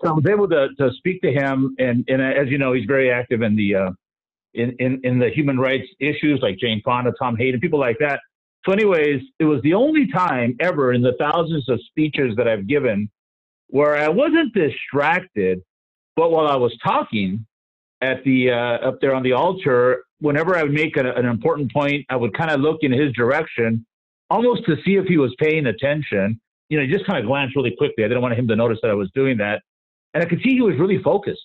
So 0.00 0.10
I 0.10 0.12
was 0.12 0.24
able 0.26 0.48
to, 0.48 0.68
to 0.78 0.90
speak 0.98 1.20
to 1.22 1.32
him, 1.32 1.74
and, 1.78 2.04
and 2.08 2.22
as 2.22 2.48
you 2.48 2.58
know, 2.58 2.72
he's 2.72 2.86
very 2.86 3.10
active 3.10 3.42
in 3.42 3.56
the 3.56 3.74
uh, 3.74 3.90
in, 4.54 4.74
in 4.78 5.00
in 5.04 5.18
the 5.18 5.30
human 5.30 5.58
rights 5.58 5.86
issues 6.00 6.40
like 6.42 6.58
Jane 6.58 6.80
Fonda, 6.84 7.12
Tom 7.18 7.36
Hayden, 7.36 7.60
people 7.60 7.80
like 7.80 7.98
that. 8.00 8.20
So, 8.66 8.72
anyways, 8.72 9.20
it 9.38 9.44
was 9.44 9.60
the 9.62 9.74
only 9.74 10.10
time 10.10 10.56
ever 10.60 10.92
in 10.92 11.02
the 11.02 11.14
thousands 11.18 11.68
of 11.68 11.80
speeches 11.90 12.34
that 12.36 12.48
I've 12.48 12.66
given 12.66 13.10
where 13.68 13.96
I 13.96 14.08
wasn't 14.08 14.54
distracted, 14.54 15.60
but 16.16 16.30
while 16.30 16.46
I 16.46 16.56
was 16.56 16.72
talking 16.82 17.44
at 18.00 18.22
the 18.24 18.50
uh, 18.50 18.88
up 18.88 19.00
there 19.00 19.14
on 19.14 19.22
the 19.22 19.32
altar, 19.32 20.04
whenever 20.20 20.56
I 20.56 20.62
would 20.62 20.72
make 20.72 20.96
a, 20.96 21.12
an 21.12 21.26
important 21.26 21.72
point, 21.72 22.06
I 22.08 22.16
would 22.16 22.36
kind 22.36 22.50
of 22.50 22.60
look 22.60 22.78
in 22.82 22.92
his 22.92 23.12
direction, 23.14 23.84
almost 24.30 24.64
to 24.66 24.76
see 24.84 24.96
if 24.96 25.06
he 25.06 25.18
was 25.18 25.34
paying 25.38 25.66
attention. 25.66 26.40
You 26.68 26.80
know, 26.80 26.86
just 26.86 27.06
kind 27.06 27.18
of 27.18 27.26
glance 27.26 27.54
really 27.54 27.74
quickly. 27.76 28.04
I 28.04 28.08
didn't 28.08 28.22
want 28.22 28.34
him 28.34 28.48
to 28.48 28.56
notice 28.56 28.78
that 28.82 28.90
I 28.90 28.94
was 28.94 29.10
doing 29.14 29.36
that, 29.38 29.62
and 30.14 30.22
I 30.22 30.26
could 30.26 30.40
see 30.42 30.50
he 30.50 30.62
was 30.62 30.78
really 30.78 31.02
focused. 31.02 31.42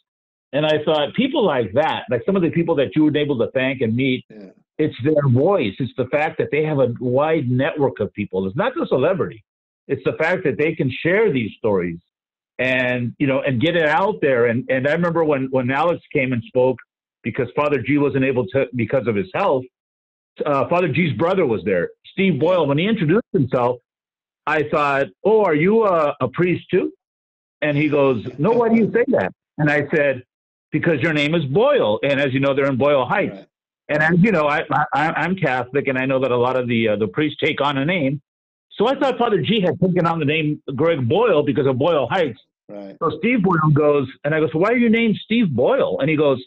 And 0.52 0.66
I 0.66 0.84
thought, 0.84 1.14
people 1.14 1.45
like 1.45 1.74
that, 1.74 2.04
like 2.10 2.24
some 2.26 2.36
of 2.36 2.41
the 2.41 2.50
people 2.50 2.76
that 2.76 2.95
you 2.95 3.04
were 3.04 3.16
able 3.16 3.38
to 3.39 3.52
thank 3.52 3.82
and 3.82 3.95
meet, 3.95 4.26
yeah. 4.30 4.47
it's 4.78 4.95
their 5.04 5.28
voice. 5.30 5.74
It's 5.80 5.93
the 5.95 6.08
fact 6.08 6.39
that 6.39 6.50
they 6.52 6.64
have 6.64 6.80
a 6.80 6.93
wide 7.00 7.50
network 7.50 8.00
of 8.00 8.12
people. 8.14 8.47
It's 8.47 8.56
not 8.56 8.74
the 8.76 8.88
celebrity. 8.88 9.43
It's 9.88 10.04
the 10.06 10.14
fact 10.14 10.43
that 10.45 10.58
they 10.58 10.74
can 10.74 10.91
share 11.04 11.32
these 11.32 11.52
stories 11.58 12.00
and 12.60 13.16
you 13.18 13.26
know 13.26 13.41
and 13.41 13.62
get 13.62 13.76
it 13.76 13.88
out 13.88 14.20
there 14.22 14.47
and 14.47 14.70
and 14.70 14.88
i 14.88 14.91
remember 14.91 15.24
when 15.24 15.47
when 15.50 15.72
alex 15.72 16.04
came 16.14 16.34
and 16.34 16.43
spoke 16.43 16.78
because 17.24 17.47
father 17.56 17.82
g 17.82 17.97
wasn't 17.97 18.24
able 18.24 18.45
to 18.45 18.68
because 18.76 19.08
of 19.08 19.16
his 19.16 19.28
health 19.34 19.64
uh, 20.45 20.68
father 20.68 20.89
g's 20.89 21.14
brother 21.14 21.45
was 21.45 21.64
there 21.64 21.89
steve 22.12 22.39
boyle 22.39 22.68
when 22.68 22.78
he 22.78 22.86
introduced 22.86 23.26
himself 23.32 23.78
i 24.45 24.64
thought 24.64 25.08
oh 25.24 25.43
are 25.43 25.56
you 25.56 25.86
a, 25.86 26.14
a 26.20 26.28
priest 26.28 26.66
too 26.70 26.91
and 27.62 27.78
he 27.78 27.88
goes 27.88 28.28
no 28.38 28.52
why 28.52 28.68
do 28.68 28.76
you 28.76 28.91
say 28.93 29.06
that 29.08 29.34
and 29.58 29.72
i 29.72 29.88
said 29.95 30.22
because 30.72 30.99
your 31.01 31.13
name 31.13 31.36
is 31.36 31.45
boyle 31.45 31.99
and 32.03 32.20
as 32.20 32.34
you 32.34 32.39
know 32.39 32.53
they're 32.53 32.70
in 32.70 32.78
boyle 32.78 33.05
heights 33.05 33.36
right. 33.36 33.47
and 33.89 34.03
as 34.03 34.20
you 34.20 34.32
know 34.32 34.47
I, 34.47 34.63
I 34.93 35.11
i'm 35.11 35.36
catholic 35.36 35.88
and 35.88 35.97
i 35.97 36.05
know 36.05 36.20
that 36.20 36.32
a 36.32 36.38
lot 36.38 36.55
of 36.55 36.67
the 36.67 36.89
uh, 36.89 36.95
the 36.95 37.07
priests 37.07 37.39
take 37.43 37.61
on 37.61 37.78
a 37.78 37.86
name 37.86 38.22
So 38.80 38.88
I 38.88 38.95
thought 38.97 39.17
Father 39.17 39.41
G 39.41 39.59
had 39.59 39.80
taken 39.80 40.07
on 40.07 40.20
the 40.20 40.26
name 40.26 40.61
Greg 40.76 41.07
Boyle 41.07 41.43
because 41.43 41.67
of 41.67 41.78
Boyle 41.78 42.07
Heights. 42.07 42.39
Right. 42.70 42.95
So 43.01 43.17
Steve 43.20 43.43
Boyle 43.43 43.72
goes, 43.74 44.07
and 44.24 44.34
I 44.34 44.39
go, 44.39 44.47
so 44.51 44.59
why 44.59 44.70
are 44.70 44.78
you 44.78 44.89
named 44.89 45.17
Steve 45.26 45.53
Boyle? 45.53 45.99
And 45.99 46.09
he 46.09 46.15
goes, 46.15 46.41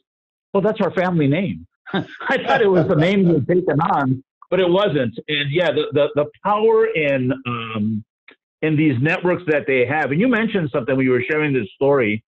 well, 0.52 0.62
that's 0.62 0.80
our 0.80 0.92
family 0.92 1.26
name. 1.26 1.66
I 1.92 2.02
thought 2.42 2.62
it 2.62 2.70
was 2.70 2.88
the 2.88 2.94
name 2.96 3.26
he 3.26 3.34
had 3.34 3.46
taken 3.46 3.80
on, 3.80 4.24
but 4.50 4.60
it 4.60 4.68
wasn't. 4.68 5.18
And 5.28 5.50
yeah, 5.50 5.72
the 5.72 5.84
the, 5.92 6.08
the 6.14 6.26
power 6.42 6.86
in 6.86 7.32
um, 7.46 8.02
in 8.62 8.76
these 8.76 8.96
networks 9.02 9.42
that 9.48 9.64
they 9.66 9.84
have. 9.84 10.10
And 10.12 10.20
you 10.20 10.28
mentioned 10.28 10.70
something 10.72 10.96
when 10.96 11.04
you 11.04 11.12
were 11.12 11.24
sharing 11.28 11.52
this 11.52 11.68
story. 11.74 12.24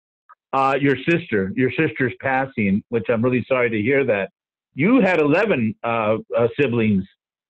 Uh, 0.52 0.76
your 0.80 0.96
sister, 1.08 1.52
your 1.56 1.70
sister's 1.70 2.12
passing, 2.20 2.82
which 2.90 3.06
I'm 3.08 3.22
really 3.22 3.44
sorry 3.48 3.70
to 3.70 3.80
hear 3.80 4.04
that. 4.04 4.30
You 4.74 5.00
had 5.00 5.18
11 5.20 5.74
uh, 5.82 6.16
uh, 6.36 6.48
siblings. 6.58 7.04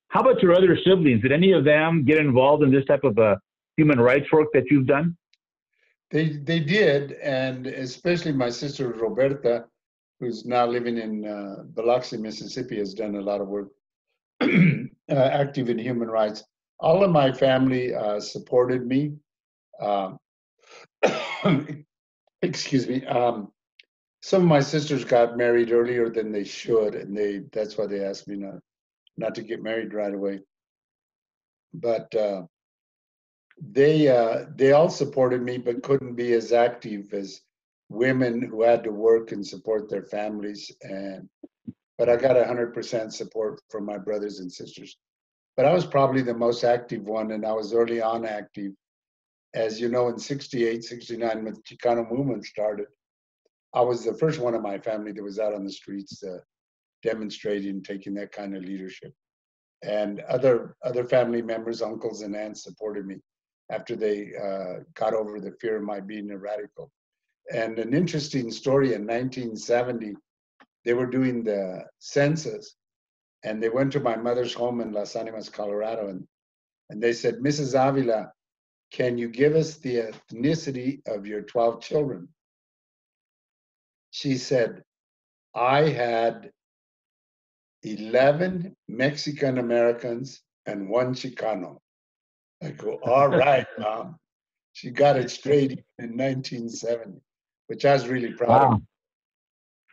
How 0.08 0.20
about 0.20 0.42
your 0.42 0.54
other 0.54 0.76
siblings? 0.84 1.22
Did 1.22 1.32
any 1.32 1.52
of 1.52 1.64
them 1.64 2.04
get 2.04 2.18
involved 2.18 2.62
in 2.62 2.70
this 2.70 2.84
type 2.84 3.02
of 3.02 3.18
uh, 3.18 3.36
human 3.76 3.98
rights 3.98 4.30
work 4.30 4.48
that 4.52 4.64
you've 4.70 4.86
done? 4.86 5.16
They 6.10 6.28
they 6.28 6.60
did, 6.60 7.12
and 7.12 7.66
especially 7.66 8.32
my 8.32 8.50
sister 8.50 8.88
Roberta, 8.90 9.64
who's 10.20 10.44
now 10.44 10.66
living 10.66 10.98
in 10.98 11.26
uh, 11.26 11.62
Biloxi, 11.74 12.18
Mississippi, 12.18 12.76
has 12.76 12.92
done 12.92 13.14
a 13.16 13.20
lot 13.20 13.40
of 13.40 13.48
work 13.48 13.68
uh, 14.42 14.46
active 15.08 15.70
in 15.70 15.78
human 15.78 16.08
rights. 16.08 16.44
All 16.80 17.02
of 17.02 17.10
my 17.10 17.32
family 17.32 17.94
uh, 17.94 18.20
supported 18.20 18.86
me. 18.86 19.14
Um, 19.80 20.18
excuse 22.42 22.88
me. 22.88 23.04
Um, 23.06 23.52
some 24.20 24.42
of 24.42 24.48
my 24.48 24.60
sisters 24.60 25.04
got 25.04 25.36
married 25.36 25.72
earlier 25.72 26.08
than 26.08 26.30
they 26.30 26.44
should, 26.44 26.94
and 26.94 27.16
they 27.16 27.42
that's 27.52 27.76
why 27.76 27.86
they 27.86 28.04
asked 28.04 28.28
me 28.28 28.36
not 28.36 28.60
not 29.16 29.34
to 29.34 29.42
get 29.42 29.62
married 29.62 29.94
right 29.94 30.14
away. 30.14 30.40
But 31.74 32.14
uh, 32.14 32.42
they 33.60 34.08
uh, 34.08 34.46
they 34.54 34.72
all 34.72 34.90
supported 34.90 35.42
me, 35.42 35.58
but 35.58 35.82
couldn't 35.82 36.14
be 36.14 36.32
as 36.34 36.52
active 36.52 37.12
as 37.12 37.40
women 37.88 38.42
who 38.42 38.62
had 38.62 38.84
to 38.84 38.90
work 38.90 39.32
and 39.32 39.46
support 39.46 39.88
their 39.88 40.04
families. 40.04 40.70
And 40.82 41.28
but 41.98 42.08
I 42.08 42.16
got 42.16 42.44
hundred 42.46 42.74
percent 42.74 43.12
support 43.14 43.60
from 43.70 43.84
my 43.84 43.98
brothers 43.98 44.40
and 44.40 44.50
sisters. 44.50 44.96
But 45.56 45.66
I 45.66 45.74
was 45.74 45.84
probably 45.84 46.22
the 46.22 46.34
most 46.34 46.64
active 46.64 47.06
one, 47.06 47.32
and 47.32 47.44
I 47.44 47.52
was 47.52 47.74
early 47.74 48.00
on 48.00 48.24
active. 48.24 48.72
As 49.54 49.80
you 49.80 49.88
know, 49.88 50.08
in 50.08 50.18
68, 50.18 50.82
69, 50.82 51.44
when 51.44 51.54
the 51.54 51.60
Chicano 51.60 52.10
movement 52.10 52.44
started, 52.46 52.86
I 53.74 53.80
was 53.80 54.04
the 54.04 54.14
first 54.14 54.40
one 54.40 54.54
of 54.54 54.62
my 54.62 54.78
family 54.78 55.12
that 55.12 55.22
was 55.22 55.38
out 55.38 55.54
on 55.54 55.64
the 55.64 55.72
streets 55.72 56.22
uh, 56.22 56.38
demonstrating, 57.02 57.82
taking 57.82 58.14
that 58.14 58.32
kind 58.32 58.56
of 58.56 58.64
leadership. 58.64 59.12
And 59.82 60.20
other 60.20 60.76
other 60.84 61.04
family 61.04 61.42
members, 61.42 61.82
uncles 61.82 62.22
and 62.22 62.36
aunts 62.36 62.62
supported 62.62 63.06
me 63.06 63.16
after 63.70 63.96
they 63.96 64.32
uh, 64.36 64.84
got 64.94 65.14
over 65.14 65.40
the 65.40 65.56
fear 65.60 65.76
of 65.76 65.82
my 65.82 66.00
being 66.00 66.30
a 66.30 66.38
radical. 66.38 66.90
And 67.52 67.78
an 67.78 67.92
interesting 67.92 68.50
story 68.50 68.94
in 68.94 69.06
1970, 69.06 70.14
they 70.84 70.94
were 70.94 71.06
doing 71.06 71.42
the 71.42 71.84
census 71.98 72.76
and 73.44 73.62
they 73.62 73.68
went 73.68 73.92
to 73.92 74.00
my 74.00 74.16
mother's 74.16 74.54
home 74.54 74.80
in 74.80 74.92
Las 74.92 75.16
Animas, 75.16 75.48
Colorado, 75.48 76.08
and, 76.08 76.26
and 76.90 77.02
they 77.02 77.12
said, 77.12 77.38
Mrs. 77.38 77.74
Avila, 77.74 78.30
can 78.92 79.16
you 79.16 79.28
give 79.28 79.56
us 79.56 79.78
the 79.78 80.12
ethnicity 80.12 81.00
of 81.06 81.26
your 81.26 81.42
12 81.42 81.80
children? 81.80 82.28
She 84.10 84.36
said, 84.36 84.82
I 85.54 85.88
had 85.88 86.50
11 87.82 88.76
Mexican 88.88 89.58
Americans 89.58 90.42
and 90.66 90.88
one 90.88 91.14
Chicano. 91.14 91.78
I 92.62 92.70
go, 92.70 92.98
all 93.02 93.28
right, 93.28 93.66
mom. 93.78 94.16
She 94.74 94.90
got 94.90 95.16
it 95.16 95.30
straight 95.30 95.72
in 95.98 96.16
1970, 96.16 97.20
which 97.66 97.84
I 97.84 97.92
was 97.92 98.08
really 98.08 98.32
proud 98.32 98.48
Wow, 98.48 98.72
of. 98.74 98.82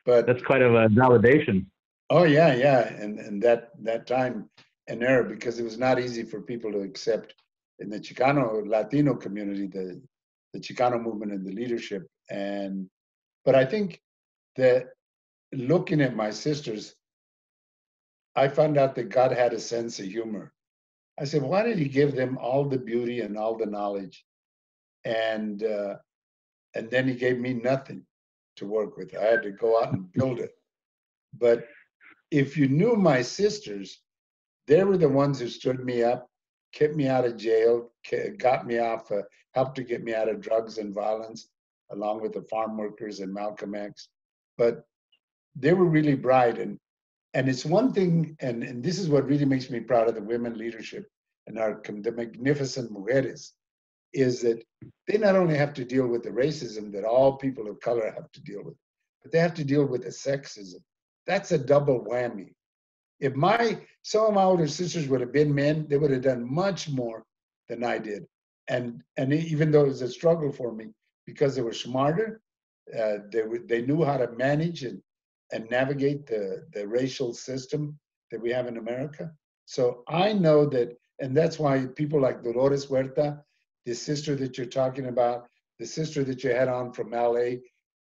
But 0.05 0.25
that's 0.25 0.43
quite 0.43 0.61
of 0.61 0.73
a 0.73 0.87
validation. 0.87 1.65
Oh 2.09 2.23
yeah, 2.23 2.55
yeah, 2.55 2.87
and 2.87 3.19
and 3.19 3.41
that 3.43 3.71
that 3.83 4.07
time 4.07 4.49
and 4.87 5.03
era 5.03 5.23
because 5.23 5.59
it 5.59 5.63
was 5.63 5.77
not 5.77 5.99
easy 5.99 6.23
for 6.23 6.41
people 6.41 6.71
to 6.71 6.79
accept 6.79 7.35
in 7.79 7.89
the 7.89 7.99
Chicano 7.99 8.67
Latino 8.67 9.15
community 9.15 9.67
the 9.67 10.01
the 10.53 10.59
Chicano 10.59 11.01
movement 11.01 11.31
and 11.31 11.45
the 11.45 11.51
leadership 11.51 12.07
and 12.29 12.89
but 13.45 13.55
I 13.55 13.65
think 13.65 14.01
that 14.57 14.89
looking 15.53 16.01
at 16.01 16.15
my 16.15 16.29
sisters, 16.29 16.95
I 18.35 18.47
found 18.47 18.77
out 18.77 18.95
that 18.95 19.09
God 19.09 19.31
had 19.31 19.53
a 19.53 19.59
sense 19.59 19.99
of 19.99 20.05
humor. 20.05 20.53
I 21.19 21.25
said, 21.25 21.41
why 21.41 21.63
did 21.63 21.77
He 21.77 21.87
give 21.87 22.15
them 22.15 22.37
all 22.37 22.65
the 22.65 22.77
beauty 22.77 23.21
and 23.21 23.37
all 23.37 23.57
the 23.57 23.65
knowledge, 23.65 24.23
and 25.03 25.63
uh, 25.63 25.95
and 26.75 26.89
then 26.89 27.07
He 27.07 27.15
gave 27.15 27.39
me 27.39 27.53
nothing 27.53 28.05
to 28.57 28.65
work 28.65 28.97
with? 28.97 29.15
I 29.15 29.25
had 29.25 29.43
to 29.43 29.51
go 29.51 29.81
out 29.81 29.93
and 29.93 30.11
build 30.13 30.39
it, 30.39 30.51
but 31.37 31.67
if 32.31 32.55
you 32.55 32.67
knew 32.67 32.95
my 32.95 33.21
sisters, 33.21 34.01
they 34.67 34.83
were 34.83 34.97
the 34.97 35.09
ones 35.09 35.39
who 35.39 35.47
stood 35.47 35.83
me 35.83 36.03
up, 36.03 36.28
kept 36.73 36.95
me 36.95 37.07
out 37.07 37.25
of 37.25 37.37
jail, 37.37 37.91
got 38.37 38.65
me 38.65 38.79
off, 38.79 39.11
uh, 39.11 39.21
helped 39.53 39.75
to 39.75 39.83
get 39.83 40.03
me 40.03 40.13
out 40.13 40.29
of 40.29 40.41
drugs 40.41 40.77
and 40.77 40.93
violence, 40.93 41.49
along 41.91 42.21
with 42.21 42.33
the 42.33 42.43
farm 42.43 42.77
workers 42.77 43.19
and 43.19 43.33
Malcolm 43.33 43.75
X. 43.75 44.09
But 44.57 44.85
they 45.55 45.73
were 45.73 45.85
really 45.85 46.15
bright, 46.15 46.59
and 46.59 46.77
and 47.33 47.47
it's 47.47 47.65
one 47.65 47.93
thing, 47.93 48.35
and 48.39 48.63
and 48.63 48.83
this 48.83 48.99
is 48.99 49.09
what 49.09 49.27
really 49.27 49.45
makes 49.45 49.69
me 49.69 49.79
proud 49.79 50.07
of 50.07 50.15
the 50.15 50.21
women 50.21 50.57
leadership 50.57 51.07
and 51.47 51.57
our 51.57 51.81
the 51.87 52.11
magnificent 52.11 52.91
mujeres, 52.91 53.53
is 54.13 54.41
that 54.41 54.63
they 55.07 55.17
not 55.17 55.35
only 55.35 55.55
have 55.55 55.73
to 55.73 55.85
deal 55.85 56.07
with 56.07 56.23
the 56.23 56.29
racism 56.29 56.91
that 56.91 57.05
all 57.05 57.37
people 57.37 57.69
of 57.69 57.79
color 57.79 58.11
have 58.11 58.31
to 58.31 58.41
deal 58.41 58.63
with, 58.63 58.75
but 59.23 59.31
they 59.31 59.39
have 59.39 59.53
to 59.55 59.63
deal 59.63 59.85
with 59.85 60.03
the 60.03 60.09
sexism 60.09 60.81
that's 61.29 61.51
a 61.51 61.59
double 61.59 62.03
whammy. 62.03 62.55
If 63.19 63.35
my 63.35 63.79
some 64.03 64.25
of 64.25 64.33
my 64.33 64.43
older 64.43 64.67
sisters 64.67 65.07
would 65.07 65.21
have 65.21 65.33
been 65.33 65.53
men, 65.53 65.85
they 65.87 65.97
would 65.97 66.11
have 66.11 66.21
done 66.21 66.51
much 66.51 66.89
more 66.89 67.25
than 67.67 67.83
I 67.83 67.97
did. 67.97 68.25
And 68.67 69.03
and 69.17 69.33
even 69.33 69.71
though 69.71 69.85
it 69.85 69.89
was 69.89 70.01
a 70.01 70.09
struggle 70.09 70.51
for 70.51 70.73
me 70.73 70.87
because 71.25 71.55
they 71.55 71.61
were 71.61 71.73
smarter, 71.73 72.41
uh, 72.97 73.17
they 73.31 73.43
they 73.65 73.81
knew 73.81 74.03
how 74.03 74.17
to 74.17 74.31
manage 74.31 74.83
and 74.83 75.01
and 75.51 75.69
navigate 75.69 76.25
the 76.25 76.65
the 76.73 76.87
racial 76.87 77.33
system 77.33 77.97
that 78.31 78.41
we 78.41 78.51
have 78.51 78.67
in 78.67 78.77
America. 78.77 79.31
So 79.65 80.03
I 80.07 80.33
know 80.33 80.65
that, 80.67 80.97
and 81.19 81.35
that's 81.35 81.59
why 81.59 81.85
people 81.95 82.19
like 82.19 82.43
Dolores 82.43 82.85
Huerta, 82.85 83.39
the 83.85 83.93
sister 83.93 84.35
that 84.35 84.57
you're 84.57 84.67
talking 84.67 85.07
about, 85.07 85.47
the 85.77 85.85
sister 85.85 86.23
that 86.23 86.43
you 86.43 86.51
had 86.51 86.67
on 86.67 86.91
from 86.91 87.11
LA, 87.11 87.57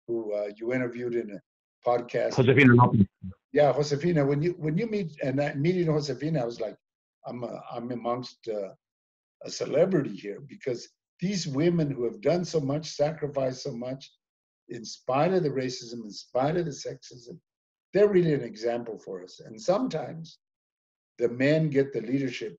who 0.07 0.33
uh, 0.33 0.49
you 0.57 0.73
interviewed 0.73 1.15
in 1.15 1.31
a 1.33 1.41
podcast. 1.89 2.37
Josefina. 2.37 2.75
Yeah, 3.57 3.73
Josefina. 3.73 4.23
When 4.23 4.43
you 4.43 4.55
when 4.59 4.77
you 4.77 4.87
meet 4.87 5.17
and 5.23 5.41
I, 5.41 5.55
meeting 5.55 5.87
Josefina, 5.87 6.43
I 6.43 6.45
was 6.45 6.61
like, 6.61 6.77
I'm 7.27 7.43
a, 7.43 7.63
I'm 7.73 7.91
amongst 7.91 8.47
uh, 8.49 8.73
a 9.47 9.51
celebrity 9.51 10.15
here 10.15 10.41
because 10.47 10.87
these 11.21 11.47
women 11.47 11.91
who 11.91 12.05
have 12.05 12.21
done 12.21 12.45
so 12.45 12.61
much, 12.61 12.91
sacrificed 12.91 13.63
so 13.63 13.73
much, 13.73 14.13
in 14.69 14.85
spite 14.85 15.33
of 15.33 15.43
the 15.43 15.49
racism, 15.49 16.05
in 16.05 16.11
spite 16.11 16.59
of 16.59 16.67
the 16.67 16.71
sexism, 16.71 17.39
they're 17.95 18.11
really 18.11 18.35
an 18.35 18.43
example 18.43 18.99
for 18.99 19.23
us. 19.23 19.41
And 19.41 19.59
sometimes 19.59 20.39
the 21.17 21.31
men 21.31 21.71
get 21.71 21.95
the 21.95 22.03
leadership 22.03 22.59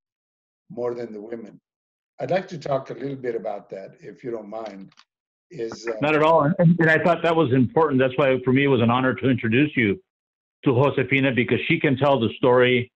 more 0.71 0.95
than 0.95 1.13
the 1.13 1.21
women. 1.21 1.61
I'd 2.19 2.31
like 2.31 2.47
to 2.47 2.57
talk 2.57 2.89
a 2.89 2.95
little 2.95 3.21
bit 3.27 3.35
about 3.35 3.69
that, 3.69 3.91
if 3.99 4.23
you 4.23 4.31
don't 4.31 4.49
mind 4.49 4.91
is 5.51 5.87
uh, 5.87 5.91
not 6.01 6.15
at 6.15 6.23
all. 6.23 6.41
And, 6.41 6.55
and, 6.79 6.89
I 6.89 6.97
thought 6.97 7.21
that 7.21 7.35
was 7.35 7.53
important. 7.53 8.01
That's 8.01 8.17
why 8.17 8.35
for 8.43 8.51
me 8.51 8.63
it 8.63 8.67
was 8.67 8.81
an 8.81 8.89
honor 8.89 9.13
to 9.13 9.29
introduce 9.29 9.71
you 9.77 10.01
to 10.65 10.73
Josefina 10.73 11.31
because 11.33 11.59
she 11.67 11.79
can 11.79 11.97
tell 11.97 12.19
the 12.19 12.29
story 12.37 12.91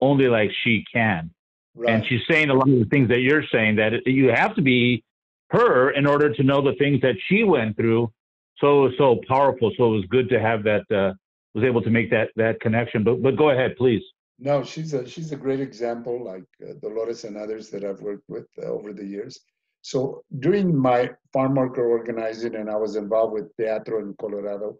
only 0.00 0.28
like 0.28 0.50
she 0.62 0.84
can. 0.92 1.30
Right. 1.74 1.94
And 1.94 2.06
she's 2.06 2.22
saying 2.30 2.50
a 2.50 2.54
lot 2.54 2.68
of 2.68 2.78
the 2.78 2.86
things 2.86 3.08
that 3.08 3.20
you're 3.20 3.44
saying 3.52 3.76
that 3.76 4.06
you 4.06 4.28
have 4.28 4.54
to 4.56 4.62
be 4.62 5.04
her 5.50 5.90
in 5.90 6.06
order 6.06 6.32
to 6.34 6.42
know 6.42 6.60
the 6.62 6.74
things 6.74 7.00
that 7.02 7.16
she 7.28 7.44
went 7.44 7.76
through. 7.76 8.10
So 8.58 8.90
so 8.96 9.20
powerful. 9.28 9.70
So 9.76 9.86
it 9.86 9.96
was 9.96 10.04
good 10.08 10.28
to 10.30 10.40
have 10.40 10.62
that. 10.64 10.90
Uh, 10.90 11.12
was 11.56 11.64
able 11.64 11.82
to 11.82 11.90
make 11.90 12.10
that 12.10 12.28
that 12.36 12.60
connection. 12.60 13.02
But 13.02 13.22
but 13.22 13.34
go 13.36 13.50
ahead, 13.50 13.76
please. 13.76 14.02
No, 14.38 14.62
she's 14.62 14.92
a 14.92 15.08
she's 15.08 15.32
a 15.32 15.36
great 15.36 15.60
example, 15.60 16.22
like 16.22 16.44
uh, 16.62 16.74
Dolores 16.82 17.24
and 17.24 17.36
others 17.36 17.70
that 17.70 17.82
I've 17.82 18.00
worked 18.00 18.28
with 18.28 18.46
uh, 18.62 18.66
over 18.66 18.92
the 18.92 19.04
years. 19.04 19.40
So 19.80 20.22
during 20.40 20.76
my 20.76 21.10
farm 21.32 21.54
worker 21.54 21.86
organizing, 21.86 22.56
and 22.56 22.68
I 22.68 22.76
was 22.76 22.96
involved 22.96 23.32
with 23.32 23.56
Teatro 23.56 24.00
in 24.00 24.14
Colorado, 24.20 24.78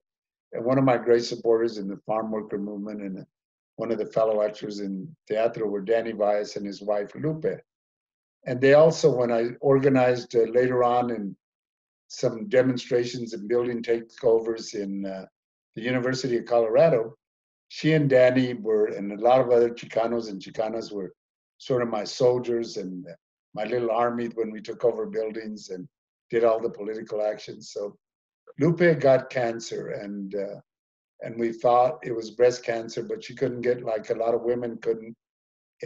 and 0.53 0.65
one 0.65 0.79
of 0.79 0.85
my 0.85 0.97
great 0.97 1.25
supporters 1.25 1.79
in 1.79 1.89
the 1.89 1.99
farm 2.07 2.31
worker 2.31 2.59
movement 2.59 3.03
and 3.03 3.27
one 3.77 3.91
of 3.93 3.99
the 3.99 4.07
fellow 4.07 4.43
actors 4.43 4.81
in 4.81 5.15
Teatro 5.29 5.67
were 5.67 5.83
Danny 5.83 6.13
Valles 6.13 6.57
and 6.57 6.67
his 6.67 6.81
wife 6.81 7.15
Lupe. 7.15 7.61
And 8.47 8.61
they 8.61 8.75
also, 8.75 9.15
when 9.15 9.31
I 9.31 9.51
organized 9.61 10.35
uh, 10.35 10.43
later 10.53 10.83
on 10.83 11.11
in 11.11 11.37
some 12.09 12.49
demonstrations 12.49 13.35
and 13.35 13.49
building 13.49 13.83
takeovers 13.83 14.75
in 14.75 15.05
uh, 15.05 15.27
the 15.75 15.83
University 15.83 16.39
of 16.39 16.47
Colorado, 16.47 17.17
she 17.69 17.93
and 17.93 18.09
Danny 18.09 18.55
were, 18.55 18.87
and 18.87 19.13
a 19.13 19.23
lot 19.23 19.41
of 19.41 19.51
other 19.51 19.71
Chicanos 19.71 20.31
and 20.31 20.41
Chicanas 20.41 20.93
were 20.93 21.13
sort 21.59 21.83
of 21.83 21.89
my 21.89 22.05
soldiers 22.05 22.77
and 22.77 23.05
my 23.55 23.65
little 23.65 23.91
army 23.91 24.27
when 24.35 24.51
we 24.51 24.61
took 24.61 24.85
over 24.85 25.07
buildings 25.07 25.71
and 25.71 25.89
did 26.31 26.45
all 26.45 26.61
the 26.61 26.71
political 26.71 27.23
actions. 27.23 27.73
So 27.73 27.97
Lupe 28.59 29.01
got 29.01 29.31
cancer 29.31 29.89
and 29.89 30.35
uh, 30.35 30.61
and 31.23 31.39
we 31.39 31.53
thought 31.53 31.99
it 32.03 32.15
was 32.15 32.31
breast 32.31 32.63
cancer, 32.63 33.03
but 33.03 33.25
she 33.25 33.35
couldn't 33.35 33.63
get 33.63 33.83
like 33.83 34.11
a 34.11 34.15
lot 34.15 34.35
of 34.35 34.43
women 34.43 34.79
couldn't 34.79 35.17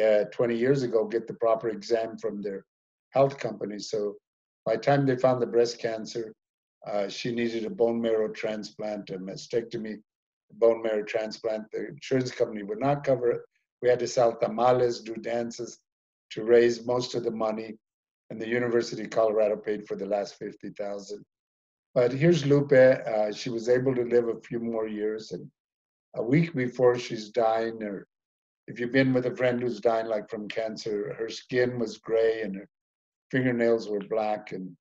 uh, 0.03 0.25
20 0.33 0.57
years 0.57 0.83
ago 0.83 1.05
get 1.05 1.27
the 1.27 1.35
proper 1.35 1.68
exam 1.68 2.16
from 2.18 2.43
their 2.43 2.64
health 3.11 3.39
company. 3.39 3.79
So 3.79 4.16
by 4.64 4.77
the 4.77 4.83
time 4.83 5.07
they 5.07 5.16
found 5.16 5.41
the 5.41 5.47
breast 5.47 5.79
cancer, 5.79 6.33
uh, 6.87 7.09
she 7.09 7.33
needed 7.33 7.64
a 7.64 7.71
bone 7.71 8.01
marrow 8.01 8.29
transplant, 8.29 9.11
a 9.11 9.18
mastectomy, 9.18 10.01
bone 10.55 10.83
marrow 10.83 11.05
transplant. 11.05 11.64
The 11.73 11.89
insurance 11.89 12.31
company 12.31 12.62
would 12.62 12.81
not 12.81 13.05
cover 13.05 13.31
it. 13.31 13.41
We 13.83 13.89
had 13.89 13.99
to 14.01 14.07
sell 14.07 14.37
tamales, 14.37 15.01
do 15.01 15.14
dances 15.14 15.79
to 16.33 16.45
raise 16.45 16.87
most 16.87 17.14
of 17.14 17.25
the 17.25 17.31
money, 17.31 17.77
and 18.31 18.41
the 18.41 18.49
University 18.49 19.05
of 19.05 19.11
Colorado 19.11 19.57
paid 19.57 19.87
for 19.87 19.97
the 19.97 20.07
last 20.07 20.37
50,000. 20.37 21.25
But 21.95 22.12
here's 22.12 22.47
Lupe. 22.47 22.72
Uh, 22.72 23.32
she 23.32 23.51
was 23.51 23.68
able 23.68 23.95
to 23.95 24.05
live 24.05 24.28
a 24.28 24.41
few 24.41 24.61
more 24.61 24.86
years, 24.86 25.32
and 25.32 25.51
a 26.14 26.22
week 26.22 26.55
before 26.55 26.99
she's 26.99 27.30
dying, 27.30 27.82
or 27.82 28.07
if 28.68 28.78
you've 28.78 28.93
been 28.93 29.12
with 29.12 29.26
a 29.26 29.36
friend 29.36 29.61
who's 29.61 29.80
dying 29.80 30.07
like 30.07 30.30
from 30.30 30.49
cancer, 30.49 31.14
her 31.18 31.28
skin 31.28 31.78
was 31.78 31.99
gray 31.99 32.43
and 32.43 32.55
her 32.57 32.68
fingernails 33.30 33.88
were 33.88 34.01
black, 34.01 34.53
and 34.53 34.76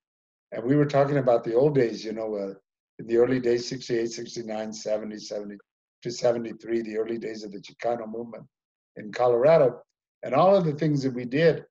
and 0.52 0.64
we 0.64 0.76
were 0.76 0.86
talking 0.86 1.18
about 1.18 1.44
the 1.44 1.54
old 1.54 1.76
days, 1.76 2.04
you 2.04 2.14
know, 2.14 2.36
uh, 2.36 2.54
in 3.00 3.08
the 3.08 3.18
early 3.18 3.40
days, 3.40 3.68
68, 3.68 4.12
69, 4.12 4.74
70, 4.74 5.18
70 5.18 5.58
to 6.02 6.12
73, 6.12 6.82
the 6.82 6.98
early 6.98 7.18
days 7.18 7.44
of 7.44 7.52
the 7.52 7.60
Chicano 7.60 8.08
movement 8.08 8.46
in 8.96 9.12
Colorado, 9.12 9.82
and 10.24 10.34
all 10.34 10.56
of 10.56 10.66
the 10.66 10.74
things 10.74 11.04
that 11.04 11.14
we 11.14 11.26
did. 11.26 11.66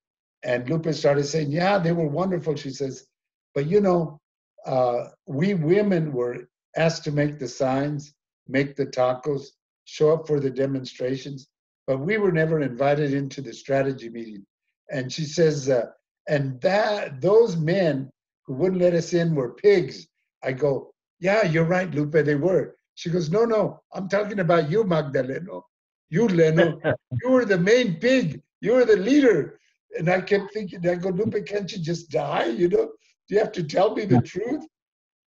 And 0.44 0.68
Lupe 0.68 0.92
started 0.94 1.24
saying, 1.24 1.50
yeah, 1.50 1.78
they 1.78 1.92
were 1.92 2.06
wonderful. 2.06 2.54
She 2.54 2.70
says, 2.70 3.06
but 3.54 3.66
you 3.66 3.80
know, 3.80 4.20
uh, 4.66 5.08
we 5.26 5.54
women 5.54 6.12
were 6.12 6.48
asked 6.76 7.04
to 7.04 7.12
make 7.12 7.38
the 7.38 7.48
signs, 7.48 8.14
make 8.46 8.76
the 8.76 8.86
tacos, 8.86 9.48
show 9.84 10.12
up 10.12 10.26
for 10.26 10.40
the 10.40 10.50
demonstrations, 10.50 11.48
but 11.86 11.98
we 11.98 12.18
were 12.18 12.32
never 12.32 12.60
invited 12.60 13.14
into 13.14 13.40
the 13.40 13.52
strategy 13.52 14.10
meeting. 14.10 14.44
And 14.90 15.12
she 15.12 15.24
says, 15.24 15.68
uh, 15.68 15.86
and 16.28 16.60
that 16.60 17.20
those 17.20 17.56
men 17.56 18.10
who 18.44 18.54
wouldn't 18.54 18.82
let 18.82 18.94
us 18.94 19.14
in 19.14 19.34
were 19.34 19.54
pigs. 19.54 20.06
I 20.42 20.52
go, 20.52 20.90
yeah, 21.20 21.44
you're 21.44 21.64
right, 21.64 21.92
Lupe, 21.94 22.12
they 22.12 22.34
were. 22.34 22.76
She 22.94 23.10
goes, 23.10 23.30
no, 23.30 23.44
no, 23.44 23.80
I'm 23.92 24.08
talking 24.08 24.40
about 24.40 24.70
you, 24.70 24.84
Magdaleno. 24.84 25.62
You, 26.10 26.28
Leno, 26.28 26.80
you 27.22 27.30
were 27.30 27.44
the 27.44 27.58
main 27.58 27.96
pig. 27.96 28.42
You 28.60 28.74
were 28.74 28.84
the 28.84 28.96
leader. 28.96 29.58
And 29.98 30.08
I 30.08 30.20
kept 30.20 30.52
thinking, 30.52 30.86
I 30.88 30.96
go, 30.96 31.10
Lupe, 31.10 31.46
can't 31.46 31.70
you 31.72 31.78
just 31.78 32.10
die? 32.10 32.46
You 32.46 32.68
know, 32.68 32.90
do 33.28 33.34
you 33.34 33.40
have 33.40 33.52
to 33.52 33.62
tell 33.62 33.94
me 33.94 34.04
the 34.04 34.20
truth? 34.22 34.64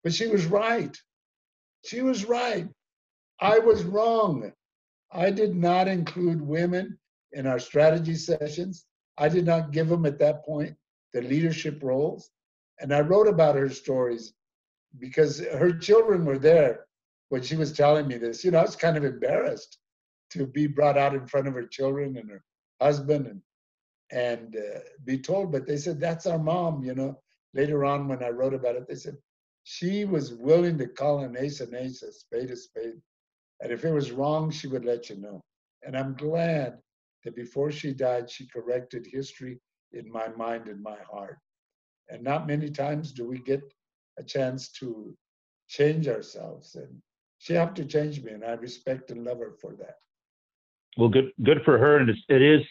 But 0.03 0.13
she 0.13 0.27
was 0.27 0.45
right. 0.45 0.97
She 1.85 2.01
was 2.01 2.25
right. 2.25 2.67
I 3.39 3.59
was 3.59 3.83
wrong. 3.83 4.51
I 5.11 5.29
did 5.29 5.55
not 5.55 5.87
include 5.87 6.41
women 6.41 6.97
in 7.33 7.45
our 7.45 7.59
strategy 7.59 8.15
sessions. 8.15 8.85
I 9.17 9.29
did 9.29 9.45
not 9.45 9.71
give 9.71 9.89
them 9.89 10.05
at 10.05 10.19
that 10.19 10.43
point 10.43 10.75
the 11.13 11.21
leadership 11.21 11.81
roles. 11.83 12.31
And 12.79 12.93
I 12.93 13.01
wrote 13.01 13.27
about 13.27 13.55
her 13.55 13.69
stories 13.69 14.33
because 14.99 15.39
her 15.39 15.77
children 15.77 16.25
were 16.25 16.39
there 16.39 16.85
when 17.29 17.41
she 17.41 17.55
was 17.55 17.71
telling 17.71 18.07
me 18.07 18.17
this. 18.17 18.43
You 18.43 18.51
know, 18.51 18.59
I 18.59 18.63
was 18.63 18.75
kind 18.75 18.97
of 18.97 19.03
embarrassed 19.03 19.77
to 20.31 20.47
be 20.47 20.67
brought 20.67 20.97
out 20.97 21.13
in 21.13 21.27
front 21.27 21.47
of 21.47 21.53
her 21.53 21.67
children 21.67 22.17
and 22.17 22.29
her 22.29 22.43
husband 22.81 23.27
and 23.27 23.41
and 24.11 24.55
uh, 24.55 24.79
be 25.05 25.17
told. 25.17 25.51
But 25.51 25.65
they 25.65 25.77
said 25.77 25.99
that's 25.99 26.25
our 26.25 26.39
mom. 26.39 26.83
You 26.83 26.95
know, 26.95 27.19
later 27.53 27.85
on 27.85 28.07
when 28.07 28.23
I 28.23 28.29
wrote 28.29 28.53
about 28.53 28.75
it, 28.75 28.87
they 28.87 28.95
said 28.95 29.17
she 29.63 30.05
was 30.05 30.33
willing 30.33 30.77
to 30.77 30.87
call 30.87 31.19
an 31.19 31.37
ace 31.37 31.61
an 31.61 31.75
ace, 31.75 32.01
a 32.03 32.11
spade 32.11 32.51
a 32.51 32.55
spade, 32.55 33.01
and 33.61 33.71
if 33.71 33.85
it 33.85 33.91
was 33.91 34.11
wrong, 34.11 34.51
she 34.51 34.67
would 34.67 34.85
let 34.85 35.09
you 35.09 35.17
know. 35.17 35.41
And 35.83 35.97
I'm 35.97 36.15
glad 36.15 36.79
that 37.23 37.35
before 37.35 37.71
she 37.71 37.93
died, 37.93 38.29
she 38.29 38.47
corrected 38.47 39.07
history 39.09 39.59
in 39.93 40.11
my 40.11 40.27
mind 40.29 40.67
and 40.67 40.81
my 40.81 40.97
heart. 41.09 41.37
And 42.09 42.23
not 42.23 42.47
many 42.47 42.69
times 42.69 43.11
do 43.11 43.27
we 43.27 43.39
get 43.39 43.61
a 44.17 44.23
chance 44.23 44.69
to 44.73 45.15
change 45.67 46.07
ourselves. 46.07 46.75
And 46.75 47.01
she 47.39 47.53
had 47.53 47.75
to 47.75 47.85
change 47.85 48.21
me, 48.23 48.33
and 48.33 48.43
I 48.43 48.51
respect 48.53 49.11
and 49.11 49.23
love 49.23 49.39
her 49.39 49.53
for 49.61 49.73
that. 49.75 49.95
Well, 50.97 51.09
good 51.09 51.31
good 51.43 51.61
for 51.65 51.77
her, 51.77 51.97
and 51.97 52.09
it 52.09 52.41
is 52.41 52.61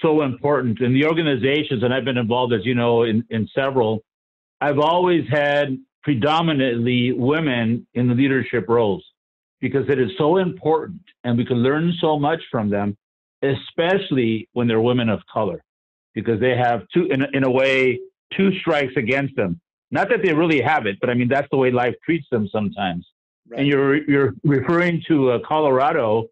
so 0.00 0.22
important. 0.22 0.80
And 0.80 0.94
the 0.94 1.04
organizations, 1.06 1.82
and 1.82 1.92
I've 1.92 2.04
been 2.04 2.16
involved, 2.16 2.52
as 2.52 2.64
you 2.64 2.74
know, 2.74 3.02
in, 3.02 3.24
in 3.30 3.48
several, 3.54 4.04
I've 4.60 4.78
always 4.78 5.24
had 5.30 5.78
predominantly 6.02 7.12
women 7.12 7.86
in 7.94 8.08
the 8.08 8.14
leadership 8.14 8.66
roles 8.68 9.04
because 9.60 9.88
it 9.88 9.98
is 9.98 10.10
so 10.16 10.38
important, 10.38 11.02
and 11.24 11.36
we 11.36 11.44
can 11.44 11.58
learn 11.58 11.92
so 12.00 12.18
much 12.18 12.40
from 12.50 12.70
them, 12.70 12.96
especially 13.42 14.48
when 14.52 14.68
they're 14.68 14.80
women 14.80 15.08
of 15.08 15.20
color, 15.32 15.62
because 16.14 16.40
they 16.40 16.56
have 16.56 16.82
two, 16.94 17.06
in, 17.06 17.24
in 17.34 17.44
a 17.44 17.50
way, 17.50 17.98
two 18.36 18.56
strikes 18.60 18.94
against 18.96 19.34
them. 19.36 19.60
Not 19.90 20.08
that 20.10 20.22
they 20.22 20.32
really 20.32 20.60
have 20.60 20.86
it, 20.86 20.98
but 21.00 21.10
I 21.10 21.14
mean 21.14 21.28
that's 21.28 21.48
the 21.50 21.56
way 21.56 21.70
life 21.70 21.94
treats 22.04 22.26
them 22.30 22.48
sometimes. 22.52 23.06
Right. 23.48 23.60
And 23.60 23.68
you're 23.68 23.96
you're 24.08 24.34
referring 24.44 25.02
to 25.08 25.32
uh, 25.32 25.38
Colorado. 25.46 26.26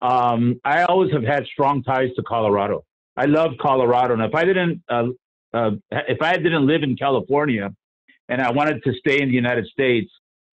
Um, 0.00 0.60
I 0.64 0.84
always 0.84 1.12
have 1.12 1.24
had 1.24 1.44
strong 1.46 1.82
ties 1.82 2.10
to 2.16 2.22
Colorado. 2.22 2.84
I 3.16 3.26
love 3.26 3.52
Colorado, 3.60 4.14
and 4.14 4.22
if 4.22 4.34
I 4.34 4.44
didn't 4.44 4.82
uh, 4.88 5.08
uh, 5.52 5.72
if 5.90 6.22
I 6.22 6.36
didn't 6.36 6.66
live 6.66 6.82
in 6.82 6.96
California, 6.96 7.70
and 8.28 8.40
I 8.40 8.50
wanted 8.52 8.82
to 8.84 8.92
stay 8.94 9.20
in 9.20 9.28
the 9.28 9.34
United 9.34 9.66
States, 9.66 10.10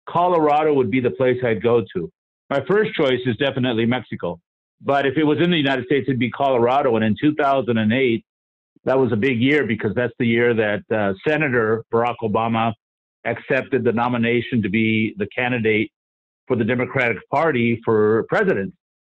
Colorado 0.07 0.73
would 0.73 0.91
be 0.91 0.99
the 0.99 1.11
place 1.11 1.37
I'd 1.43 1.63
go 1.63 1.83
to. 1.95 2.11
My 2.49 2.61
first 2.69 2.93
choice 2.93 3.19
is 3.25 3.35
definitely 3.37 3.85
Mexico, 3.85 4.39
but 4.81 5.05
if 5.05 5.17
it 5.17 5.23
was 5.23 5.39
in 5.39 5.49
the 5.49 5.57
United 5.57 5.85
States, 5.85 6.05
it'd 6.07 6.19
be 6.19 6.29
Colorado. 6.29 6.95
And 6.95 7.05
in 7.05 7.15
2008, 7.19 8.25
that 8.85 8.99
was 8.99 9.11
a 9.11 9.15
big 9.15 9.39
year 9.41 9.65
because 9.65 9.93
that's 9.95 10.13
the 10.19 10.27
year 10.27 10.53
that 10.53 10.83
uh, 10.91 11.13
Senator 11.27 11.83
Barack 11.91 12.15
Obama 12.21 12.73
accepted 13.25 13.83
the 13.83 13.93
nomination 13.93 14.61
to 14.61 14.69
be 14.69 15.15
the 15.17 15.27
candidate 15.27 15.91
for 16.47 16.57
the 16.57 16.65
Democratic 16.65 17.17
Party 17.29 17.81
for 17.85 18.25
president. 18.27 18.73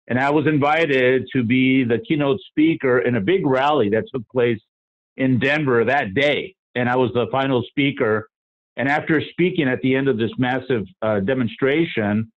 And 0.08 0.20
I 0.20 0.30
was 0.30 0.46
invited 0.46 1.26
to 1.32 1.42
be 1.42 1.82
the 1.82 1.98
keynote 1.98 2.38
speaker 2.48 3.00
in 3.00 3.16
a 3.16 3.20
big 3.20 3.44
rally 3.44 3.88
that 3.90 4.04
took 4.14 4.22
place 4.28 4.60
in 5.16 5.38
Denver 5.38 5.84
that 5.84 6.14
day. 6.14 6.54
And 6.74 6.88
I 6.88 6.96
was 6.96 7.10
the 7.14 7.26
final 7.32 7.62
speaker. 7.68 8.28
And 8.76 8.88
after 8.88 9.22
speaking 9.30 9.68
at 9.68 9.80
the 9.80 9.94
end 9.94 10.08
of 10.08 10.18
this 10.18 10.30
massive 10.38 10.84
uh, 11.02 11.20
demonstration, 11.20 12.30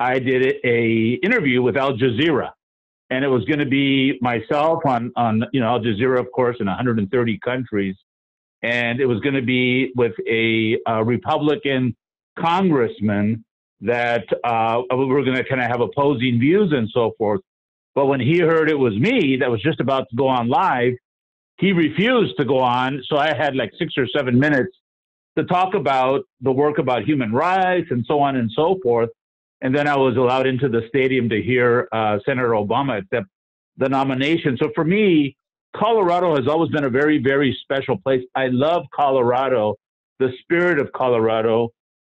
I 0.00 0.18
did 0.18 0.56
a 0.64 1.18
interview 1.22 1.62
with 1.62 1.76
Al 1.76 1.92
Jazeera 1.92 2.50
and 3.12 3.26
it 3.26 3.28
was 3.28 3.44
going 3.44 3.58
to 3.58 3.66
be 3.66 4.18
myself 4.22 4.80
on 4.86 5.12
on 5.16 5.44
you 5.52 5.60
know 5.60 5.66
Al 5.66 5.80
Jazeera, 5.80 6.18
of 6.18 6.32
course, 6.32 6.56
in 6.60 6.66
130 6.66 7.38
countries, 7.44 7.94
and 8.62 9.00
it 9.00 9.06
was 9.06 9.20
going 9.20 9.34
to 9.34 9.42
be 9.42 9.92
with 9.94 10.14
a, 10.26 10.78
a 10.86 11.04
Republican 11.04 11.94
congressman 12.38 13.44
that 13.82 14.24
uh, 14.44 14.80
we 14.96 15.04
were 15.04 15.22
going 15.24 15.36
to 15.36 15.44
kind 15.44 15.60
of 15.60 15.68
have 15.68 15.82
opposing 15.82 16.40
views 16.40 16.72
and 16.72 16.88
so 16.94 17.12
forth. 17.18 17.40
But 17.94 18.06
when 18.06 18.20
he 18.20 18.38
heard 18.38 18.70
it 18.70 18.78
was 18.78 18.94
me 18.94 19.36
that 19.40 19.50
was 19.50 19.60
just 19.60 19.80
about 19.80 20.08
to 20.08 20.16
go 20.16 20.28
on 20.28 20.48
live, 20.48 20.94
he 21.58 21.72
refused 21.72 22.36
to 22.38 22.44
go 22.44 22.58
on. 22.58 23.02
So 23.06 23.16
I 23.16 23.34
had 23.34 23.54
like 23.54 23.72
six 23.78 23.94
or 23.96 24.06
seven 24.06 24.38
minutes 24.38 24.76
to 25.36 25.44
talk 25.44 25.74
about 25.74 26.22
the 26.40 26.52
work 26.52 26.78
about 26.78 27.04
human 27.04 27.32
rights 27.32 27.88
and 27.90 28.04
so 28.06 28.20
on 28.20 28.36
and 28.36 28.50
so 28.54 28.78
forth. 28.82 29.10
And 29.60 29.74
then 29.74 29.86
I 29.86 29.96
was 29.96 30.16
allowed 30.16 30.46
into 30.46 30.68
the 30.68 30.82
stadium 30.88 31.28
to 31.28 31.40
hear 31.40 31.88
uh, 31.92 32.18
Senator 32.26 32.50
Obama 32.50 32.98
accept 32.98 33.26
the 33.76 33.88
nomination. 33.88 34.58
So 34.60 34.70
for 34.74 34.84
me, 34.84 35.36
Colorado 35.74 36.36
has 36.36 36.48
always 36.48 36.70
been 36.70 36.84
a 36.84 36.90
very, 36.90 37.18
very 37.18 37.56
special 37.62 37.96
place. 37.96 38.22
I 38.34 38.48
love 38.48 38.84
Colorado, 38.94 39.76
the 40.18 40.30
spirit 40.40 40.78
of 40.78 40.92
Colorado. 40.92 41.68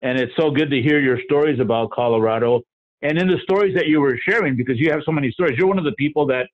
And 0.01 0.19
it's 0.19 0.33
so 0.37 0.51
good 0.51 0.69
to 0.71 0.81
hear 0.81 0.99
your 0.99 1.19
stories 1.23 1.59
about 1.59 1.91
Colorado. 1.91 2.61
And 3.01 3.17
in 3.17 3.27
the 3.27 3.39
stories 3.43 3.75
that 3.75 3.87
you 3.87 4.01
were 4.01 4.17
sharing, 4.27 4.57
because 4.57 4.79
you 4.79 4.91
have 4.91 5.01
so 5.05 5.11
many 5.11 5.31
stories, 5.31 5.57
you're 5.57 5.67
one 5.67 5.77
of 5.77 5.85
the 5.85 5.93
people 5.93 6.25
that 6.27 6.47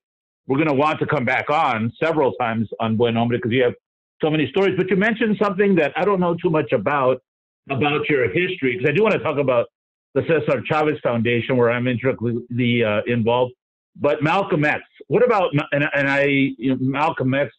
we're 0.46 0.56
going 0.56 0.68
to 0.68 0.74
want 0.74 0.98
to 1.00 1.06
come 1.06 1.24
back 1.24 1.50
on 1.50 1.92
several 2.02 2.32
times 2.34 2.68
on 2.80 2.96
Buen 2.96 3.14
Hombre 3.14 3.38
because 3.38 3.52
you 3.52 3.62
have 3.62 3.74
so 4.20 4.30
many 4.30 4.48
stories. 4.48 4.74
But 4.76 4.90
you 4.90 4.96
mentioned 4.96 5.36
something 5.40 5.74
that 5.76 5.92
I 5.96 6.04
don't 6.04 6.20
know 6.20 6.34
too 6.34 6.50
much 6.50 6.72
about, 6.72 7.22
about 7.70 8.08
your 8.08 8.26
history, 8.26 8.76
because 8.76 8.88
I 8.88 8.92
do 8.92 9.02
want 9.02 9.14
to 9.14 9.20
talk 9.20 9.38
about 9.38 9.66
the 10.14 10.22
Cesar 10.22 10.62
Chavez 10.66 10.98
Foundation, 11.02 11.56
where 11.56 11.70
I'm 11.70 11.86
intricately 11.86 12.84
uh, 12.84 13.00
involved. 13.06 13.52
But 13.96 14.22
Malcolm 14.22 14.64
X, 14.64 14.82
what 15.08 15.24
about, 15.24 15.50
and, 15.72 15.84
and 15.94 16.08
I, 16.08 16.24
you 16.24 16.70
know, 16.70 16.76
Malcolm 16.80 17.34
X, 17.34 17.52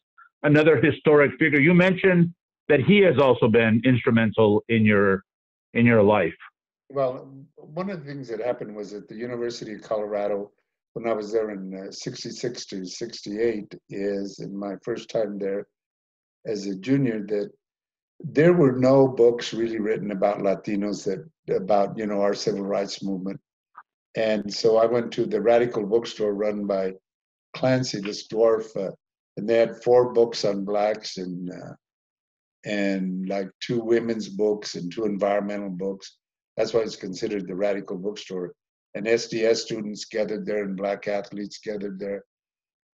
another 0.43 0.81
historic 0.81 1.31
figure. 1.39 1.59
You 1.59 1.73
mentioned 1.73 2.33
that 2.69 2.79
he 2.81 2.99
has 2.99 3.17
also 3.17 3.47
been 3.47 3.81
instrumental 3.85 4.63
in 4.69 4.85
your 4.85 5.23
in 5.73 5.85
your 5.85 6.03
life. 6.03 6.33
Well, 6.89 7.27
one 7.55 7.89
of 7.89 7.99
the 8.01 8.05
things 8.05 8.27
that 8.27 8.39
happened 8.39 8.75
was 8.75 8.93
at 8.93 9.07
the 9.07 9.15
University 9.15 9.73
of 9.73 9.81
Colorado, 9.81 10.51
when 10.93 11.07
I 11.07 11.13
was 11.13 11.31
there 11.31 11.51
in 11.51 11.87
uh, 11.87 11.91
66 11.91 12.65
to 12.67 12.85
68, 12.85 13.75
is 13.89 14.39
in 14.39 14.57
my 14.57 14.75
first 14.83 15.09
time 15.09 15.37
there, 15.39 15.67
as 16.45 16.67
a 16.67 16.75
junior 16.75 17.25
that 17.27 17.51
there 18.19 18.53
were 18.53 18.73
no 18.73 19.07
books 19.07 19.53
really 19.53 19.79
written 19.79 20.11
about 20.11 20.39
Latinos 20.39 21.03
that 21.05 21.27
about 21.53 21.97
you 21.97 22.05
know 22.05 22.21
our 22.21 22.33
civil 22.33 22.63
rights 22.63 23.03
movement. 23.03 23.39
And 24.15 24.53
so 24.53 24.77
I 24.77 24.85
went 24.85 25.11
to 25.13 25.25
the 25.25 25.41
Radical 25.41 25.85
Bookstore 25.85 26.33
run 26.33 26.67
by 26.67 26.93
Clancy, 27.55 27.99
this 27.99 28.27
dwarf, 28.27 28.65
uh, 28.77 28.91
and 29.37 29.49
they 29.49 29.57
had 29.57 29.83
four 29.83 30.13
books 30.13 30.45
on 30.45 30.63
blacks 30.63 31.17
and 31.17 31.49
uh, 31.51 31.73
and 32.65 33.27
like 33.27 33.49
two 33.59 33.81
women's 33.81 34.29
books 34.29 34.75
and 34.75 34.91
two 34.91 35.05
environmental 35.05 35.69
books. 35.69 36.17
That's 36.55 36.73
why 36.73 36.81
it's 36.81 36.95
considered 36.95 37.47
the 37.47 37.55
Radical 37.55 37.97
Bookstore. 37.97 38.53
And 38.95 39.05
SDS 39.05 39.57
students 39.57 40.05
gathered 40.05 40.45
there 40.45 40.63
and 40.63 40.77
black 40.77 41.07
athletes 41.07 41.59
gathered 41.63 41.99
there. 41.99 42.23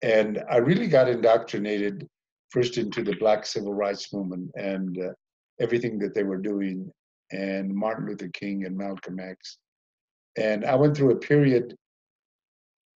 And 0.02 0.44
I 0.50 0.58
really 0.58 0.88
got 0.88 1.08
indoctrinated 1.08 2.08
first 2.50 2.78
into 2.78 3.04
the 3.04 3.16
black 3.16 3.46
civil 3.46 3.74
rights 3.74 4.14
movement 4.14 4.52
and 4.56 4.98
uh, 5.00 5.14
everything 5.60 5.98
that 6.00 6.14
they 6.14 6.24
were 6.24 6.38
doing, 6.38 6.92
and 7.32 7.74
Martin 7.74 8.08
Luther 8.08 8.30
King 8.30 8.66
and 8.66 8.78
Malcolm 8.78 9.20
X. 9.20 9.58
And 10.38 10.66
I 10.66 10.76
went 10.76 10.96
through 10.96 11.12
a 11.12 11.16
period 11.16 11.76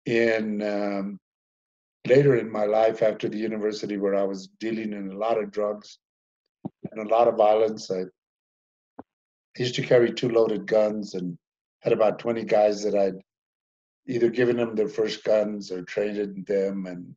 in 0.06 0.62
um, 0.62 1.20
later 2.08 2.38
in 2.38 2.52
my 2.52 2.66
life 2.66 3.02
after 3.02 3.28
the 3.28 3.38
university 3.38 3.98
where 3.98 4.16
I 4.16 4.24
was 4.24 4.48
dealing 4.60 4.94
in 4.94 5.12
a 5.12 5.18
lot 5.18 5.42
of 5.42 5.52
drugs 5.52 6.00
and 6.92 7.02
a 7.02 7.10
lot 7.10 7.28
of 7.28 7.36
violence. 7.36 7.92
I 7.92 8.06
used 9.58 9.76
to 9.76 9.82
carry 9.82 10.14
two 10.14 10.30
loaded 10.30 10.66
guns 10.68 11.16
and 11.16 11.38
had 11.88 11.94
about 11.94 12.20
20 12.20 12.44
guys 12.44 12.84
that 12.84 12.96
I'd 12.96 13.22
either 14.08 14.30
given 14.30 14.58
them 14.58 14.76
their 14.76 14.90
first 14.90 15.24
guns 15.24 15.72
or 15.72 15.84
traded 15.84 16.46
them 16.46 16.86
and 16.86 17.16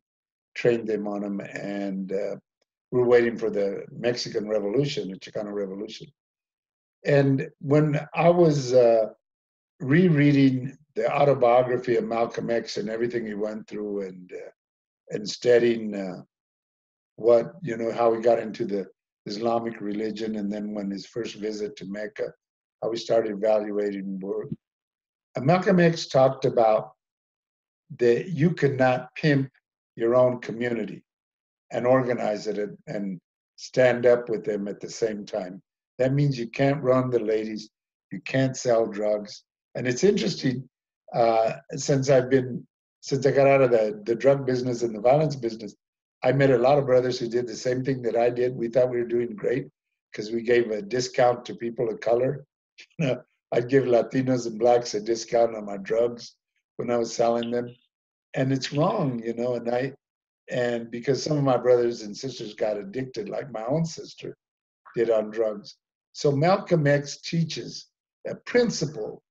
trained 0.55 0.87
them 0.87 1.09
on 1.09 1.23
them. 1.23 1.41
And 1.41 2.13
uh, 2.13 2.37
we 2.93 3.01
were 3.01 3.07
waiting 3.09 3.37
for 3.37 3.51
the 3.51 3.85
Mexican 3.91 4.49
Revolution, 4.49 5.11
the 5.11 5.19
Chicano 5.19 5.53
Revolution. 5.53 6.07
And 7.05 7.49
when 7.61 7.99
I 8.15 8.29
was 8.29 8.73
uh, 8.73 9.07
rereading 9.81 10.79
the 10.95 11.13
autobiography 11.13 11.97
of 11.97 12.05
Malcolm 12.05 12.49
X 12.49 12.77
and 12.77 12.89
everything 12.89 13.27
he 13.27 13.35
went 13.35 13.67
through, 13.67 14.03
and 14.03 14.31
uh, 14.33 14.51
and 15.09 15.29
studying 15.29 15.95
uh, 15.97 16.23
what 17.17 17.55
you 17.63 17.77
know 17.77 17.91
how 17.91 18.13
he 18.15 18.21
got 18.21 18.39
into 18.39 18.65
the 18.67 18.87
Islamic 19.27 19.81
religion, 19.81 20.37
and 20.37 20.53
then 20.53 20.75
when 20.75 20.91
his 20.91 21.07
first 21.07 21.37
visit 21.37 21.75
to 21.77 21.87
Mecca, 21.87 22.33
how 22.83 22.91
he 22.91 22.97
started 22.97 23.33
evaluating 23.33 24.19
work. 24.21 24.49
And 25.37 25.47
Malcolm 25.47 25.81
X 25.81 26.07
talked 26.07 26.45
about 26.45 26.93
that 27.99 28.29
you 28.29 28.51
cannot 28.51 29.15
pimp 29.15 29.51
your 29.97 30.15
own 30.15 30.41
community 30.41 31.03
and 31.73 31.87
organize 31.87 32.47
it 32.47 32.71
and 32.87 33.21
stand 33.57 34.07
up 34.07 34.29
with 34.29 34.45
them 34.45 34.69
at 34.69 34.81
the 34.81 34.89
same 34.89 35.25
time. 35.25 35.61
That 35.99 36.15
means 36.15 36.39
you 36.39 36.49
can't 36.49 36.83
run 36.83 37.11
the 37.11 37.19
ladies, 37.19 37.69
you 38.11 38.21
can't 38.23 38.57
sell 38.57 38.87
drugs. 38.87 39.45
And 39.75 39.87
it's 39.87 40.03
interesting, 40.03 40.69
uh, 41.15 41.53
since 41.73 42.09
I've 42.09 42.31
been, 42.31 42.67
since 43.03 43.27
I 43.27 43.31
got 43.31 43.47
out 43.47 43.63
of 43.63 43.71
the, 43.71 44.01
the 44.05 44.15
drug 44.15 44.47
business 44.47 44.83
and 44.83 44.95
the 44.95 45.01
violence 45.01 45.37
business, 45.37 45.75
I 46.23 46.33
met 46.33 46.51
a 46.51 46.59
lot 46.59 46.79
of 46.79 46.87
brothers 46.87 47.19
who 47.19 47.29
did 47.29 47.47
the 47.47 47.57
same 47.57 47.85
thing 47.85 48.03
that 48.03 48.17
I 48.17 48.31
did. 48.31 48.55
We 48.55 48.69
thought 48.69 48.91
we 48.91 48.99
were 48.99 49.07
doing 49.07 49.35
great 49.35 49.69
because 50.11 50.31
we 50.31 50.43
gave 50.43 50.71
a 50.71 50.83
discount 50.83 51.45
to 51.47 51.55
people 51.55 51.89
of 51.89 52.01
color. 52.01 52.45
I'd 53.53 53.69
give 53.69 53.85
Latinos 53.85 54.47
and 54.47 54.59
blacks 54.59 54.95
a 54.95 55.01
discount 55.01 55.57
on 55.57 55.65
my 55.65 55.77
drugs 55.79 56.37
when 56.77 56.91
I 56.91 56.97
was 56.97 57.15
selling 57.15 57.51
them. 57.51 57.75
And 58.35 58.53
it's 58.53 58.73
wrong, 58.73 59.21
you 59.25 59.35
know, 59.35 59.55
and 59.55 59.69
I 59.69 59.93
and 60.51 60.91
because 60.91 61.23
some 61.23 61.37
of 61.37 61.45
my 61.45 61.57
brothers 61.57 62.03
and 62.03 62.17
sisters 62.17 62.55
got 62.55 62.77
addicted, 62.77 63.29
like 63.29 63.53
my 63.53 63.65
own 63.67 63.85
sister 63.85 64.37
did 64.97 65.11
on 65.11 65.31
drugs. 65.31 65.77
So 66.13 66.33
Malcolm 66.33 66.87
X 66.87 67.21
teaches 67.21 67.87
a 68.29 68.35
principle 68.35 69.23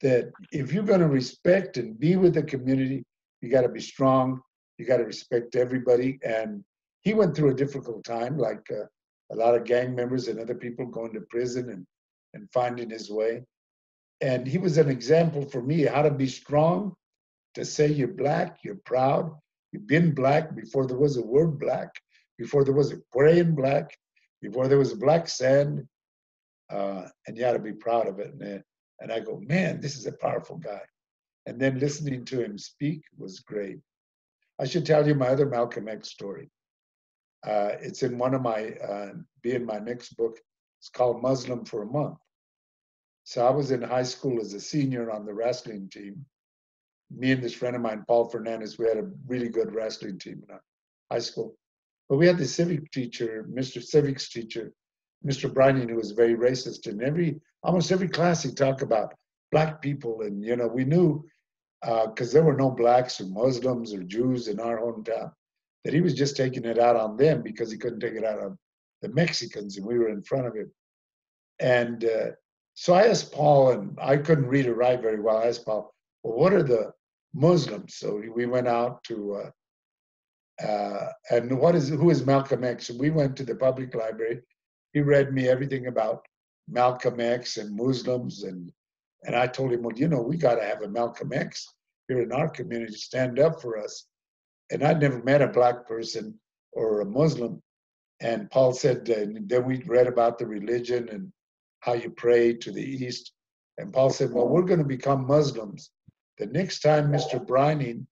that 0.00 0.30
if 0.52 0.72
you're 0.72 0.84
going 0.84 1.00
to 1.00 1.08
respect 1.08 1.76
and 1.76 1.98
be 1.98 2.16
with 2.16 2.34
the 2.34 2.44
community, 2.44 3.04
you 3.40 3.50
got 3.50 3.62
to 3.62 3.68
be 3.68 3.80
strong. 3.80 4.40
You 4.78 4.86
got 4.86 4.98
to 4.98 5.04
respect 5.04 5.56
everybody. 5.56 6.20
And 6.22 6.64
he 7.02 7.14
went 7.14 7.34
through 7.34 7.50
a 7.50 7.54
difficult 7.54 8.04
time, 8.04 8.38
like 8.38 8.64
uh, 8.70 8.84
a 9.32 9.34
lot 9.34 9.56
of 9.56 9.64
gang 9.64 9.94
members 9.94 10.28
and 10.28 10.38
other 10.38 10.54
people 10.54 10.86
going 10.86 11.12
to 11.14 11.20
prison 11.22 11.70
and, 11.70 11.86
and 12.34 12.50
finding 12.52 12.90
his 12.90 13.10
way. 13.10 13.44
And 14.20 14.46
he 14.46 14.58
was 14.58 14.78
an 14.78 14.88
example 14.88 15.44
for 15.44 15.62
me 15.62 15.82
how 15.82 16.02
to 16.02 16.10
be 16.10 16.26
strong, 16.26 16.94
to 17.54 17.64
say 17.64 17.88
you're 17.88 18.08
black, 18.08 18.58
you're 18.64 18.80
proud, 18.84 19.32
you've 19.72 19.86
been 19.86 20.14
black 20.14 20.54
before 20.54 20.86
there 20.86 20.98
was 20.98 21.16
a 21.16 21.22
word 21.22 21.58
black, 21.58 21.90
before 22.36 22.64
there 22.64 22.74
was 22.74 22.92
a 22.92 22.98
praying 23.12 23.54
black, 23.54 23.96
before 24.42 24.68
there 24.68 24.78
was 24.78 24.94
black 24.94 25.28
sand, 25.28 25.86
uh, 26.70 27.04
and 27.26 27.36
you 27.36 27.44
ought 27.46 27.52
to 27.52 27.58
be 27.58 27.72
proud 27.72 28.06
of 28.06 28.18
it. 28.18 28.34
And, 28.40 28.62
and 29.00 29.12
I 29.12 29.20
go, 29.20 29.40
man, 29.40 29.80
this 29.80 29.96
is 29.96 30.06
a 30.06 30.12
powerful 30.12 30.56
guy. 30.56 30.82
And 31.46 31.58
then 31.58 31.78
listening 31.78 32.24
to 32.26 32.42
him 32.42 32.58
speak 32.58 33.02
was 33.16 33.40
great. 33.40 33.78
I 34.60 34.66
should 34.66 34.84
tell 34.84 35.06
you 35.06 35.14
my 35.14 35.28
other 35.28 35.46
Malcolm 35.46 35.88
X 35.88 36.10
story. 36.10 36.50
Uh, 37.46 37.70
it's 37.80 38.02
in 38.02 38.18
one 38.18 38.34
of 38.34 38.42
my, 38.42 38.72
uh, 38.86 39.12
be 39.42 39.52
in 39.54 39.64
my 39.64 39.78
next 39.78 40.16
book. 40.16 40.38
It's 40.78 40.88
called 40.88 41.22
Muslim 41.22 41.64
for 41.64 41.82
a 41.82 41.86
Month. 41.86 42.18
So 43.24 43.46
I 43.46 43.50
was 43.50 43.70
in 43.70 43.82
high 43.82 44.04
school 44.04 44.40
as 44.40 44.54
a 44.54 44.60
senior 44.60 45.10
on 45.10 45.26
the 45.26 45.34
wrestling 45.34 45.88
team. 45.90 46.24
Me 47.10 47.32
and 47.32 47.42
this 47.42 47.54
friend 47.54 47.76
of 47.76 47.82
mine, 47.82 48.04
Paul 48.06 48.28
Fernandez, 48.28 48.78
we 48.78 48.86
had 48.88 48.98
a 48.98 49.10
really 49.26 49.48
good 49.48 49.74
wrestling 49.74 50.18
team 50.18 50.42
in 50.48 50.58
high 51.10 51.18
school. 51.18 51.56
But 52.08 52.16
we 52.16 52.26
had 52.26 52.38
the 52.38 52.46
civic 52.46 52.90
teacher, 52.90 53.46
Mr. 53.50 53.82
Civics 53.82 54.30
teacher, 54.30 54.72
Mr. 55.26 55.52
Brining, 55.52 55.90
who 55.90 55.96
was 55.96 56.12
very 56.12 56.34
racist. 56.34 56.86
And 56.86 57.02
every 57.02 57.40
almost 57.62 57.92
every 57.92 58.08
class 58.08 58.42
he 58.42 58.52
talked 58.52 58.82
about 58.82 59.14
black 59.50 59.82
people, 59.82 60.22
and 60.22 60.44
you 60.44 60.56
know 60.56 60.68
we 60.68 60.84
knew 60.84 61.24
because 61.82 62.30
uh, 62.30 62.32
there 62.32 62.44
were 62.44 62.56
no 62.56 62.70
blacks 62.70 63.20
or 63.20 63.26
Muslims 63.26 63.92
or 63.92 64.02
Jews 64.02 64.48
in 64.48 64.58
our 64.58 64.78
hometown 64.78 65.32
that 65.84 65.94
he 65.94 66.00
was 66.00 66.14
just 66.14 66.36
taking 66.36 66.64
it 66.64 66.78
out 66.78 66.96
on 66.96 67.16
them 67.16 67.42
because 67.42 67.70
he 67.70 67.78
couldn't 67.78 68.00
take 68.00 68.14
it 68.14 68.24
out 68.24 68.40
on 68.40 68.58
the 69.02 69.08
Mexicans, 69.08 69.76
and 69.76 69.86
we 69.86 69.98
were 69.98 70.08
in 70.08 70.22
front 70.22 70.46
of 70.46 70.54
him. 70.54 70.70
And 71.60 72.04
uh, 72.04 72.30
so 72.74 72.94
I 72.94 73.06
asked 73.06 73.32
Paul, 73.32 73.70
and 73.70 73.98
I 74.00 74.16
couldn't 74.16 74.46
read 74.46 74.66
or 74.66 74.74
write 74.74 75.02
very 75.02 75.20
well. 75.20 75.38
I 75.38 75.46
asked 75.46 75.64
Paul, 75.64 75.92
well, 76.22 76.36
what 76.38 76.52
are 76.52 76.62
the 76.62 76.92
Muslims? 77.34 77.96
So 77.96 78.22
we 78.34 78.46
went 78.46 78.68
out 78.68 79.02
to, 79.04 79.50
uh, 80.62 80.66
uh, 80.66 81.12
and 81.30 81.58
what 81.58 81.74
is 81.74 81.88
who 81.88 82.10
is 82.10 82.26
Malcolm 82.26 82.64
X? 82.64 82.90
And 82.90 82.98
we 82.98 83.10
went 83.10 83.36
to 83.36 83.44
the 83.44 83.54
public 83.54 83.94
library 83.94 84.42
he 84.92 85.00
read 85.00 85.32
me 85.32 85.48
everything 85.48 85.86
about 85.86 86.26
Malcolm 86.68 87.20
X 87.20 87.56
and 87.56 87.74
Muslims 87.74 88.42
and 88.42 88.72
and 89.24 89.34
I 89.34 89.48
told 89.48 89.72
him, 89.72 89.82
well, 89.82 89.96
you 89.96 90.06
know, 90.06 90.22
we 90.22 90.36
got 90.36 90.54
to 90.56 90.64
have 90.64 90.82
a 90.82 90.88
Malcolm 90.88 91.32
X 91.32 91.66
here 92.06 92.22
in 92.22 92.30
our 92.30 92.48
community 92.48 92.94
stand 92.94 93.40
up 93.40 93.60
for 93.60 93.76
us. 93.76 94.06
And 94.70 94.84
I'd 94.84 95.00
never 95.00 95.20
met 95.24 95.42
a 95.42 95.48
black 95.48 95.88
person 95.88 96.38
or 96.72 97.00
a 97.00 97.04
Muslim. 97.04 97.60
And 98.20 98.50
Paul 98.50 98.72
said, 98.72 99.04
then 99.06 99.64
we 99.64 99.82
read 99.84 100.06
about 100.06 100.38
the 100.38 100.46
religion 100.46 101.08
and 101.08 101.32
how 101.80 101.94
you 101.94 102.10
pray 102.10 102.52
to 102.54 102.72
the 102.72 102.82
east. 102.82 103.32
And 103.78 103.92
Paul 103.92 104.10
said, 104.10 104.32
well, 104.32 104.48
we're 104.48 104.62
going 104.62 104.80
to 104.80 104.84
become 104.84 105.26
Muslims. 105.26 105.90
The 106.38 106.46
next 106.46 106.80
time 106.80 107.12
Mr. 107.12 107.44
Brining 107.44 108.06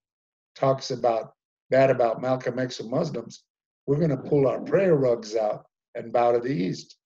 talks 0.54 0.90
about 0.90 1.32
bad 1.70 1.90
about 1.90 2.22
Malcolm 2.22 2.58
X 2.58 2.78
and 2.78 2.90
Muslims, 2.90 3.42
we're 3.86 3.98
going 3.98 4.10
to 4.10 4.16
pull 4.16 4.46
our 4.46 4.60
prayer 4.60 4.94
rugs 4.94 5.34
out 5.34 5.66
and 5.94 6.12
bow 6.12 6.32
to 6.32 6.38
the 6.38 6.54
east. 6.54 6.96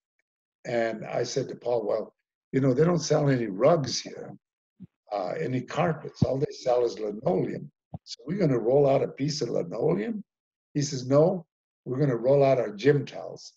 And 0.67 1.07
I 1.07 1.23
said 1.23 1.49
to 1.49 1.55
Paul, 1.55 1.87
well, 1.87 2.15
you 2.53 2.61
know, 2.61 2.75
they 2.75 2.85
don't 2.85 2.99
sell 2.99 3.31
any 3.31 3.47
rugs 3.47 4.01
here, 4.01 4.35
uh, 5.13 5.33
any 5.41 5.63
carpets. 5.63 6.23
All 6.23 6.39
they 6.39 6.53
sell 6.53 6.85
is 6.85 6.99
linoleum. 6.99 7.71
So 8.05 8.19
we're 8.27 8.39
going 8.39 8.51
to 8.51 8.59
roll 8.59 8.89
out 8.89 9.03
a 9.03 9.09
piece 9.09 9.41
of 9.41 9.51
linoleum? 9.51 10.23
He 10.75 10.83
says, 10.83 11.07
no, 11.07 11.47
we're 11.85 11.99
going 11.99 12.11
to 12.11 12.17
roll 12.17 12.45
out 12.45 12.59
our 12.59 12.73
gym 12.73 13.05
towels. 13.05 13.53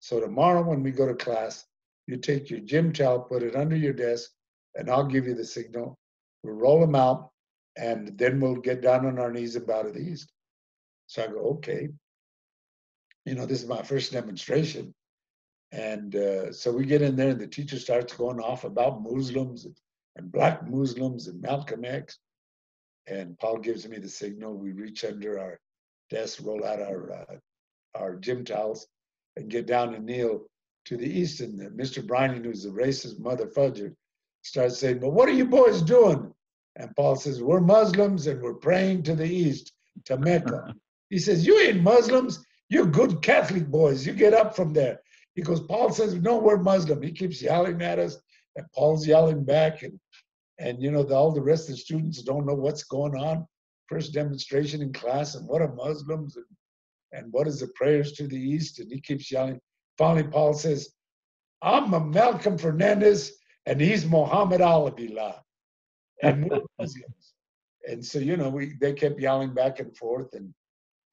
So 0.00 0.20
tomorrow 0.20 0.62
when 0.62 0.82
we 0.82 0.90
go 0.90 1.06
to 1.06 1.14
class, 1.14 1.66
you 2.06 2.16
take 2.16 2.50
your 2.50 2.60
gym 2.60 2.92
towel, 2.92 3.20
put 3.20 3.42
it 3.42 3.54
under 3.56 3.76
your 3.76 3.92
desk, 3.92 4.30
and 4.74 4.90
I'll 4.90 5.06
give 5.06 5.26
you 5.26 5.34
the 5.34 5.44
signal. 5.44 5.98
We'll 6.42 6.54
roll 6.54 6.80
them 6.80 6.94
out, 6.94 7.30
and 7.76 8.16
then 8.18 8.40
we'll 8.40 8.56
get 8.56 8.80
down 8.80 9.06
on 9.06 9.18
our 9.18 9.30
knees 9.30 9.56
and 9.56 9.66
bow 9.66 9.82
to 9.82 9.90
the 9.90 10.00
east. 10.00 10.32
So 11.06 11.24
I 11.24 11.26
go, 11.28 11.40
okay 11.56 11.90
you 13.24 13.34
know, 13.34 13.46
this 13.46 13.62
is 13.62 13.68
my 13.68 13.82
first 13.82 14.12
demonstration. 14.12 14.94
And 15.72 16.16
uh, 16.16 16.52
so 16.52 16.72
we 16.72 16.84
get 16.84 17.02
in 17.02 17.16
there, 17.16 17.30
and 17.30 17.40
the 17.40 17.46
teacher 17.46 17.78
starts 17.78 18.12
going 18.14 18.40
off 18.40 18.64
about 18.64 19.02
Muslims 19.02 19.66
and, 19.66 19.76
black 20.32 20.68
Muslims 20.68 21.28
and 21.28 21.40
Malcolm 21.40 21.84
X. 21.84 22.18
And 23.06 23.38
Paul 23.38 23.58
gives 23.58 23.88
me 23.88 23.98
the 23.98 24.08
signal. 24.08 24.54
We 24.54 24.72
reach 24.72 25.04
under 25.04 25.38
our 25.38 25.58
desk, 26.10 26.40
roll 26.42 26.66
out 26.66 26.82
our 26.82 27.12
uh, 27.12 27.36
our 27.94 28.16
gym 28.16 28.44
towels, 28.44 28.86
and 29.36 29.50
get 29.50 29.66
down 29.66 29.94
and 29.94 30.06
kneel 30.06 30.46
to 30.86 30.96
the 30.96 31.06
east. 31.06 31.40
And 31.40 31.58
Mr. 31.78 32.04
Brining, 32.04 32.44
who's 32.44 32.64
a 32.64 32.70
racist 32.70 33.20
motherfucker, 33.20 33.94
starts 34.42 34.78
saying, 34.78 35.00
"Well, 35.00 35.12
what 35.12 35.28
are 35.28 35.32
you 35.32 35.46
boys 35.46 35.82
doing?" 35.82 36.32
And 36.76 36.94
Paul 36.96 37.16
says, 37.16 37.42
"We're 37.42 37.60
Muslims 37.60 38.26
and 38.26 38.40
we're 38.40 38.54
praying 38.54 39.02
to 39.04 39.14
the 39.14 39.28
east, 39.28 39.72
to 40.06 40.16
Mecca." 40.16 40.74
he 41.10 41.18
says, 41.18 41.46
"You 41.46 41.58
ain't 41.60 41.82
Muslims. 41.82 42.44
You 42.70 42.86
good 42.86 43.20
Catholic 43.20 43.66
boys, 43.66 44.06
you 44.06 44.12
get 44.12 44.32
up 44.32 44.54
from 44.54 44.72
there. 44.72 45.00
He 45.34 45.42
goes, 45.42 45.60
Paul 45.60 45.92
says, 45.92 46.14
no, 46.14 46.38
we're 46.38 46.56
Muslim. 46.56 47.02
He 47.02 47.10
keeps 47.10 47.42
yelling 47.42 47.82
at 47.82 47.98
us, 47.98 48.16
and 48.56 48.64
Paul's 48.72 49.06
yelling 49.06 49.44
back. 49.44 49.82
And, 49.82 49.98
and 50.60 50.80
you 50.80 50.92
know, 50.92 51.02
the, 51.02 51.14
all 51.14 51.32
the 51.32 51.42
rest 51.42 51.68
of 51.68 51.74
the 51.74 51.80
students 51.80 52.22
don't 52.22 52.46
know 52.46 52.54
what's 52.54 52.84
going 52.84 53.16
on. 53.16 53.46
First 53.88 54.14
demonstration 54.14 54.82
in 54.82 54.92
class, 54.92 55.34
and 55.34 55.48
what 55.48 55.62
are 55.62 55.74
Muslims? 55.74 56.36
And, 56.36 56.44
and 57.12 57.32
what 57.32 57.46
is 57.48 57.60
the 57.60 57.68
prayers 57.74 58.12
to 58.12 58.26
the 58.26 58.38
east? 58.38 58.78
And 58.78 58.90
he 58.90 59.00
keeps 59.00 59.30
yelling. 59.30 59.60
Finally, 59.98 60.28
Paul 60.28 60.54
says, 60.54 60.90
I'm 61.62 61.92
a 61.92 62.00
Malcolm 62.00 62.56
Fernandez, 62.56 63.32
and 63.66 63.80
he's 63.80 64.06
Muhammad 64.06 64.60
Al-Billah. 64.60 65.42
And 66.22 66.50
Muslims. 66.78 67.34
And 67.88 68.04
so, 68.04 68.18
you 68.18 68.36
know, 68.36 68.48
we 68.48 68.74
they 68.80 68.92
kept 68.92 69.20
yelling 69.20 69.54
back 69.54 69.80
and 69.80 69.96
forth. 69.96 70.34
And 70.34 70.52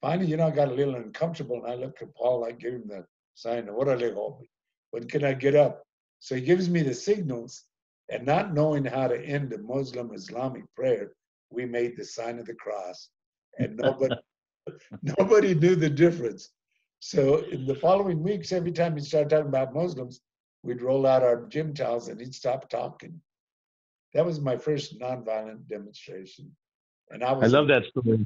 finally, 0.01 0.27
you 0.27 0.37
know, 0.37 0.47
I 0.47 0.51
got 0.51 0.67
a 0.67 0.73
little 0.73 0.95
uncomfortable. 0.95 1.63
And 1.63 1.71
I 1.71 1.75
looked 1.75 2.01
at 2.01 2.13
Paul, 2.15 2.45
I 2.45 2.51
gave 2.51 2.73
him 2.73 2.87
the 2.87 3.05
sign, 3.35 3.67
of 3.69 3.75
what 3.75 3.87
are 3.87 3.97
they 3.97 4.11
called? 4.11 4.43
When 4.91 5.07
can 5.07 5.23
I 5.23 5.33
get 5.33 5.55
up? 5.55 5.83
So 6.19 6.35
he 6.35 6.41
gives 6.41 6.69
me 6.69 6.81
the 6.83 6.93
signals. 6.93 7.63
And 8.09 8.25
not 8.25 8.53
knowing 8.53 8.85
how 8.85 9.09
to 9.09 9.21
end 9.21 9.51
a 9.51 9.57
Muslim 9.57 10.13
Islamic 10.13 10.63
prayer, 10.75 11.11
we 11.49 11.65
made 11.65 11.97
the 11.97 12.05
sign 12.05 12.39
of 12.39 12.45
the 12.45 12.53
cross. 12.53 13.09
And 13.59 13.75
nobody 13.81 14.15
nobody 15.19 15.53
knew 15.55 15.75
the 15.75 15.89
difference. 15.89 16.49
So 16.99 17.37
in 17.51 17.65
the 17.65 17.75
following 17.75 18.23
weeks, 18.23 18.51
every 18.51 18.71
time 18.71 18.95
he 18.95 19.03
started 19.03 19.29
talking 19.29 19.47
about 19.47 19.73
Muslims, 19.73 20.21
we'd 20.63 20.81
roll 20.81 21.05
out 21.05 21.23
our 21.23 21.45
gym 21.45 21.73
towels 21.73 22.07
and 22.07 22.19
he'd 22.19 22.33
stop 22.33 22.69
talking. 22.69 23.19
That 24.13 24.25
was 24.25 24.39
my 24.39 24.57
first 24.57 24.99
nonviolent 24.99 25.67
demonstration. 25.67 26.51
And 27.11 27.23
I 27.23 27.33
was 27.33 27.53
I 27.53 27.57
love 27.57 27.67
that 27.67 27.83
story. 27.89 28.25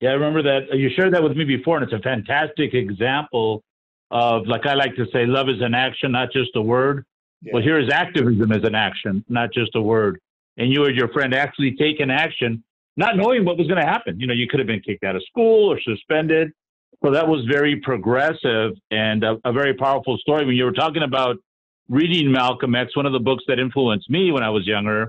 Yeah, 0.00 0.10
I 0.10 0.12
remember 0.12 0.42
that. 0.42 0.76
You 0.76 0.90
shared 0.94 1.14
that 1.14 1.22
with 1.22 1.36
me 1.36 1.44
before, 1.44 1.78
and 1.78 1.84
it's 1.84 1.92
a 1.92 2.02
fantastic 2.02 2.74
example 2.74 3.64
of, 4.10 4.46
like 4.46 4.66
I 4.66 4.74
like 4.74 4.94
to 4.96 5.06
say, 5.12 5.24
love 5.26 5.48
is 5.48 5.60
an 5.62 5.74
action, 5.74 6.12
not 6.12 6.32
just 6.32 6.50
a 6.54 6.60
word. 6.60 7.06
yeah, 7.42 7.54
Well, 7.54 7.62
here 7.62 7.80
is 7.80 7.88
activism 7.90 8.52
as 8.52 8.62
an 8.64 8.74
action, 8.74 9.24
not 9.28 9.52
just 9.52 9.74
a 9.74 9.80
word. 9.80 10.20
And 10.58 10.70
you 10.70 10.84
and 10.84 10.94
your 10.96 11.08
friend 11.08 11.34
actually 11.34 11.76
taking 11.76 12.10
action, 12.10 12.62
not 12.96 13.16
knowing 13.16 13.44
what 13.44 13.58
was 13.58 13.66
going 13.66 13.80
to 13.80 13.86
happen. 13.86 14.18
You 14.18 14.26
know, 14.26 14.34
you 14.34 14.46
could 14.48 14.60
have 14.60 14.66
been 14.66 14.80
kicked 14.80 15.04
out 15.04 15.16
of 15.16 15.22
school 15.24 15.70
or 15.70 15.80
suspended. 15.80 16.50
So 17.04 17.10
that 17.12 17.28
was 17.28 17.44
very 17.50 17.76
progressive 17.80 18.72
and 18.90 19.22
a, 19.22 19.36
a 19.44 19.52
very 19.52 19.74
powerful 19.74 20.16
story. 20.18 20.46
When 20.46 20.56
you 20.56 20.64
were 20.64 20.72
talking 20.72 21.02
about 21.02 21.36
reading 21.88 22.32
Malcolm 22.32 22.74
X, 22.74 22.96
one 22.96 23.06
of 23.06 23.12
the 23.12 23.20
books 23.20 23.44
that 23.48 23.58
influenced 23.58 24.08
me 24.08 24.32
when 24.32 24.42
I 24.42 24.50
was 24.50 24.66
younger 24.66 25.08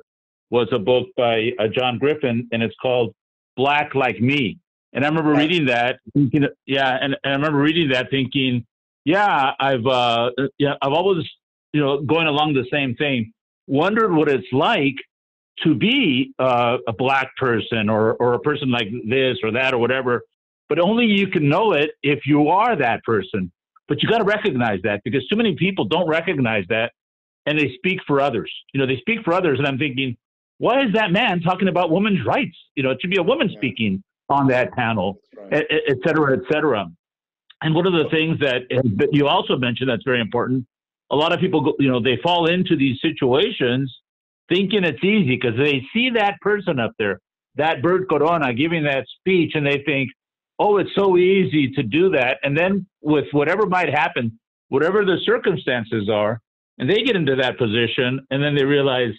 was 0.50 0.68
a 0.72 0.80
book 0.80 1.08
by 1.16 1.52
uh, 1.60 1.68
John 1.68 1.98
Griffin, 1.98 2.48
and 2.52 2.62
it's 2.62 2.76
called 2.82 3.14
Black 3.56 3.96
Like 3.96 4.20
Me. 4.20 4.58
And 4.94 5.06
I 5.06 5.10
remember 5.10 5.34
reading 5.34 5.66
that, 5.68 6.00
thinking, 6.14 6.48
yeah, 6.66 6.98
and, 7.02 7.16
and 7.24 7.34
I 7.34 7.36
remember 7.36 7.60
reading 7.60 7.90
that, 7.90 8.10
thinking, 8.10 8.66
yeah, 9.06 9.52
I've, 9.60 9.86
uh, 9.86 10.32
yeah, 10.58 10.74
I've 10.82 10.94
always, 10.94 11.26
you 11.74 11.82
know, 11.82 12.02
going 12.02 12.28
along 12.28 12.54
the 12.54 12.66
same 12.72 12.96
thing, 12.96 13.34
wondered 13.68 14.14
what 14.14 14.30
it's 14.30 14.48
like 14.52 14.96
to 15.64 15.74
be 15.76 16.34
uh, 16.40 16.78
a 16.88 16.94
black 16.94 17.36
person 17.38 17.90
or 17.90 18.14
or 18.16 18.34
a 18.34 18.40
person 18.40 18.70
like 18.70 18.88
this 19.08 19.38
or 19.44 19.52
that 19.52 19.74
or 19.74 19.78
whatever. 19.80 20.22
But 20.70 20.80
only 20.80 21.06
you 21.06 21.28
can 21.28 21.48
know 21.48 21.74
it 21.74 21.92
if 22.04 22.26
you 22.26 22.50
are 22.50 22.76
that 22.76 23.04
person. 23.04 23.52
But 23.88 24.04
you 24.04 24.10
got 24.10 24.18
to 24.18 24.26
recognize 24.26 24.82
that 24.84 25.02
because 25.06 25.26
too 25.28 25.38
many 25.38 25.56
people 25.56 25.86
don't 25.86 26.08
recognize 26.10 26.66
that, 26.70 26.92
and 27.46 27.58
they 27.58 27.72
speak 27.76 28.00
for 28.06 28.20
others. 28.20 28.52
You 28.74 28.80
know, 28.82 28.86
they 28.86 28.98
speak 28.98 29.20
for 29.24 29.34
others, 29.34 29.60
and 29.60 29.68
I'm 29.68 29.78
thinking, 29.78 30.18
why 30.58 30.82
is 30.84 30.92
that 30.94 31.12
man 31.12 31.40
talking 31.40 31.70
about 31.70 31.90
women's 31.90 32.26
rights? 32.26 32.58
You 32.76 32.84
know, 32.84 32.90
it 32.92 32.98
should 33.00 33.12
be 33.12 33.18
a 33.18 33.24
woman 33.24 33.50
Yeah. 33.50 33.58
speaking 33.58 34.04
on 34.30 34.48
that 34.50 34.74
panel 34.74 35.22
right. 35.38 35.54
et, 35.54 35.66
et- 35.70 35.84
et 35.88 35.98
cetera, 36.06 36.36
et 36.38 36.44
cetera. 36.52 36.86
And 37.62 37.74
one 37.74 37.88
of 37.88 37.94
the 37.94 38.10
things 38.10 38.38
that 38.40 38.64
that 38.98 39.10
you 39.14 39.28
also 39.28 39.56
mentioned 39.56 39.90
that's 39.90 40.04
very 40.04 40.20
important, 40.20 40.66
a 41.10 41.16
lot 41.16 41.32
of 41.32 41.40
people, 41.40 41.62
go, 41.62 41.74
you 41.80 41.90
know, 41.90 42.02
they 42.02 42.18
fall 42.22 42.48
into 42.48 42.76
these 42.76 43.00
situations 43.02 43.96
thinking 44.50 44.84
it's 44.84 45.04
easy 45.04 45.38
because 45.40 45.58
they 45.58 45.82
see 45.94 46.12
that 46.12 46.40
person 46.42 46.80
up 46.80 46.92
there, 46.98 47.20
that 47.56 47.82
Bert 47.82 48.10
Corona 48.10 48.54
giving 48.54 48.84
that 48.84 49.06
speech, 49.20 49.54
and 49.56 49.66
they 49.66 49.84
think, 49.86 50.10
oh, 50.60 50.78
it's 50.78 50.96
so 50.96 51.18
easy 51.18 51.72
to 51.72 51.84
do 51.84 52.10
that. 52.12 52.38
And 52.44 52.58
then 52.58 52.88
with 53.02 53.26
whatever 53.32 53.66
might 53.66 53.90
happen, 53.90 54.40
whatever 54.70 55.06
the 55.06 55.18
circumstances 55.24 56.10
are, 56.10 56.40
and 56.78 56.90
they 56.90 57.04
get 57.04 57.16
into 57.16 57.36
that 57.36 57.58
position, 57.58 58.26
and 58.30 58.44
then 58.44 58.56
they 58.56 58.66
realize 58.66 59.14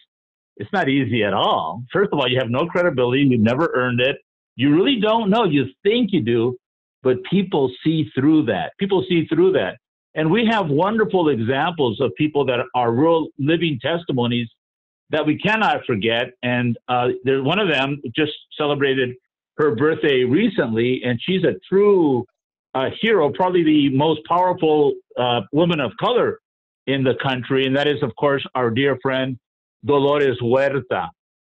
it's 0.56 0.72
not 0.72 0.88
easy 0.88 1.24
at 1.24 1.34
all. 1.34 1.82
First 1.92 2.10
of 2.12 2.18
all, 2.18 2.28
you 2.28 2.38
have 2.38 2.50
no 2.50 2.66
credibility, 2.66 3.22
you've 3.22 3.40
never 3.40 3.70
earned 3.74 4.00
it. 4.00 4.16
You 4.56 4.74
really 4.74 5.00
don't 5.00 5.30
know. 5.30 5.44
You 5.44 5.66
think 5.84 6.10
you 6.12 6.20
do, 6.20 6.56
but 7.04 7.22
people 7.30 7.70
see 7.84 8.10
through 8.14 8.46
that. 8.46 8.72
People 8.78 9.04
see 9.08 9.26
through 9.26 9.52
that. 9.52 9.76
And 10.16 10.32
we 10.32 10.46
have 10.50 10.68
wonderful 10.68 11.28
examples 11.28 12.00
of 12.00 12.10
people 12.16 12.44
that 12.46 12.58
are 12.74 12.92
real 12.92 13.28
living 13.38 13.78
testimonies 13.80 14.48
that 15.11 15.26
we 15.26 15.38
cannot 15.38 15.84
forget. 15.86 16.32
And 16.42 16.78
uh, 16.88 17.09
one 17.24 17.59
of 17.59 17.68
them 17.68 18.00
just 18.14 18.32
celebrated 18.56 19.11
her 19.56 19.74
birthday 19.74 20.24
recently, 20.24 21.02
and 21.04 21.18
she's 21.20 21.44
a 21.44 21.54
true 21.68 22.24
uh, 22.74 22.90
hero, 23.00 23.30
probably 23.32 23.64
the 23.64 23.88
most 23.90 24.20
powerful 24.28 24.92
uh, 25.18 25.40
woman 25.52 25.80
of 25.80 25.92
color 25.98 26.38
in 26.86 27.02
the 27.02 27.14
country. 27.22 27.66
And 27.66 27.76
that 27.76 27.88
is, 27.88 28.02
of 28.02 28.14
course, 28.16 28.44
our 28.54 28.70
dear 28.70 28.98
friend 29.02 29.38
Dolores 29.84 30.38
Huerta. 30.40 31.09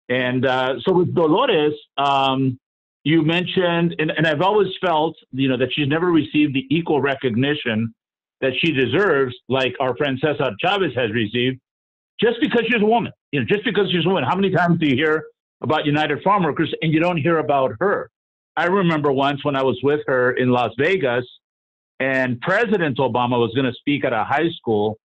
And 0.09 0.47
uh, 0.47 0.75
so 0.85 0.93
with 0.93 1.15
Dolores, 1.15 1.75
um, 1.97 2.59
you 3.03 3.23
mentioned, 3.23 3.97
and, 3.99 4.11
and 4.11 4.27
I've 4.27 4.41
always 4.41 4.69
felt, 4.81 5.17
you 5.33 5.49
know, 5.49 5.57
that 5.57 5.69
she's 5.73 5.89
never 5.89 6.11
received 6.11 6.55
the 6.55 6.67
equal 6.71 7.01
recognition 7.01 7.95
that 8.41 8.53
she 8.61 8.73
deserves, 8.73 9.35
like 9.49 9.75
our 9.81 9.97
friend 9.97 10.19
Cesar 10.21 10.51
Chavez 10.61 10.93
has 10.95 11.11
received, 11.13 11.59
just 12.21 12.41
because 12.41 12.63
she's 12.71 12.83
a 12.83 12.87
woman. 12.87 13.13
You 13.33 13.41
know, 13.41 13.47
just 13.47 13.65
because 13.65 13.91
she's 13.91 14.05
a 14.05 14.09
woman. 14.09 14.25
How 14.25 14.37
many 14.37 14.51
times 14.51 14.79
do 14.81 14.87
you 14.87 14.95
hear 14.95 15.25
about 15.63 15.87
United 15.87 16.23
Farm 16.23 16.43
Workers 16.45 16.73
and 16.83 16.93
you 16.93 17.01
don't 17.01 17.17
hear 17.17 17.39
about 17.39 17.73
her? 17.81 18.11
I 18.57 18.67
remember 18.67 19.13
once 19.13 19.45
when 19.45 19.57
I 19.57 19.63
was 19.63 19.79
with 19.83 20.01
her 20.07 20.33
in 20.33 20.51
Las 20.51 20.73
Vegas, 20.79 21.25
and 22.01 22.41
President 22.41 22.99
Obama 22.99 23.39
was 23.39 23.53
going 23.55 23.67
to 23.67 23.73
speak 23.79 24.05
at 24.05 24.13
a 24.13 24.25
high 24.25 24.49
school, 24.57 24.99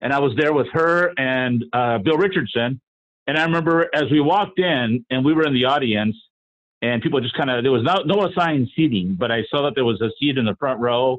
and 0.00 0.12
I 0.12 0.18
was 0.18 0.34
there 0.36 0.52
with 0.52 0.66
her 0.72 1.12
and 1.18 1.64
uh, 1.72 1.98
Bill 1.98 2.16
Richardson. 2.16 2.80
And 3.26 3.38
I 3.38 3.44
remember 3.44 3.88
as 3.94 4.04
we 4.10 4.20
walked 4.20 4.58
in, 4.58 5.04
and 5.10 5.24
we 5.24 5.34
were 5.34 5.46
in 5.46 5.52
the 5.52 5.66
audience, 5.66 6.16
and 6.80 7.02
people 7.02 7.20
just 7.20 7.36
kind 7.36 7.50
of 7.50 7.62
there 7.62 7.72
was 7.72 7.82
no 7.82 8.02
no 8.04 8.26
assigned 8.26 8.68
seating, 8.74 9.16
but 9.18 9.30
I 9.30 9.42
saw 9.50 9.62
that 9.62 9.74
there 9.74 9.84
was 9.84 10.00
a 10.00 10.10
seat 10.18 10.38
in 10.38 10.44
the 10.44 10.56
front 10.56 10.80
row, 10.80 11.18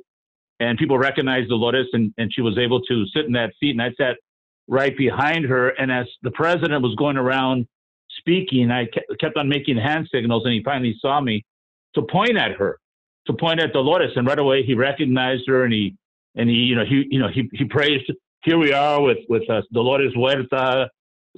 and 0.60 0.78
people 0.78 0.98
recognized 0.98 1.50
Dolores, 1.50 1.88
and 1.94 2.14
and 2.18 2.34
she 2.34 2.42
was 2.42 2.58
able 2.58 2.82
to 2.82 3.06
sit 3.14 3.26
in 3.26 3.34
that 3.34 3.52
seat, 3.60 3.72
and 3.72 3.82
I 3.82 3.92
sat 3.98 4.16
right 4.70 4.96
behind 4.96 5.46
her. 5.46 5.70
And 5.70 5.92
as 5.92 6.06
the 6.22 6.32
president 6.32 6.82
was 6.82 6.96
going 6.96 7.18
around 7.18 7.68
speaking, 8.20 8.72
I 8.72 8.88
kept 9.20 9.36
on 9.38 9.50
making 9.50 9.78
hand 9.78 10.08
signals, 10.14 10.44
and 10.46 10.54
he 10.54 10.64
finally 10.64 10.96
saw 11.02 11.20
me 11.20 11.44
to 11.96 12.04
point 12.04 12.38
at 12.38 12.52
her, 12.54 12.80
to 13.28 13.34
point 13.34 13.60
at 13.60 13.74
Dolores, 13.74 14.12
and 14.16 14.26
right 14.28 14.40
away 14.40 14.64
he 14.64 14.76
recognized 14.76 15.44
her, 15.48 15.66
and 15.66 15.74
he 15.74 15.96
and 16.36 16.50
he 16.50 16.56
you 16.56 16.76
know 16.76 16.86
he 16.86 17.06
you 17.10 17.20
know 17.20 17.28
he 17.28 17.50
he 17.54 17.66
praised. 17.66 18.12
Here 18.44 18.58
we 18.58 18.72
are 18.72 19.02
with 19.02 19.18
with 19.28 19.50
uh, 19.50 19.62
Dolores 19.74 20.14
Huerta, 20.16 20.88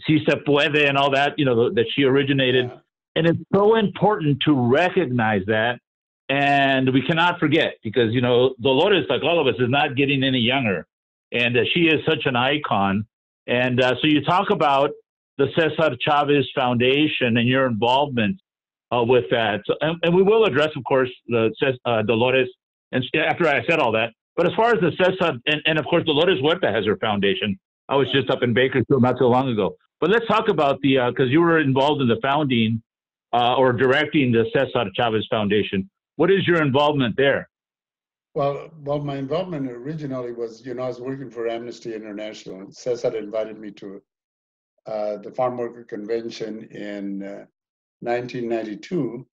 Si 0.05 0.23
se 0.27 0.35
puede, 0.45 0.87
and 0.87 0.97
all 0.97 1.11
that 1.11 1.39
you 1.39 1.45
know 1.45 1.73
that 1.73 1.85
she 1.95 2.03
originated. 2.03 2.65
Yeah. 2.65 2.77
And 3.15 3.27
it's 3.27 3.39
so 3.53 3.75
important 3.75 4.41
to 4.45 4.53
recognize 4.53 5.41
that. 5.47 5.79
And 6.29 6.93
we 6.93 7.01
cannot 7.01 7.39
forget 7.39 7.73
because, 7.83 8.13
you 8.13 8.21
know, 8.21 8.55
Dolores, 8.61 9.05
like 9.09 9.21
all 9.21 9.39
of 9.41 9.53
us, 9.53 9.59
is 9.59 9.69
not 9.69 9.97
getting 9.97 10.23
any 10.23 10.39
younger. 10.39 10.87
And 11.33 11.57
uh, 11.57 11.61
she 11.73 11.81
is 11.87 11.99
such 12.07 12.25
an 12.25 12.37
icon. 12.37 13.05
And 13.47 13.81
uh, 13.81 13.95
so 14.01 14.07
you 14.07 14.23
talk 14.23 14.49
about 14.49 14.91
the 15.37 15.47
Cesar 15.55 15.95
Chavez 16.01 16.47
Foundation 16.55 17.37
and 17.37 17.47
your 17.47 17.65
involvement 17.65 18.39
uh, 18.91 19.03
with 19.03 19.25
that. 19.31 19.61
So, 19.65 19.75
and, 19.81 19.97
and 20.03 20.15
we 20.15 20.23
will 20.23 20.45
address, 20.45 20.69
of 20.75 20.83
course, 20.83 21.09
the 21.27 21.51
uh, 21.85 22.01
Dolores. 22.03 22.49
And 22.91 23.03
after 23.15 23.47
I 23.47 23.65
said 23.67 23.79
all 23.79 23.91
that, 23.93 24.11
but 24.35 24.47
as 24.47 24.53
far 24.55 24.73
as 24.73 24.79
the 24.81 24.91
Cesar, 24.97 25.33
and, 25.45 25.61
and 25.65 25.79
of 25.79 25.85
course, 25.85 26.03
Dolores 26.05 26.39
Huerta 26.41 26.71
has 26.73 26.85
her 26.85 26.97
foundation. 26.97 27.59
I 27.89 27.95
was 27.95 28.07
just 28.13 28.29
up 28.29 28.43
in 28.43 28.53
Bakersfield 28.53 29.01
not 29.01 29.17
so 29.17 29.25
long 29.25 29.49
ago. 29.49 29.75
But 29.99 30.09
let's 30.09 30.25
talk 30.27 30.49
about 30.49 30.79
the, 30.81 30.97
because 31.09 31.29
you 31.29 31.41
were 31.41 31.59
involved 31.59 32.01
in 32.01 32.07
the 32.07 32.19
founding 32.21 32.81
uh, 33.33 33.55
or 33.55 33.73
directing 33.73 34.31
the 34.31 34.45
Cesar 34.53 34.89
Chavez 34.95 35.27
Foundation. 35.29 35.89
What 36.15 36.31
is 36.31 36.47
your 36.47 36.61
involvement 36.61 37.15
there? 37.17 37.49
Well, 38.33 38.69
well, 38.79 38.99
my 38.99 39.17
involvement 39.17 39.69
originally 39.69 40.31
was, 40.31 40.65
you 40.65 40.73
know, 40.73 40.83
I 40.83 40.87
was 40.87 41.01
working 41.01 41.29
for 41.29 41.49
Amnesty 41.49 41.93
International, 41.93 42.61
and 42.61 42.73
Cesar 42.73 43.17
invited 43.17 43.59
me 43.59 43.71
to 43.71 44.01
uh, 44.85 45.17
the 45.17 45.31
Farm 45.31 45.57
Worker 45.57 45.83
Convention 45.83 46.63
in 46.71 47.23
uh, 47.23 47.45
1992, 47.99 49.27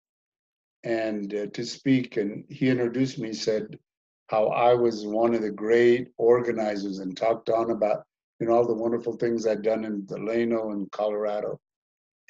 and 0.83 1.33
uh, 1.33 1.47
to 1.47 1.65
speak. 1.65 2.17
And 2.17 2.45
he 2.49 2.71
introduced 2.71 3.21
me, 3.21 3.33
said 3.33 3.79
how 4.27 4.49
I 4.49 4.75
was 4.75 5.07
one 5.07 5.33
of 5.33 5.43
the 5.43 5.51
great 5.53 6.09
organizers, 6.17 6.99
and 6.99 7.17
talked 7.17 7.51
on 7.51 7.71
about, 7.71 8.03
you 8.41 8.49
know, 8.49 8.55
all 8.55 8.67
the 8.67 8.75
wonderful 8.75 9.13
things 9.13 9.47
I'd 9.47 9.63
done 9.63 9.85
in 9.85 10.07
Delano 10.07 10.73
and 10.73 10.91
Colorado. 10.91 11.61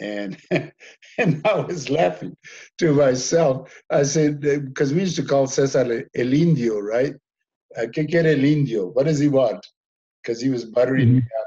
And 0.01 0.39
and 1.19 1.43
I 1.45 1.61
was 1.61 1.91
laughing 1.91 2.37
to 2.79 2.95
myself. 2.95 3.83
I 3.91 4.03
said, 4.05 4.41
because 4.41 4.95
we 4.95 5.01
used 5.01 5.17
to 5.17 5.25
call 5.25 5.47
Cesar 5.47 6.09
El 6.15 6.33
Indio, 6.33 6.79
right? 6.79 7.15
I 7.77 7.87
can 7.87 8.07
get 8.07 8.27
El 8.27 8.45
Indio. 8.45 8.87
What 8.87 9.07
does 9.07 9.19
he 9.19 9.29
want? 9.29 9.67
Because 10.23 10.41
he 10.41 10.51
was 10.51 10.65
buttering 10.65 11.15
me 11.15 11.19
up. 11.19 11.47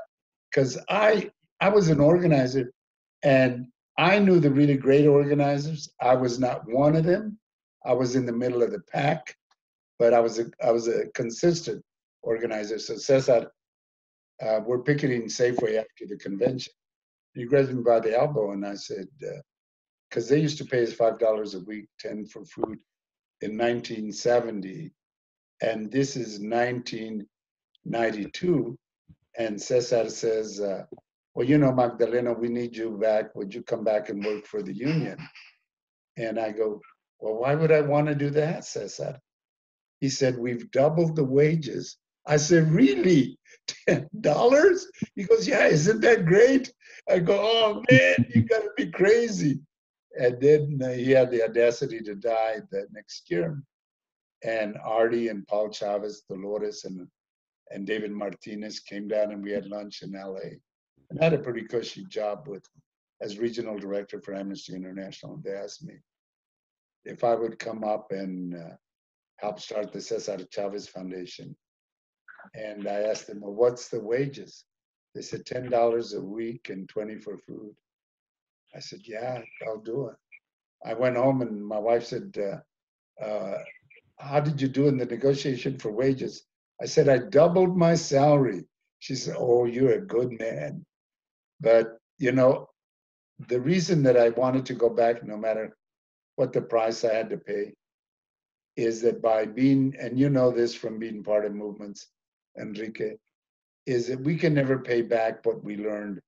Because 0.49 0.77
I 0.89 1.31
I 1.59 1.69
was 1.69 1.89
an 1.89 1.99
organizer 1.99 2.71
and 3.23 3.67
I 3.97 4.19
knew 4.19 4.39
the 4.39 4.51
really 4.51 4.77
great 4.77 5.05
organizers. 5.05 5.89
I 6.01 6.15
was 6.15 6.39
not 6.39 6.69
one 6.69 6.95
of 6.95 7.03
them. 7.03 7.37
I 7.85 7.93
was 7.93 8.15
in 8.15 8.25
the 8.25 8.31
middle 8.31 8.63
of 8.63 8.71
the 8.71 8.81
pack, 8.91 9.35
but 9.99 10.13
I 10.13 10.19
was 10.19 10.39
a 10.39 10.45
I 10.63 10.71
was 10.71 10.87
a 10.87 11.07
consistent 11.13 11.83
organizer. 12.21 12.79
So 12.79 12.95
Cesar, 12.95 13.51
uh, 14.43 14.59
we're 14.65 14.83
picketing 14.83 15.23
Safeway 15.23 15.77
after 15.77 16.05
the 16.07 16.17
convention. 16.17 16.73
He 17.33 17.45
grabbed 17.45 17.73
me 17.73 17.81
by 17.81 18.01
the 18.01 18.17
elbow 18.17 18.51
and 18.51 18.65
I 18.65 18.75
said, 18.75 19.07
because 20.09 20.27
they 20.27 20.39
used 20.39 20.57
to 20.57 20.65
pay 20.65 20.83
us 20.83 20.91
five 20.93 21.17
dollars 21.19 21.55
a 21.55 21.61
week, 21.61 21.87
ten 21.99 22.25
for 22.25 22.43
food, 22.45 22.79
in 23.41 23.57
1970, 23.57 24.91
and 25.61 25.89
this 25.91 26.15
is 26.17 26.39
1992. 26.39 28.77
And 29.37 29.61
Cesar 29.61 30.09
says, 30.09 30.59
uh, 30.59 30.85
"Well, 31.33 31.47
you 31.47 31.57
know, 31.57 31.71
Magdalena, 31.71 32.33
we 32.33 32.49
need 32.49 32.75
you 32.75 32.97
back. 32.97 33.33
Would 33.35 33.55
you 33.55 33.63
come 33.63 33.85
back 33.85 34.09
and 34.09 34.25
work 34.25 34.45
for 34.45 34.61
the 34.61 34.73
union?" 34.73 35.17
And 36.17 36.37
I 36.37 36.51
go, 36.51 36.81
"Well, 37.19 37.35
why 37.39 37.55
would 37.55 37.71
I 37.71 37.79
want 37.81 38.07
to 38.07 38.15
do 38.15 38.29
that?" 38.31 38.65
Cesar. 38.65 39.17
He 40.01 40.09
said, 40.09 40.37
"We've 40.37 40.69
doubled 40.71 41.15
the 41.15 41.23
wages." 41.23 41.97
I 42.25 42.37
said, 42.37 42.71
"Really? 42.71 43.37
Ten 43.67 44.09
dollars?" 44.19 44.87
He 45.15 45.23
goes, 45.23 45.47
"Yeah, 45.47 45.67
isn't 45.67 46.01
that 46.01 46.25
great?" 46.25 46.73
I 47.09 47.19
go, 47.19 47.39
"Oh 47.39 47.83
man, 47.89 48.25
you 48.33 48.43
gotta 48.49 48.69
be 48.77 48.91
crazy!" 48.91 49.59
And 50.19 50.39
then 50.41 50.79
uh, 50.83 50.89
he 50.89 51.11
had 51.11 51.31
the 51.31 51.43
audacity 51.43 52.01
to 52.01 52.15
die 52.15 52.61
the 52.69 52.87
next 52.91 53.29
year. 53.31 53.61
And 54.43 54.77
Artie 54.83 55.29
and 55.29 55.47
Paul 55.47 55.69
Chavez, 55.69 56.23
Dolores, 56.27 56.83
and 56.85 57.07
and 57.71 57.87
David 57.87 58.11
Martinez 58.11 58.79
came 58.79 59.07
down 59.07 59.31
and 59.31 59.43
we 59.43 59.51
had 59.51 59.65
lunch 59.65 60.01
in 60.01 60.11
LA. 60.11 60.57
And 61.09 61.19
I 61.19 61.23
had 61.25 61.33
a 61.33 61.39
pretty 61.39 61.63
cushy 61.63 62.05
job 62.05 62.47
with 62.47 62.65
as 63.21 63.37
regional 63.37 63.77
director 63.77 64.19
for 64.19 64.33
Amnesty 64.33 64.75
International. 64.75 65.35
And 65.35 65.43
they 65.43 65.53
asked 65.53 65.83
me 65.83 65.95
if 67.05 67.23
I 67.23 67.35
would 67.35 67.59
come 67.59 67.83
up 67.83 68.11
and 68.11 68.55
uh, 68.55 68.75
help 69.37 69.59
start 69.59 69.91
the 69.91 70.01
Cesar 70.01 70.45
Chavez 70.51 70.87
Foundation. 70.87 71.55
And 72.55 72.87
I 72.87 73.03
asked 73.03 73.27
them, 73.27 73.41
well, 73.41 73.53
what's 73.53 73.89
the 73.89 73.99
wages? 73.99 74.65
They 75.13 75.21
said 75.21 75.45
$10 75.45 76.17
a 76.17 76.21
week 76.21 76.69
and 76.69 76.87
20 76.87 77.17
for 77.17 77.37
food. 77.37 77.75
I 78.75 78.79
said, 78.79 79.01
yeah, 79.03 79.41
I'll 79.67 79.79
do 79.81 80.07
it. 80.07 80.15
I 80.85 80.93
went 80.93 81.17
home 81.17 81.41
and 81.41 81.63
my 81.63 81.77
wife 81.77 82.05
said, 82.05 82.35
uh, 82.37 83.23
uh, 83.23 83.57
how 84.17 84.39
did 84.39 84.61
you 84.61 84.67
do 84.67 84.87
in 84.87 84.97
the 84.97 85.05
negotiation 85.05 85.77
for 85.77 85.91
wages? 85.91 86.43
I 86.81 86.85
said, 86.85 87.09
I 87.09 87.17
doubled 87.17 87.77
my 87.77 87.95
salary. 87.95 88.65
She 88.99 89.15
said, 89.15 89.35
oh, 89.37 89.65
you're 89.65 89.93
a 89.93 90.05
good 90.05 90.39
man. 90.39 90.85
But, 91.59 91.97
you 92.17 92.31
know, 92.31 92.69
the 93.47 93.59
reason 93.59 94.03
that 94.03 94.17
I 94.17 94.29
wanted 94.29 94.65
to 94.67 94.73
go 94.73 94.89
back, 94.89 95.23
no 95.23 95.37
matter 95.37 95.75
what 96.35 96.53
the 96.53 96.61
price 96.61 97.03
I 97.03 97.13
had 97.13 97.29
to 97.31 97.37
pay, 97.37 97.73
is 98.75 99.01
that 99.01 99.21
by 99.21 99.45
being, 99.45 99.93
and 99.99 100.17
you 100.17 100.29
know 100.29 100.51
this 100.51 100.73
from 100.73 100.97
being 100.97 101.23
part 101.23 101.45
of 101.45 101.53
movements, 101.53 102.07
Enrique, 102.59 103.15
is 103.85 104.07
that 104.07 104.21
we 104.21 104.35
can 104.37 104.53
never 104.53 104.79
pay 104.79 105.01
back 105.01 105.45
what 105.45 105.63
we 105.63 105.77
learned, 105.77 106.19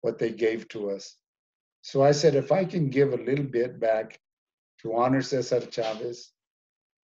what 0.00 0.18
they 0.18 0.30
gave 0.30 0.68
to 0.68 0.90
us. 0.90 1.16
So 1.82 2.02
I 2.02 2.12
said, 2.12 2.34
if 2.34 2.50
I 2.50 2.64
can 2.64 2.88
give 2.88 3.12
a 3.12 3.24
little 3.24 3.44
bit 3.44 3.78
back 3.78 4.18
to 4.80 4.94
honor 4.94 5.22
Cesar 5.22 5.60
Chavez, 5.60 6.32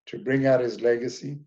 to 0.07 0.19
bring 0.19 0.47
out 0.47 0.61
his 0.61 0.81
legacy, 0.81 1.39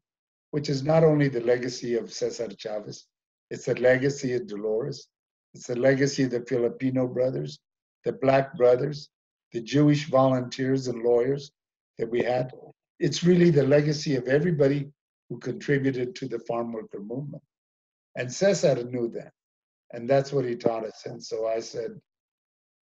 which 0.51 0.69
is 0.69 0.83
not 0.83 1.03
only 1.03 1.27
the 1.27 1.41
legacy 1.41 1.95
of 1.95 2.13
Cesar 2.13 2.49
Chavez, 2.57 3.05
it's 3.49 3.65
the 3.65 3.79
legacy 3.79 4.33
of 4.33 4.47
Dolores, 4.47 5.07
it's 5.53 5.67
the 5.67 5.75
legacy 5.75 6.23
of 6.23 6.31
the 6.31 6.45
Filipino 6.45 7.07
brothers, 7.07 7.59
the 8.05 8.13
Black 8.13 8.55
brothers, 8.55 9.09
the 9.51 9.61
Jewish 9.61 10.09
volunteers 10.09 10.87
and 10.87 11.03
lawyers 11.03 11.51
that 11.97 12.09
we 12.09 12.23
had. 12.23 12.51
It's 12.99 13.23
really 13.23 13.49
the 13.49 13.63
legacy 13.63 14.15
of 14.15 14.27
everybody 14.27 14.91
who 15.29 15.39
contributed 15.39 16.15
to 16.15 16.27
the 16.27 16.39
farm 16.39 16.71
worker 16.71 16.99
movement. 16.99 17.43
And 18.15 18.31
Cesar 18.31 18.83
knew 18.83 19.09
that. 19.09 19.31
And 19.93 20.09
that's 20.09 20.33
what 20.33 20.45
he 20.45 20.55
taught 20.55 20.85
us. 20.85 21.03
And 21.05 21.23
so 21.23 21.47
I 21.47 21.59
said, 21.59 21.91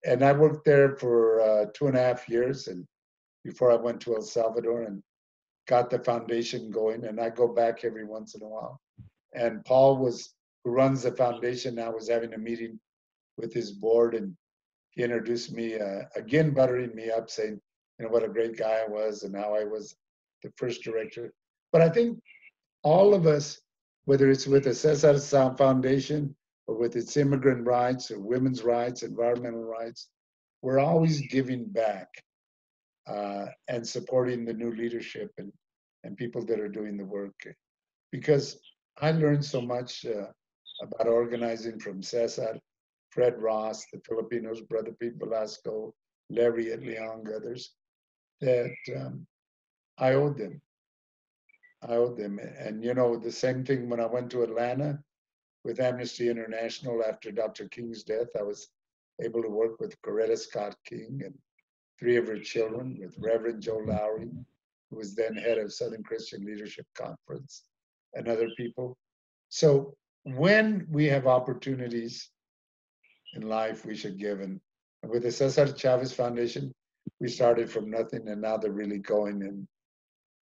and 0.06 0.24
I 0.24 0.32
worked 0.32 0.66
there 0.66 0.96
for 0.98 1.42
uh, 1.42 1.66
two 1.74 1.88
and 1.88 1.98
a 1.98 2.02
half 2.02 2.28
years 2.28 2.68
and 2.68 2.86
before 3.44 3.72
I 3.72 3.76
went 3.76 4.02
to 4.02 4.16
El 4.16 4.22
Salvador 4.22 4.84
and 4.84 5.02
got 5.68 5.90
the 5.90 6.00
foundation 6.00 6.72
going. 6.72 7.06
And 7.06 7.20
I 7.20 7.30
go 7.30 7.48
back 7.48 7.84
every 7.84 8.06
once 8.06 8.36
in 8.36 8.42
a 8.42 8.48
while. 8.48 8.80
And 9.34 9.64
Paul 9.66 9.98
was, 9.98 10.34
who 10.64 10.72
runs 10.72 11.04
the 11.04 11.12
foundation 11.12 11.76
now, 11.76 11.92
was 11.92 12.10
having 12.10 12.34
a 12.34 12.38
meeting 12.38 12.80
with 13.38 13.54
his 13.54 13.72
board 13.72 14.16
and 14.16 14.36
he 14.92 15.04
introduced 15.04 15.54
me, 15.54 15.80
uh, 15.80 16.02
again, 16.16 16.52
buttering 16.52 16.94
me 16.94 17.10
up, 17.10 17.30
saying, 17.30 17.60
you 17.98 18.06
know, 18.06 18.12
what 18.12 18.24
a 18.24 18.30
great 18.30 18.58
guy 18.58 18.84
I 18.86 18.90
was 18.90 19.24
and 19.24 19.36
how 19.36 19.56
I 19.56 19.64
was 19.64 19.96
the 20.44 20.52
first 20.58 20.84
director. 20.84 21.34
But 21.72 21.82
I 21.82 21.90
think 21.90 22.20
all 22.84 23.14
of 23.14 23.28
us, 23.28 23.60
whether 24.06 24.30
it's 24.30 24.48
with 24.48 24.66
the 24.66 24.74
Cesar 24.74 25.14
Chavez 25.20 25.58
Foundation 25.58 26.36
or 26.68 26.78
with 26.78 26.96
its 26.96 27.16
immigrant 27.18 27.66
rights 27.66 28.12
or 28.12 28.20
women's 28.20 28.64
rights, 28.64 29.04
environmental 29.04 29.64
rights, 29.64 30.10
we're 30.62 30.80
always 30.80 31.22
giving 31.28 31.66
back 31.66 32.08
uh, 33.08 33.46
and 33.68 33.88
supporting 33.88 34.46
the 34.46 34.54
new 34.54 34.72
leadership 34.72 35.32
and, 35.38 35.52
and 36.04 36.18
people 36.18 36.46
that 36.46 36.60
are 36.60 36.70
doing 36.70 36.98
the 36.98 37.06
work. 37.06 37.34
Because 38.12 38.60
I 39.00 39.12
learned 39.12 39.46
so 39.46 39.62
much 39.62 40.06
uh, 40.06 40.28
about 40.82 41.08
organizing 41.08 41.80
from 41.80 42.04
Cesar, 42.04 42.60
Fred 43.10 43.38
Ross, 43.38 43.86
the 43.92 44.02
Filipinos, 44.08 44.62
Brother 44.62 44.96
Pete 45.00 45.16
Velasco, 45.18 45.94
Larry 46.30 46.66
Itliong, 46.66 47.34
others, 47.36 47.74
that 48.42 48.72
um, 48.96 49.26
I 49.98 50.14
owed 50.14 50.38
them. 50.38 50.62
I 51.88 51.96
owed 51.96 52.18
them. 52.18 52.40
And 52.40 52.84
you 52.84 52.94
know, 52.94 53.16
the 53.18 53.32
same 53.32 53.64
thing 53.64 53.90
when 53.90 54.00
I 54.00 54.06
went 54.06 54.32
to 54.32 54.44
Atlanta 54.44 55.00
with 55.64 55.80
Amnesty 55.80 56.30
International 56.30 57.04
after 57.04 57.32
Dr. 57.32 57.68
King's 57.68 58.04
death, 58.04 58.28
I 58.38 58.44
was 58.44 58.70
able 59.22 59.42
to 59.42 59.50
work 59.50 59.80
with 59.80 60.02
Coretta 60.02 60.38
Scott 60.38 60.76
King 60.86 61.22
and 61.26 61.34
three 62.00 62.18
of 62.18 62.28
her 62.28 62.40
children, 62.40 62.98
with 63.00 63.16
Reverend 63.20 63.62
Joe 63.62 63.82
Lowry, 63.86 64.30
who 64.90 64.98
was 64.98 65.14
then 65.14 65.36
head 65.36 65.60
of 65.60 65.72
Southern 65.72 66.04
Christian 66.04 66.44
Leadership 66.44 66.86
Conference, 66.96 67.64
and 68.16 68.28
other 68.28 68.50
people. 68.58 68.98
So 69.50 69.96
when 70.24 70.88
we 70.90 71.06
have 71.06 71.28
opportunities 71.28 72.30
in 73.34 73.44
life, 73.44 73.86
we 73.86 73.96
should 73.96 74.18
give. 74.18 74.40
And 74.40 74.60
with 75.08 75.24
the 75.24 75.32
Cesar 75.32 75.72
Chavez 75.72 76.14
Foundation, 76.14 76.74
we 77.20 77.28
started 77.28 77.70
from 77.70 77.90
nothing, 77.90 78.28
and 78.28 78.42
now 78.42 78.58
they're 78.58 78.72
really 78.72 79.00
going. 79.00 79.44
And 79.44 79.68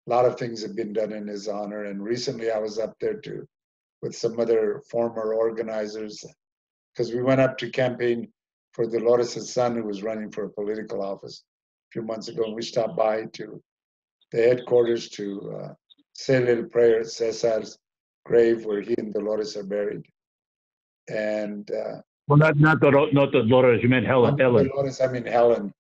a 0.09 0.11
lot 0.11 0.24
of 0.24 0.38
things 0.38 0.62
have 0.62 0.74
been 0.74 0.92
done 0.92 1.12
in 1.12 1.26
his 1.26 1.48
honor. 1.48 1.84
And 1.84 2.02
recently, 2.02 2.50
I 2.50 2.59
was 2.59 2.78
up 2.78 2.94
there 3.00 3.20
too 3.20 3.46
with 4.00 4.14
some 4.14 4.38
other 4.40 4.82
former 4.90 5.34
organizers 5.34 6.24
because 6.94 7.12
we 7.12 7.22
went 7.22 7.40
up 7.40 7.59
to 7.59 7.70
campaign 7.70 8.28
for 8.72 8.86
Dolores' 8.86 9.52
son, 9.52 9.74
who 9.76 9.84
was 9.84 10.02
running 10.02 10.30
for 10.30 10.44
a 10.44 10.50
political 10.50 11.02
office 11.02 11.44
a 11.44 11.92
few 11.92 12.02
months 12.02 12.28
ago. 12.28 12.44
And 12.44 12.54
we 12.54 12.62
stopped 12.62 12.96
by 12.96 13.24
to 13.34 13.61
the 14.32 14.38
headquarters 14.38 15.09
to 15.11 15.59
uh, 15.61 15.74
say 16.14 16.36
a 16.36 16.40
little 16.40 16.64
prayer 16.64 17.00
at 17.00 17.06
Cesar's 17.06 17.76
grave 18.24 18.64
where 18.64 18.80
he 18.80 18.94
and 18.98 19.12
Dolores 19.12 19.56
are 19.56 19.64
buried. 19.64 20.06
And 21.09 21.70
uh, 21.70 22.00
well, 22.28 22.38
not 22.38 22.56
not 22.59 22.80
Dol- 22.80 23.12
not 23.12 23.32
Dolores. 23.32 23.82
You 23.82 23.88
meant 23.88 24.06
Helen. 24.06 24.38
Helen. 24.38 24.68
Dolores, 24.68 25.00
I 25.00 25.09
mean 25.09 25.26
Helen. 25.26 25.72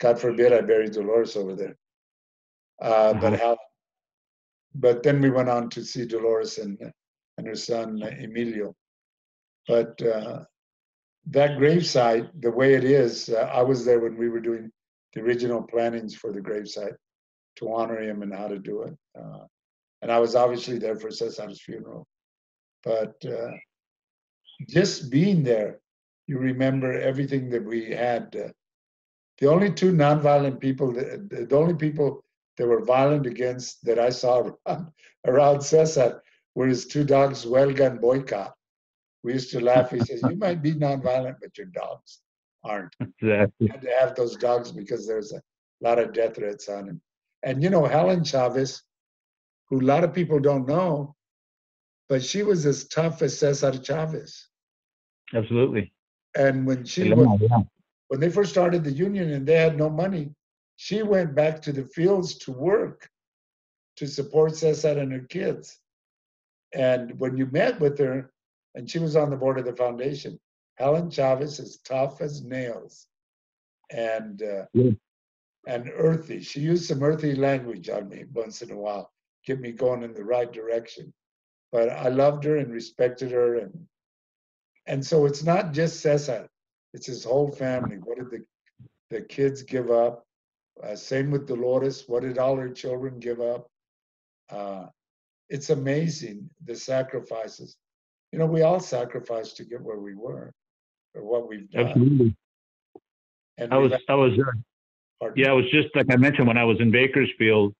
God 0.00 0.18
forbid 0.20 0.52
I 0.52 0.60
buried 0.60 0.92
Dolores 0.92 1.36
over 1.36 1.54
there. 1.54 1.76
Uh, 2.84 3.14
But 3.14 3.32
Mhm. 3.32 3.38
Helen. 3.38 3.58
But 4.74 5.02
then 5.04 5.20
we 5.24 5.30
went 5.30 5.48
on 5.56 5.70
to 5.70 5.80
see 5.84 6.04
Dolores 6.06 6.58
and 6.58 6.76
and 7.36 7.46
her 7.50 7.56
son 7.70 7.88
uh, 8.02 8.10
Emilio. 8.26 8.68
But 9.66 10.00
uh, 10.02 10.44
that 11.36 11.52
gravesite, 11.58 12.28
the 12.46 12.50
way 12.60 12.74
it 12.74 12.84
is, 12.84 13.28
uh, 13.28 13.48
I 13.60 13.62
was 13.70 13.84
there 13.84 14.00
when 14.00 14.16
we 14.22 14.28
were 14.28 14.44
doing 14.50 14.70
the 15.12 15.20
original 15.26 15.62
plannings 15.72 16.14
for 16.14 16.30
the 16.32 16.40
gravesite 16.48 16.96
to 17.58 17.72
honor 17.72 18.00
him 18.08 18.22
and 18.22 18.32
how 18.40 18.48
to 18.48 18.58
do 18.70 18.82
it. 18.88 18.94
Uh, 19.20 19.44
and 20.02 20.12
I 20.12 20.18
was 20.24 20.34
obviously 20.36 20.78
there 20.78 20.96
for 21.02 21.10
Cesar's 21.10 21.60
funeral. 21.62 22.06
But 22.84 23.14
uh, 23.24 23.52
just 24.68 25.10
being 25.10 25.42
there, 25.42 25.80
you 26.26 26.38
remember 26.38 26.92
everything 27.10 27.44
that 27.50 27.64
we 27.64 27.80
had. 27.90 28.24
Uh, 28.36 28.52
the 29.40 29.48
only 29.48 29.72
two 29.72 29.92
nonviolent 29.92 30.60
people, 30.60 30.92
that, 30.92 31.28
the 31.30 31.46
the 31.46 31.56
only 31.56 31.74
people 31.86 32.08
that 32.56 32.66
were 32.66 32.84
violent 32.84 33.26
against 33.26 33.84
that 33.84 33.98
I 33.98 34.10
saw 34.10 34.50
around, 34.66 34.86
around 35.26 35.60
Cesar 35.60 36.22
were 36.54 36.66
his 36.66 36.86
two 36.86 37.04
dogs, 37.04 37.44
Huelga 37.44 37.86
and 37.90 38.00
Boycott. 38.00 38.54
We 39.22 39.32
used 39.32 39.50
to 39.52 39.60
laugh. 39.60 39.90
He 39.90 40.00
says, 40.00 40.22
"You 40.22 40.36
might 40.36 40.62
be 40.62 40.74
nonviolent, 40.74 41.36
but 41.40 41.56
you're 41.56 41.66
dogs." 41.66 42.20
aren't. 42.64 42.94
Exactly. 43.20 43.68
Had 43.68 43.82
to 43.82 43.90
have 43.98 44.14
those 44.14 44.36
dogs 44.36 44.72
because 44.72 45.06
there's 45.06 45.32
a 45.32 45.40
lot 45.80 45.98
of 45.98 46.12
death 46.12 46.36
threats 46.36 46.68
on 46.68 46.88
him. 46.88 47.00
And 47.42 47.62
you 47.62 47.70
know, 47.70 47.84
Helen 47.84 48.24
Chavez, 48.24 48.82
who 49.68 49.80
a 49.80 49.82
lot 49.82 50.04
of 50.04 50.12
people 50.12 50.40
don't 50.40 50.66
know, 50.66 51.14
but 52.08 52.22
she 52.22 52.42
was 52.42 52.66
as 52.66 52.88
tough 52.88 53.22
as 53.22 53.38
Cesar 53.38 53.72
Chavez. 53.72 54.48
Absolutely. 55.34 55.92
And 56.36 56.66
when 56.66 56.84
she 56.84 57.12
was, 57.12 57.40
when 58.08 58.20
they 58.20 58.30
first 58.30 58.50
started 58.50 58.84
the 58.84 58.92
union 58.92 59.30
and 59.30 59.46
they 59.46 59.56
had 59.56 59.76
no 59.76 59.88
money, 59.88 60.34
she 60.76 61.02
went 61.02 61.34
back 61.34 61.62
to 61.62 61.72
the 61.72 61.84
fields 61.84 62.36
to 62.38 62.52
work 62.52 63.08
to 63.96 64.06
support 64.06 64.56
Cesar 64.56 64.98
and 64.98 65.12
her 65.12 65.26
kids. 65.28 65.78
And 66.74 67.18
when 67.20 67.36
you 67.36 67.46
met 67.46 67.78
with 67.80 67.98
her, 67.98 68.32
and 68.74 68.90
she 68.90 68.98
was 68.98 69.14
on 69.14 69.30
the 69.30 69.36
board 69.36 69.58
of 69.58 69.64
the 69.64 69.76
foundation, 69.76 70.38
Helen 70.76 71.10
Chavez 71.10 71.60
is 71.60 71.78
tough 71.84 72.20
as 72.20 72.42
nails 72.42 73.06
and 73.90 74.42
uh, 74.42 74.66
Yeah. 74.72 74.90
and 75.68 75.90
earthy. 75.94 76.40
She 76.40 76.60
used 76.60 76.86
some 76.86 77.02
earthy 77.02 77.36
language 77.36 77.88
on 77.88 78.08
me 78.08 78.24
once 78.32 78.62
in 78.62 78.72
a 78.72 78.76
while, 78.76 79.12
get 79.46 79.60
me 79.60 79.70
going 79.70 80.02
in 80.02 80.12
the 80.12 80.24
right 80.24 80.52
direction. 80.52 81.12
But 81.70 81.88
I 81.90 82.08
loved 82.08 82.42
her 82.44 82.56
and 82.56 82.72
respected 82.72 83.30
her, 83.30 83.56
and 83.56 83.86
and 84.86 85.04
so 85.04 85.26
it's 85.26 85.44
not 85.44 85.72
just 85.72 86.00
Cesar; 86.00 86.48
it's 86.92 87.06
his 87.06 87.22
whole 87.24 87.50
family. 87.52 87.96
What 87.98 88.18
did 88.18 88.30
the 88.30 88.44
the 89.10 89.22
kids 89.22 89.62
give 89.62 89.90
up? 89.90 90.26
Uh, 90.82 90.96
same 90.96 91.30
with 91.30 91.46
Dolores. 91.46 92.04
What 92.08 92.22
did 92.22 92.38
all 92.38 92.56
her 92.56 92.70
children 92.70 93.18
give 93.20 93.40
up? 93.40 93.68
Uh, 94.50 94.86
it's 95.48 95.70
amazing 95.70 96.50
the 96.64 96.74
sacrifices. 96.74 97.76
You 98.32 98.38
know, 98.38 98.46
we 98.46 98.62
all 98.62 98.80
sacrificed 98.80 99.56
to 99.58 99.64
get 99.64 99.80
where 99.80 99.98
we 99.98 100.14
were, 100.14 100.52
or 101.14 101.22
what 101.22 101.48
we've 101.48 101.70
done. 101.70 101.86
Absolutely. 101.86 102.34
And 103.58 103.72
I 103.72 103.78
was, 103.78 103.92
had- 103.92 104.00
I 104.08 104.14
was, 104.14 104.32
uh, 105.22 105.28
yeah, 105.36 105.52
it 105.52 105.54
was 105.54 105.70
just 105.70 105.94
like 105.94 106.06
I 106.10 106.16
mentioned 106.16 106.48
when 106.48 106.58
I 106.58 106.64
was 106.64 106.80
in 106.80 106.90
Bakersfield, 106.90 107.72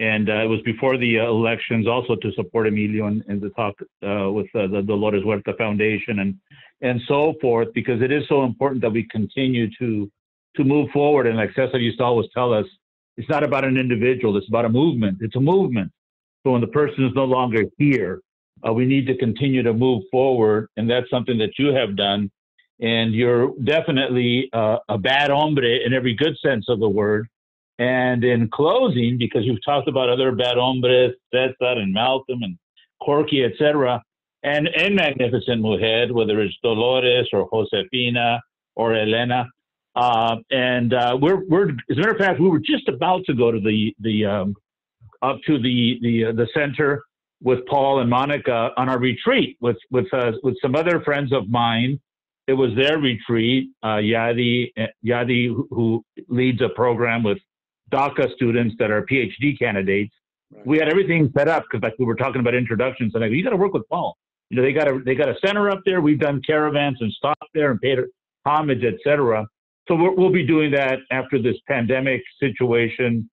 and 0.00 0.28
uh, 0.28 0.42
it 0.42 0.48
was 0.48 0.60
before 0.62 0.96
the 0.96 1.20
uh, 1.20 1.26
elections, 1.26 1.86
also 1.86 2.16
to 2.16 2.32
support 2.32 2.66
Emilio 2.66 3.06
and, 3.06 3.22
and 3.28 3.40
to 3.40 3.50
talk 3.50 3.74
uh, 4.04 4.30
with 4.32 4.48
uh, 4.56 4.66
the 4.66 4.82
Dolores 4.82 5.22
Huerta 5.22 5.54
Foundation 5.56 6.18
and 6.18 6.34
and 6.80 7.00
so 7.06 7.34
forth, 7.40 7.68
because 7.74 8.02
it 8.02 8.10
is 8.10 8.24
so 8.28 8.42
important 8.42 8.82
that 8.82 8.90
we 8.90 9.04
continue 9.04 9.68
to 9.78 10.10
to 10.56 10.64
move 10.64 10.90
forward. 10.90 11.26
And 11.26 11.36
like 11.36 11.50
Cesar 11.54 11.78
used 11.78 11.98
to 11.98 12.04
always 12.04 12.28
tell 12.34 12.52
us, 12.52 12.66
it's 13.16 13.28
not 13.28 13.44
about 13.44 13.64
an 13.64 13.76
individual; 13.76 14.36
it's 14.36 14.48
about 14.48 14.64
a 14.64 14.68
movement. 14.68 15.18
It's 15.20 15.36
a 15.36 15.40
movement. 15.40 15.92
So 16.44 16.52
when 16.52 16.60
the 16.60 16.66
person 16.68 17.04
is 17.04 17.12
no 17.14 17.24
longer 17.24 17.64
here, 17.78 18.20
uh, 18.66 18.72
we 18.72 18.86
need 18.86 19.06
to 19.06 19.16
continue 19.16 19.62
to 19.62 19.72
move 19.72 20.02
forward, 20.10 20.68
and 20.76 20.88
that's 20.90 21.08
something 21.10 21.38
that 21.38 21.58
you 21.58 21.68
have 21.74 21.96
done. 21.96 22.30
And 22.80 23.14
you're 23.14 23.52
definitely 23.62 24.50
uh, 24.52 24.78
a 24.88 24.98
bad 24.98 25.30
hombre 25.30 25.84
in 25.86 25.92
every 25.92 26.14
good 26.14 26.36
sense 26.44 26.66
of 26.68 26.80
the 26.80 26.88
word. 26.88 27.28
And 27.78 28.24
in 28.24 28.48
closing, 28.50 29.16
because 29.18 29.44
you've 29.44 29.64
talked 29.64 29.88
about 29.88 30.08
other 30.08 30.32
bad 30.32 30.56
hombres, 30.56 31.14
Cesar 31.32 31.54
and 31.60 31.92
Malcolm 31.92 32.42
and 32.42 32.56
Corky, 33.02 33.44
etc., 33.44 34.02
and 34.42 34.68
and 34.68 34.94
Magnificent 34.94 35.62
Mujer, 35.62 36.12
whether 36.12 36.40
it's 36.40 36.56
Dolores 36.62 37.28
or 37.32 37.48
Josefina 37.50 38.40
or 38.76 38.94
Elena. 38.94 39.46
Uh, 39.96 40.36
and 40.50 40.92
uh, 40.92 41.16
we're 41.20 41.44
we're 41.48 41.68
as 41.68 41.96
a 41.96 42.00
matter 42.00 42.12
of 42.12 42.18
fact, 42.18 42.40
we 42.40 42.48
were 42.48 42.58
just 42.58 42.88
about 42.88 43.24
to 43.26 43.34
go 43.34 43.52
to 43.52 43.60
the 43.60 43.94
the 44.00 44.24
um, 44.24 44.54
up 45.22 45.38
to 45.46 45.58
the 45.58 45.98
the 46.02 46.26
uh, 46.26 46.32
the 46.32 46.48
center 46.54 47.02
with 47.42 47.64
Paul 47.66 48.00
and 48.00 48.10
Monica 48.10 48.70
on 48.76 48.88
our 48.88 48.98
retreat 48.98 49.56
with 49.60 49.76
with 49.90 50.06
uh, 50.12 50.32
with 50.42 50.56
some 50.60 50.74
other 50.74 51.00
friends 51.02 51.32
of 51.32 51.48
mine. 51.48 52.00
It 52.46 52.54
was 52.54 52.70
their 52.76 52.98
retreat. 52.98 53.70
Uh, 53.82 53.96
Yadi 53.96 54.70
Yadi, 55.04 55.46
who, 55.46 55.66
who 55.70 56.04
leads 56.28 56.60
a 56.60 56.68
program 56.70 57.22
with 57.22 57.38
DACA 57.92 58.34
students 58.34 58.74
that 58.78 58.90
are 58.90 59.06
PhD 59.06 59.58
candidates. 59.58 60.12
Right. 60.52 60.66
We 60.66 60.78
had 60.78 60.88
everything 60.88 61.30
set 61.36 61.48
up 61.48 61.64
because 61.70 61.82
like 61.82 61.94
we 61.98 62.04
were 62.04 62.16
talking 62.16 62.40
about 62.40 62.54
introductions, 62.54 63.14
and 63.14 63.22
I 63.22 63.28
go, 63.28 63.34
you 63.34 63.44
got 63.44 63.50
to 63.50 63.56
work 63.56 63.74
with 63.74 63.88
Paul. 63.88 64.16
You 64.50 64.56
know, 64.56 64.62
they 64.62 64.72
got 64.72 64.88
a 64.88 65.00
they 65.04 65.14
got 65.14 65.28
a 65.28 65.36
center 65.44 65.70
up 65.70 65.80
there. 65.86 66.00
We've 66.00 66.18
done 66.18 66.42
caravans 66.46 66.98
and 67.00 67.12
stopped 67.12 67.48
there 67.54 67.70
and 67.70 67.80
paid 67.80 67.98
homage, 68.44 68.84
etc. 68.84 69.46
So 69.88 69.94
we're, 69.94 70.14
we'll 70.14 70.32
be 70.32 70.46
doing 70.46 70.70
that 70.72 70.98
after 71.10 71.40
this 71.40 71.56
pandemic 71.68 72.22
situation 72.40 73.28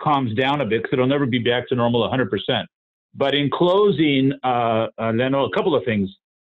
calms 0.00 0.34
down 0.34 0.60
a 0.60 0.66
bit 0.66 0.82
because 0.82 0.94
it'll 0.94 1.06
never 1.06 1.26
be 1.26 1.38
back 1.38 1.68
to 1.68 1.74
normal 1.74 2.08
100%. 2.08 2.64
But 3.14 3.34
in 3.34 3.48
closing, 3.50 4.32
uh, 4.42 4.88
uh, 4.98 5.12
Leno, 5.12 5.46
a 5.46 5.50
couple 5.54 5.74
of 5.74 5.84
things. 5.84 6.10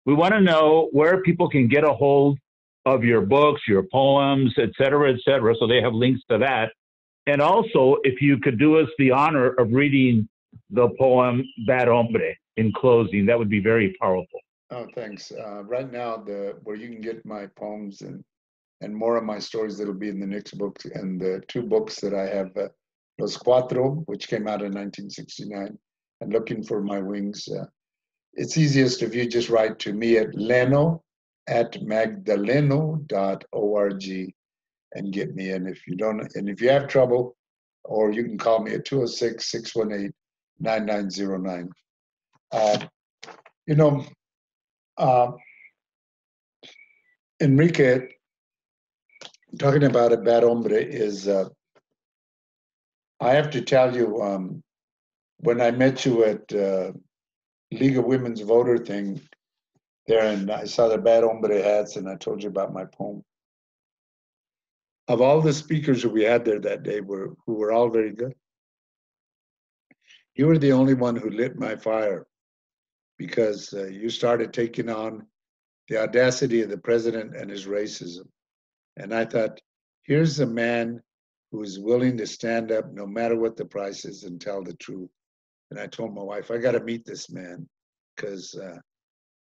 We 0.05 0.15
want 0.15 0.35
to 0.35 0.41
know 0.41 0.89
where 0.93 1.23
people 1.23 1.49
can 1.49 1.69
get 1.69 1.85
a 1.85 1.93
hold 1.93 2.39
of 2.87 3.05
your 3.05 3.21
books, 3.21 3.63
your 3.69 3.85
poems, 3.93 4.55
et 4.59 4.71
cetera, 4.77 5.13
et 5.13 5.21
cetera. 5.25 5.55
So 5.59 5.67
they 5.67 5.81
have 5.81 5.93
links 5.93 6.23
to 6.31 6.39
that. 6.39 6.73
And 7.27 7.43
also, 7.43 7.97
if 8.05 8.23
you 8.23 8.39
could 8.39 8.59
do 8.59 8.79
us 8.79 8.89
the 8.99 9.11
honor 9.11 9.51
of 9.51 9.73
reading 9.73 10.29
the 10.71 10.89
poem 10.99 11.45
Bad 11.67 11.89
Hombre 11.89 12.35
in 12.57 12.73
closing, 12.73 13.27
that 13.27 13.39
would 13.39 13.51
be 13.51 13.61
very 13.61 13.95
powerful. 14.01 14.41
Oh, 14.71 14.87
thanks. 14.95 15.31
Uh, 15.33 15.63
right 15.65 15.91
now, 15.91 16.17
the 16.17 16.57
where 16.65 16.77
you 16.77 16.89
can 16.89 17.01
get 17.01 17.25
my 17.25 17.47
poems 17.47 18.03
and 18.03 18.25
and 18.81 18.95
more 18.95 19.17
of 19.17 19.25
my 19.25 19.39
stories 19.39 19.79
that'll 19.79 19.95
be 19.95 20.09
in 20.09 20.21
the 20.21 20.27
next 20.27 20.59
book, 20.59 20.79
and 20.95 21.21
the 21.21 21.43
two 21.49 21.63
books 21.63 22.01
that 22.01 22.15
I 22.15 22.27
have, 22.27 22.57
uh, 22.57 22.69
Los 23.19 23.37
Cuatro, 23.37 24.05
which 24.07 24.29
came 24.29 24.47
out 24.47 24.63
in 24.63 24.73
1969, 24.73 25.77
and 26.21 26.33
Looking 26.33 26.63
for 26.63 26.83
My 26.83 27.01
Wings. 27.01 27.49
Uh, 27.49 27.67
it's 28.35 28.57
easiest 28.57 29.03
if 29.03 29.15
you 29.15 29.27
just 29.27 29.49
write 29.49 29.79
to 29.81 29.93
me 29.93 30.19
at 30.19 30.35
leno 30.35 31.03
at 31.49 31.73
magdaleno.org 31.73 34.35
and 34.95 35.13
get 35.13 35.35
me 35.35 35.51
in. 35.51 35.67
If 35.67 35.87
you 35.87 35.97
don't, 35.97 36.21
and 36.35 36.49
if 36.49 36.61
you 36.61 36.71
have 36.71 36.89
trouble, 36.89 37.37
or 37.85 38.13
you 38.13 38.25
can 38.25 38.39
call 38.39 38.63
me 38.63 38.75
at 38.75 38.85
206 38.85 39.51
618 39.51 40.13
9909. 40.61 41.71
Uh, 42.51 42.79
you 43.67 43.75
know, 43.75 44.05
uh, 44.99 45.31
Enrique, 47.41 48.09
talking 49.57 49.85
about 49.85 50.13
a 50.13 50.17
bad 50.17 50.43
hombre 50.43 50.77
is, 50.77 51.29
uh, 51.29 51.49
I 53.21 53.33
have 53.33 53.51
to 53.51 53.63
tell 53.63 53.97
you, 53.97 54.21
um, 54.21 54.63
when 55.39 55.61
I 55.61 55.71
met 55.71 56.05
you 56.05 56.25
at 56.25 56.53
uh, 56.53 56.93
League 57.71 57.97
of 57.97 58.05
Women's 58.05 58.41
Voter 58.41 58.79
thing 58.79 59.21
there, 60.07 60.27
and 60.27 60.51
I 60.51 60.65
saw 60.65 60.89
the 60.89 60.99
bad 60.99 61.23
hombre 61.23 61.63
hats, 61.63 61.97
and 61.97 62.09
I 62.09 62.17
told 62.17 62.43
you 62.43 62.49
about 62.49 62.73
my 62.73 62.85
poem. 62.85 63.23
Of 65.07 65.21
all 65.21 65.41
the 65.41 65.53
speakers 65.53 66.03
that 66.03 66.11
we 66.11 66.23
had 66.23 66.45
there 66.45 66.61
that 66.61 66.83
day, 66.83 67.01
were 67.01 67.35
who 67.47 67.55
were 67.55 67.73
all 67.73 67.89
very 67.89 68.13
good, 68.13 68.35
you 70.35 70.47
were 70.47 70.59
the 70.59 70.73
only 70.73 70.95
one 70.95 71.17
who 71.17 71.31
lit 71.31 71.59
my 71.59 71.77
fire 71.77 72.27
because 73.17 73.73
uh, 73.75 73.87
you 73.87 74.09
started 74.09 74.53
taking 74.53 74.89
on 74.89 75.27
the 75.89 76.01
audacity 76.01 76.63
of 76.63 76.71
the 76.71 76.79
president 76.79 77.35
and 77.35 77.51
his 77.51 77.67
racism. 77.67 78.27
And 78.99 79.15
I 79.15 79.25
thought, 79.25 79.61
here's 80.03 80.41
a 80.41 80.47
man 80.47 81.01
who 81.51 81.63
is 81.63 81.79
willing 81.79 82.17
to 82.19 82.27
stand 82.27 82.73
up 82.73 82.93
no 82.93 83.07
matter 83.07 83.37
what 83.37 83.57
the 83.57 83.65
price 83.65 84.05
is 84.05 84.25
and 84.25 84.41
tell 84.41 84.63
the 84.63 84.75
truth. 84.75 85.11
And 85.71 85.79
I 85.79 85.87
told 85.87 86.15
my 86.15 86.23
wife, 86.23 86.51
I 86.51 86.59
got 86.59 86.73
to 86.73 86.81
meet 86.81 87.05
this 87.07 87.31
man 87.31 87.69
because 88.15 88.55
uh, 88.55 88.79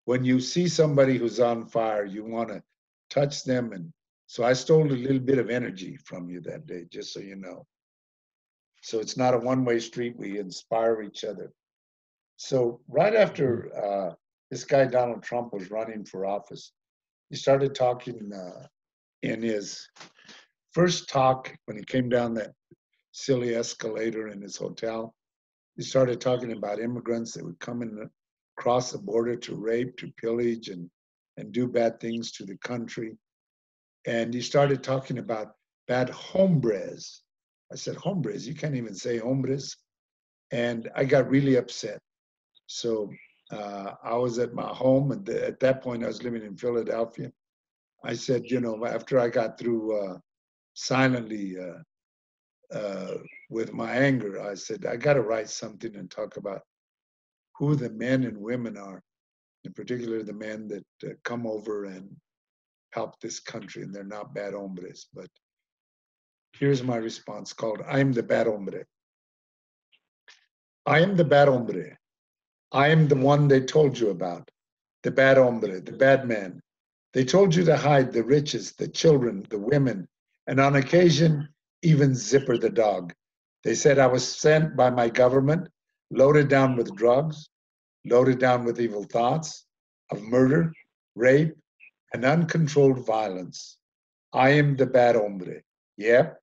when 0.05 0.23
you 0.23 0.39
see 0.39 0.67
somebody 0.67 1.17
who's 1.17 1.39
on 1.39 1.65
fire, 1.67 2.05
you 2.05 2.23
want 2.23 2.49
to 2.49 2.61
touch 3.09 3.43
them. 3.43 3.73
And 3.73 3.91
so 4.27 4.43
I 4.43 4.53
stole 4.53 4.91
a 4.91 4.93
little 4.93 5.19
bit 5.19 5.39
of 5.39 5.49
energy 5.49 5.97
from 5.97 6.29
you 6.29 6.41
that 6.41 6.67
day, 6.67 6.85
just 6.91 7.13
so 7.13 7.19
you 7.19 7.35
know. 7.35 7.65
So 8.81 8.99
it's 8.99 9.17
not 9.17 9.33
a 9.33 9.37
one 9.37 9.65
way 9.65 9.79
street. 9.79 10.15
We 10.17 10.39
inspire 10.39 11.01
each 11.01 11.23
other. 11.23 11.51
So 12.37 12.79
right 12.87 13.15
after 13.15 13.75
uh, 13.75 14.13
this 14.49 14.63
guy 14.63 14.85
Donald 14.85 15.23
Trump 15.23 15.53
was 15.53 15.71
running 15.71 16.05
for 16.05 16.25
office, 16.25 16.71
he 17.29 17.35
started 17.35 17.75
talking 17.75 18.31
uh, 18.33 18.65
in 19.23 19.41
his 19.41 19.87
first 20.71 21.09
talk 21.09 21.53
when 21.65 21.77
he 21.77 21.83
came 21.83 22.09
down 22.09 22.33
that 22.35 22.51
silly 23.11 23.55
escalator 23.55 24.27
in 24.27 24.41
his 24.41 24.55
hotel. 24.55 25.13
He 25.75 25.83
started 25.83 26.19
talking 26.19 26.51
about 26.51 26.79
immigrants 26.79 27.33
that 27.33 27.43
would 27.43 27.59
come 27.59 27.81
in 27.81 28.09
across 28.57 28.91
the 28.91 28.97
border 28.97 29.35
to 29.35 29.55
rape, 29.55 29.97
to 29.97 30.11
pillage, 30.17 30.69
and 30.69 30.89
and 31.39 31.53
do 31.53 31.67
bad 31.67 31.99
things 31.99 32.31
to 32.33 32.45
the 32.45 32.57
country. 32.57 33.17
And 34.05 34.33
he 34.33 34.41
started 34.41 34.83
talking 34.83 35.19
about 35.19 35.53
bad 35.87 36.09
hombres. 36.09 37.23
I 37.71 37.75
said, 37.75 37.95
hombres? 37.95 38.47
You 38.47 38.55
can't 38.55 38.75
even 38.75 38.93
say 38.93 39.19
hombres. 39.19 39.77
And 40.51 40.89
I 40.95 41.05
got 41.05 41.29
really 41.29 41.55
upset. 41.55 41.99
So 42.67 43.09
uh, 43.51 43.93
I 44.03 44.15
was 44.15 44.37
at 44.37 44.53
my 44.53 44.67
home, 44.67 45.11
and 45.11 45.27
at 45.29 45.59
that 45.61 45.81
point, 45.81 46.03
I 46.03 46.07
was 46.07 46.23
living 46.23 46.43
in 46.43 46.57
Philadelphia. 46.57 47.31
I 48.03 48.13
said, 48.13 48.49
you 48.49 48.61
know, 48.61 48.85
after 48.85 49.19
I 49.19 49.29
got 49.29 49.57
through 49.57 49.97
uh, 49.99 50.17
silently 50.73 51.57
uh, 51.59 52.75
uh, 52.75 53.17
with 53.49 53.73
my 53.73 53.91
anger, 53.91 54.41
I 54.41 54.53
said, 54.53 54.85
I 54.85 54.95
got 54.95 55.13
to 55.13 55.21
write 55.21 55.49
something 55.49 55.95
and 55.95 56.09
talk 56.09 56.37
about 56.37 56.61
who 57.57 57.75
the 57.75 57.89
men 57.89 58.23
and 58.23 58.37
women 58.37 58.77
are, 58.77 59.01
in 59.65 59.73
particular 59.73 60.23
the 60.23 60.33
men 60.33 60.67
that 60.69 60.85
uh, 61.03 61.13
come 61.23 61.45
over 61.45 61.85
and 61.85 62.09
help 62.91 63.19
this 63.19 63.39
country, 63.39 63.83
and 63.83 63.93
they're 63.93 64.03
not 64.03 64.33
bad 64.33 64.53
hombres. 64.53 65.07
But 65.13 65.27
here's 66.53 66.83
my 66.83 66.95
response 66.95 67.53
called 67.53 67.81
I 67.87 67.99
am 67.99 68.13
the 68.13 68.23
bad 68.23 68.47
hombre. 68.47 68.85
I 70.85 70.99
am 71.01 71.15
the 71.15 71.25
bad 71.25 71.49
hombre. 71.49 71.97
I 72.71 72.87
am 72.89 73.07
the 73.07 73.15
one 73.15 73.47
they 73.47 73.61
told 73.61 73.97
you 73.97 74.09
about, 74.09 74.49
the 75.03 75.11
bad 75.11 75.37
hombre, 75.37 75.81
the 75.81 75.91
bad 75.91 76.27
man. 76.27 76.61
They 77.13 77.25
told 77.25 77.55
you 77.55 77.63
to 77.65 77.75
hide 77.75 78.13
the 78.13 78.23
riches, 78.23 78.73
the 78.73 78.87
children, 78.87 79.45
the 79.49 79.57
women, 79.57 80.07
and 80.47 80.59
on 80.59 80.75
occasion, 80.75 81.49
even 81.81 82.13
Zipper 82.13 82.57
the 82.57 82.69
dog. 82.69 83.13
They 83.63 83.75
said 83.75 83.99
I 83.99 84.07
was 84.07 84.27
sent 84.27 84.75
by 84.75 84.89
my 84.89 85.09
government, 85.09 85.67
loaded 86.11 86.47
down 86.47 86.75
with 86.75 86.95
drugs, 86.95 87.49
loaded 88.05 88.39
down 88.39 88.63
with 88.63 88.79
evil 88.79 89.03
thoughts 89.03 89.65
of 90.11 90.21
murder, 90.21 90.71
rape, 91.15 91.55
and 92.13 92.25
uncontrolled 92.25 93.05
violence. 93.05 93.77
I 94.33 94.51
am 94.51 94.75
the 94.75 94.85
bad 94.85 95.15
hombre. 95.15 95.61
Yep, 95.97 96.39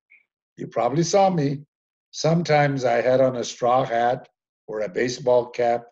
you 0.57 0.67
probably 0.67 1.03
saw 1.03 1.31
me. 1.31 1.63
Sometimes 2.11 2.85
I 2.85 3.01
had 3.01 3.21
on 3.21 3.37
a 3.37 3.45
straw 3.45 3.85
hat 3.85 4.29
or 4.67 4.81
a 4.81 4.89
baseball 4.89 5.47
cap. 5.47 5.85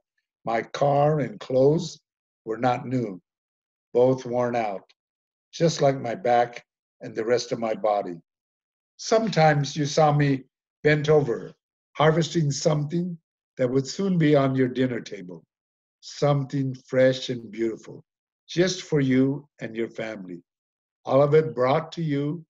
My 0.45 0.63
car 0.63 1.21
and 1.21 1.39
clothes 1.41 2.01
were 2.45 2.59
not 2.59 2.87
new, 2.87 3.21
both 3.95 4.27
worn 4.27 4.57
out, 4.57 4.93
just 5.53 5.81
like 5.81 5.99
my 6.01 6.17
back 6.17 6.67
and 7.01 7.15
the 7.15 7.25
rest 7.25 7.53
of 7.53 7.61
my 7.61 7.75
body. 7.75 8.17
Sometimes 8.97 9.77
you 9.77 9.87
saw 9.87 10.13
me 10.13 10.45
bent 10.83 11.09
over, 11.09 11.55
harvesting 11.93 12.51
something 12.51 13.17
that 13.57 13.71
would 13.71 13.87
soon 13.87 14.19
be 14.19 14.35
on 14.35 14.57
your 14.57 14.69
dinner 14.69 15.01
table, 15.01 15.45
something 16.01 16.75
fresh 16.87 17.31
and 17.31 17.51
beautiful, 17.53 18.05
just 18.49 18.83
for 18.83 19.01
you 19.01 19.49
and 19.61 19.77
your 19.77 19.89
family. 19.89 20.43
All 21.05 21.23
of 21.23 21.35
it 21.35 21.55
brought 21.55 21.93
to 21.93 22.03
you 22.03 22.45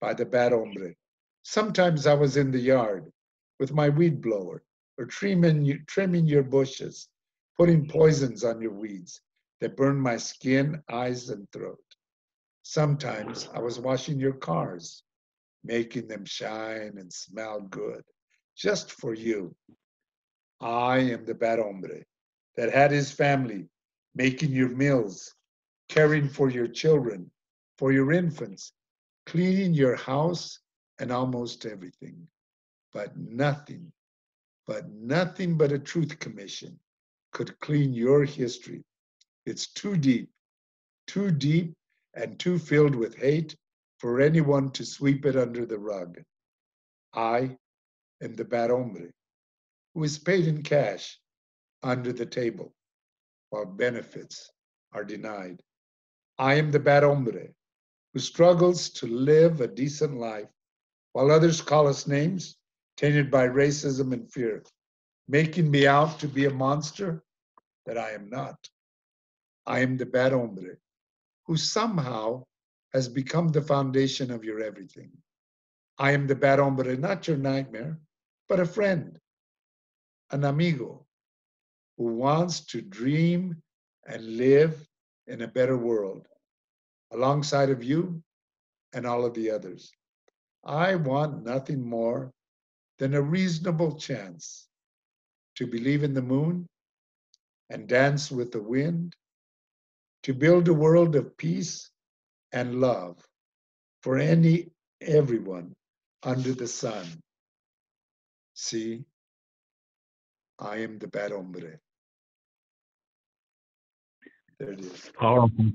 by 0.00 0.14
the 0.14 0.24
bad 0.24 0.52
hombre. 0.52 0.94
Sometimes 1.42 2.06
I 2.06 2.14
was 2.14 2.38
in 2.38 2.50
the 2.50 2.58
yard 2.58 3.12
with 3.60 3.72
my 3.72 3.90
weed 3.90 4.22
blower 4.22 4.62
or 4.98 5.04
trimming, 5.04 5.84
trimming 5.86 6.26
your 6.26 6.42
bushes, 6.42 7.08
putting 7.58 7.86
poisons 7.86 8.44
on 8.44 8.62
your 8.62 8.72
weeds 8.72 9.20
that 9.60 9.76
burned 9.76 10.00
my 10.00 10.16
skin, 10.16 10.82
eyes, 10.90 11.30
and 11.30 11.50
throat. 11.52 11.82
Sometimes 12.62 13.48
I 13.54 13.60
was 13.60 13.78
washing 13.78 14.18
your 14.18 14.34
cars, 14.34 15.02
making 15.64 16.08
them 16.08 16.24
shine 16.24 16.98
and 16.98 17.12
smell 17.12 17.60
good, 17.60 18.02
just 18.56 18.92
for 18.92 19.14
you. 19.14 19.54
I 20.60 20.98
am 20.98 21.24
the 21.24 21.34
bad 21.34 21.58
hombre 21.58 22.04
that 22.56 22.72
had 22.72 22.90
his 22.90 23.10
family 23.10 23.68
making 24.14 24.50
your 24.50 24.70
meals, 24.70 25.34
caring 25.88 26.28
for 26.28 26.50
your 26.50 26.66
children, 26.66 27.30
for 27.76 27.92
your 27.92 28.12
infants, 28.12 28.72
cleaning 29.26 29.74
your 29.74 29.94
house, 29.96 30.58
and 30.98 31.12
almost 31.12 31.66
everything. 31.66 32.26
But 32.92 33.16
nothing, 33.16 33.92
but 34.66 34.88
nothing 34.90 35.58
but 35.58 35.70
a 35.72 35.78
truth 35.78 36.18
commission 36.18 36.80
could 37.32 37.60
clean 37.60 37.92
your 37.92 38.24
history. 38.24 38.82
It's 39.46 39.68
too 39.68 39.96
deep, 39.96 40.28
too 41.06 41.30
deep, 41.30 41.72
and 42.14 42.38
too 42.38 42.58
filled 42.58 42.96
with 42.96 43.14
hate 43.16 43.54
for 43.98 44.20
anyone 44.20 44.72
to 44.72 44.84
sweep 44.84 45.24
it 45.24 45.36
under 45.36 45.64
the 45.64 45.78
rug. 45.78 46.20
I 47.14 47.56
am 48.20 48.34
the 48.34 48.44
bad 48.44 48.70
hombre 48.70 49.12
who 49.94 50.02
is 50.02 50.18
paid 50.18 50.48
in 50.48 50.62
cash 50.62 51.18
under 51.82 52.12
the 52.12 52.26
table 52.26 52.74
while 53.50 53.64
benefits 53.64 54.50
are 54.92 55.04
denied. 55.04 55.62
I 56.38 56.54
am 56.54 56.70
the 56.70 56.80
bad 56.80 57.04
hombre 57.04 57.48
who 58.12 58.18
struggles 58.18 58.90
to 58.90 59.06
live 59.06 59.60
a 59.60 59.68
decent 59.68 60.18
life 60.18 60.48
while 61.12 61.30
others 61.30 61.60
call 61.60 61.86
us 61.86 62.06
names 62.06 62.58
tainted 62.96 63.30
by 63.30 63.46
racism 63.46 64.12
and 64.12 64.30
fear, 64.32 64.64
making 65.28 65.70
me 65.70 65.86
out 65.86 66.18
to 66.20 66.28
be 66.28 66.46
a 66.46 66.50
monster 66.50 67.22
that 67.84 67.96
I 67.96 68.10
am 68.10 68.28
not. 68.28 68.58
I 69.66 69.80
am 69.80 69.96
the 69.96 70.06
bad 70.06 70.32
hombre 70.32 70.76
who 71.46 71.56
somehow 71.56 72.44
has 72.92 73.08
become 73.08 73.48
the 73.48 73.62
foundation 73.62 74.30
of 74.30 74.44
your 74.44 74.60
everything. 74.60 75.10
I 75.98 76.12
am 76.12 76.26
the 76.26 76.34
bad 76.36 76.58
hombre, 76.58 76.96
not 76.96 77.26
your 77.26 77.36
nightmare, 77.36 77.98
but 78.48 78.60
a 78.60 78.66
friend, 78.66 79.18
an 80.30 80.44
amigo 80.44 81.06
who 81.96 82.04
wants 82.04 82.60
to 82.66 82.80
dream 82.80 83.62
and 84.06 84.36
live 84.36 84.86
in 85.26 85.42
a 85.42 85.48
better 85.48 85.76
world 85.76 86.26
alongside 87.12 87.70
of 87.70 87.82
you 87.82 88.22
and 88.92 89.06
all 89.06 89.24
of 89.24 89.34
the 89.34 89.50
others. 89.50 89.92
I 90.64 90.94
want 90.96 91.44
nothing 91.44 91.82
more 91.82 92.32
than 92.98 93.14
a 93.14 93.22
reasonable 93.22 93.98
chance 93.98 94.68
to 95.56 95.66
believe 95.66 96.02
in 96.02 96.14
the 96.14 96.22
moon 96.22 96.66
and 97.70 97.88
dance 97.88 98.30
with 98.30 98.52
the 98.52 98.62
wind, 98.62 99.14
to 100.26 100.34
build 100.34 100.66
a 100.66 100.74
world 100.74 101.14
of 101.14 101.36
peace 101.36 101.88
and 102.50 102.80
love 102.80 103.16
for 104.02 104.18
any 104.18 104.66
everyone 105.00 105.72
under 106.24 106.52
the 106.52 106.66
sun. 106.66 107.06
See, 108.54 109.04
I 110.58 110.78
am 110.78 110.98
the 110.98 111.06
bad 111.06 111.30
hombre. 111.30 111.78
There 114.58 114.72
it 114.72 114.80
is. 114.80 115.12
Powerful. 115.16 115.66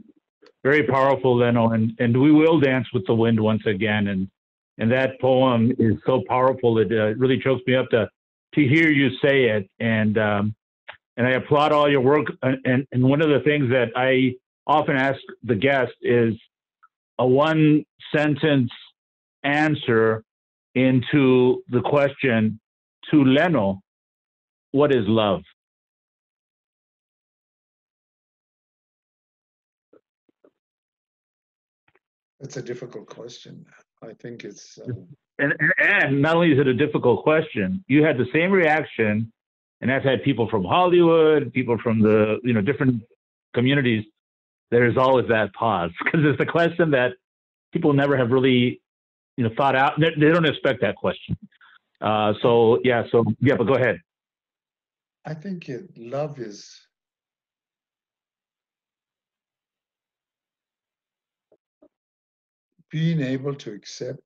Very 0.66 0.86
powerful, 0.86 1.38
Leno. 1.38 1.70
And, 1.70 1.94
and 2.00 2.22
we 2.22 2.34
will 2.34 2.60
dance 2.60 2.88
with 2.94 3.08
the 3.08 3.16
wind 3.16 3.40
once 3.40 3.66
again. 3.66 4.08
And, 4.10 4.30
and 4.80 4.92
that 4.92 5.12
poem 5.22 5.72
is 5.80 5.96
so 6.06 6.24
powerful. 6.28 6.78
It 6.80 6.92
uh, 6.92 7.16
really 7.16 7.40
chokes 7.40 7.62
me 7.66 7.76
up 7.78 7.90
to, 7.92 8.10
to 8.56 8.68
hear 8.68 8.90
you 8.90 9.12
say 9.24 9.46
it. 9.46 9.70
And, 9.80 10.18
um, 10.18 10.56
and 11.18 11.28
I 11.28 11.32
applaud 11.32 11.72
all 11.72 11.90
your 11.90 12.02
work. 12.02 12.28
And, 12.42 12.88
and 12.92 13.04
one 13.04 13.22
of 13.22 13.30
the 13.30 13.42
things 13.44 13.70
that 13.72 13.90
I 13.96 14.36
often 14.68 14.96
ask 14.96 15.20
the 15.44 15.56
guest 15.56 15.92
is 16.02 16.34
a 17.20 17.26
one 17.26 17.86
sentence 18.16 18.72
answer 19.44 20.24
into 20.76 21.64
the 21.70 21.82
question 21.82 22.60
to 23.12 23.24
Leno, 23.24 23.82
what 24.72 24.92
is 24.92 25.06
love? 25.08 25.42
That's 32.40 32.58
a 32.58 32.62
difficult 32.62 33.08
question. 33.08 33.66
I 34.02 34.14
think 34.14 34.44
it's. 34.44 34.80
Um, 34.84 35.08
and, 35.38 35.54
and 35.78 36.22
not 36.22 36.36
only 36.36 36.54
is 36.54 36.60
it 36.60 36.68
a 36.68 36.74
difficult 36.74 37.24
question, 37.24 37.84
you 37.88 38.04
had 38.04 38.18
the 38.18 38.26
same 38.34 38.52
reaction, 38.52 39.32
and 39.82 39.92
I've 39.92 40.04
had 40.04 40.24
people 40.24 40.48
from 40.50 40.64
Hollywood, 40.64 41.52
people 41.52 41.78
from 41.84 42.02
the 42.02 42.40
you 42.44 42.54
know 42.54 42.62
different 42.62 43.02
communities. 43.54 44.06
There's 44.70 44.98
always 44.98 45.28
that 45.28 45.54
pause 45.54 45.92
because 46.04 46.22
it's 46.24 46.40
a 46.40 46.46
question 46.46 46.92
that 46.92 47.14
people 47.74 47.94
never 47.94 48.16
have 48.16 48.32
really 48.32 48.82
you 49.38 49.44
know 49.44 49.52
thought 49.58 49.76
out. 49.76 50.00
They, 50.00 50.12
they 50.18 50.32
don't 50.32 50.46
expect 50.46 50.82
that 50.82 50.96
question. 50.96 51.38
Uh, 52.00 52.34
so 52.42 52.80
yeah, 52.84 53.04
so 53.12 53.26
yeah, 53.40 53.56
but 53.56 53.66
go 53.66 53.74
ahead. 53.74 53.98
I 55.26 55.34
think 55.34 55.70
it, 55.70 55.86
love 55.98 56.40
is 56.40 56.88
being 62.90 63.22
able 63.22 63.56
to 63.56 63.72
accept 63.72 64.20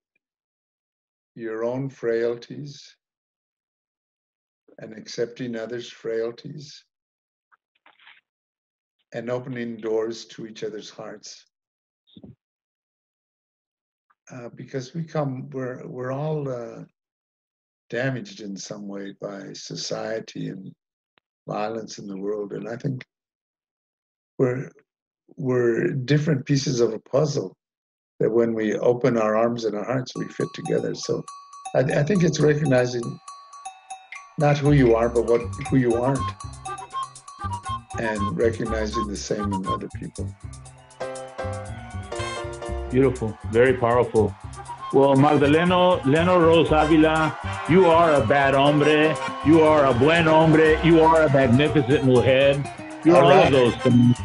your 1.36 1.66
own 1.66 1.90
frailties 1.90 2.96
and 4.80 4.94
accepting 4.94 5.56
others' 5.56 5.90
frailties 5.90 6.84
and 9.14 9.30
opening 9.30 9.78
doors 9.78 10.26
to 10.26 10.46
each 10.46 10.64
other's 10.64 10.90
hearts. 10.90 11.46
Uh, 14.32 14.50
because 14.56 14.94
we 14.94 15.04
come, 15.04 15.50
we're 15.52 15.86
we're 15.88 16.12
all 16.12 16.50
uh, 16.50 16.84
damaged 17.90 18.42
in 18.42 18.58
some 18.58 18.88
way 18.88 19.14
by 19.22 19.54
society 19.54 20.50
and 20.50 20.74
violence 21.48 22.00
in 22.00 22.08
the 22.08 22.18
world, 22.18 22.54
and 22.54 22.68
I 22.68 22.76
think 22.76 23.06
we're 24.40 24.70
we're 25.38 25.92
different 25.92 26.46
pieces 26.46 26.80
of 26.80 26.94
a 26.94 27.00
puzzle 27.00 27.56
that 28.20 28.32
when 28.32 28.54
we 28.54 28.76
open 28.76 29.18
our 29.18 29.36
arms 29.36 29.66
and 29.66 29.76
our 29.76 29.86
hearts, 29.86 30.16
we 30.16 30.28
fit 30.28 30.48
together. 30.54 30.96
So 30.96 31.24
I, 31.76 31.80
I 31.80 32.04
think 32.04 32.24
it's 32.24 32.40
recognizing 32.40 33.20
not 34.38 34.58
who 34.58 34.72
you 34.74 34.96
are, 34.96 35.10
but 35.10 35.26
what 35.26 35.42
who 35.70 35.78
you 35.78 35.96
aren't, 35.96 36.20
and 38.00 38.38
recognizing 38.38 39.08
the 39.08 39.16
same 39.16 39.52
in 39.54 39.66
other 39.68 39.88
people. 40.00 40.28
Beautiful, 42.92 43.38
very 43.52 43.74
powerful. 43.74 44.34
Well, 44.94 45.16
Magdaleno, 45.16 46.04
Leno 46.06 46.40
Rose 46.40 46.72
Avila, 46.72 47.38
you 47.68 47.86
are 47.88 48.14
a 48.14 48.26
bad 48.26 48.54
hombre. 48.54 49.18
You 49.46 49.62
are 49.62 49.86
a 49.86 49.94
buen 49.94 50.26
hombre. 50.26 50.80
You 50.86 51.02
are 51.02 51.24
a 51.24 51.34
magnificent 51.34 52.06
mujer. 52.06 52.64
You're 53.04 53.18
all, 53.18 53.24
all 53.24 53.30
right. 53.30 53.48
of 53.48 53.52
those 53.52 53.76
things. 53.78 54.18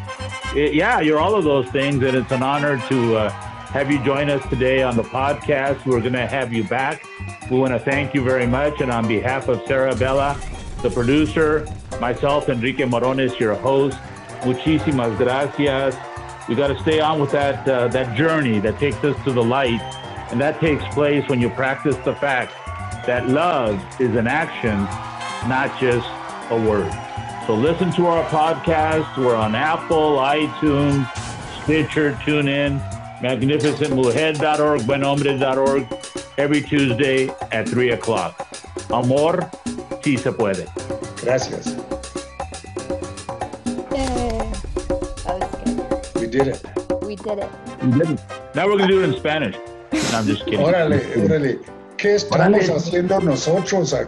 it- 0.55 0.73
yeah, 0.73 1.01
you're 1.01 1.19
all 1.19 1.35
of 1.35 1.43
those 1.43 1.67
things, 1.69 2.03
and 2.03 2.15
it's 2.15 2.31
an 2.31 2.43
honor 2.43 2.77
to 2.87 3.15
uh, 3.17 3.50
have 3.71 3.89
you 3.89 4.03
join 4.03 4.29
us 4.29 4.45
today 4.49 4.83
on 4.83 4.97
the 4.97 5.03
podcast. 5.03 5.85
We're 5.85 6.01
going 6.01 6.11
to 6.11 6.27
have 6.27 6.51
you 6.51 6.65
back. 6.65 7.05
We 7.49 7.57
want 7.57 7.71
to 7.71 7.79
thank 7.79 8.13
you 8.13 8.21
very 8.21 8.45
much, 8.45 8.81
and 8.81 8.91
on 8.91 9.07
behalf 9.07 9.47
of 9.47 9.65
Sarah 9.65 9.95
Bella, 9.95 10.37
the 10.81 10.89
producer, 10.89 11.65
myself, 12.01 12.49
Enrique 12.49 12.83
Morones, 12.83 13.39
your 13.39 13.55
host, 13.55 13.97
muchísimas 14.41 15.17
gracias. 15.17 15.95
We 16.49 16.55
got 16.55 16.67
to 16.67 16.77
stay 16.79 16.99
on 16.99 17.21
with 17.21 17.31
that 17.31 17.65
uh, 17.65 17.87
that 17.89 18.17
journey 18.17 18.59
that 18.59 18.77
takes 18.77 19.01
us 19.05 19.15
to 19.23 19.31
the 19.31 19.43
light, 19.43 19.79
and 20.31 20.41
that 20.41 20.59
takes 20.59 20.83
place 20.93 21.27
when 21.29 21.39
you 21.39 21.49
practice 21.49 21.95
the 22.03 22.15
fact 22.15 22.51
that 23.05 23.29
love 23.29 23.81
is 24.01 24.13
an 24.17 24.27
action, 24.27 24.83
not 25.47 25.79
just 25.79 26.09
a 26.51 26.61
word. 26.61 26.91
So 27.47 27.55
listen 27.55 27.93
to 27.93 28.07
our 28.07 28.25
podcast. 28.25 29.17
We're 29.17 29.35
on 29.35 29.55
Apple, 29.55 30.17
iTunes, 30.17 31.07
Stitcher, 31.63 32.13
TuneIn, 32.25 32.90
magnificentmujer.org, 33.21 34.81
buenhombre.org, 34.81 35.87
every 36.37 36.61
Tuesday 36.61 37.29
at 37.51 37.67
3 37.67 37.91
o'clock. 37.91 38.47
Amor, 38.91 39.49
si 40.03 40.17
se 40.17 40.31
puede. 40.31 40.65
Gracias. 41.21 41.75
Yay. 43.91 44.51
That 45.25 45.39
was 45.39 46.13
We 46.15 46.27
did 46.27 46.47
it. 46.47 46.61
good. 46.63 47.03
We 47.05 47.15
did 47.15 47.39
it. 47.39 47.49
Now 48.55 48.65
we're 48.67 48.77
going 48.77 48.87
to 48.89 48.93
do 48.95 49.01
it 49.03 49.09
in 49.09 49.19
Spanish. 49.19 49.55
No, 49.91 49.99
I'm 50.17 50.25
just 50.25 50.45
kidding. 50.45 50.59
Órale, 50.59 50.99
órale. 51.25 51.59
¿Qué 51.97 52.15
estamos 52.15 52.47
Órale. 52.47 52.75
haciendo 52.75 53.19
nosotros 53.19 53.93
aquí? 53.93 53.99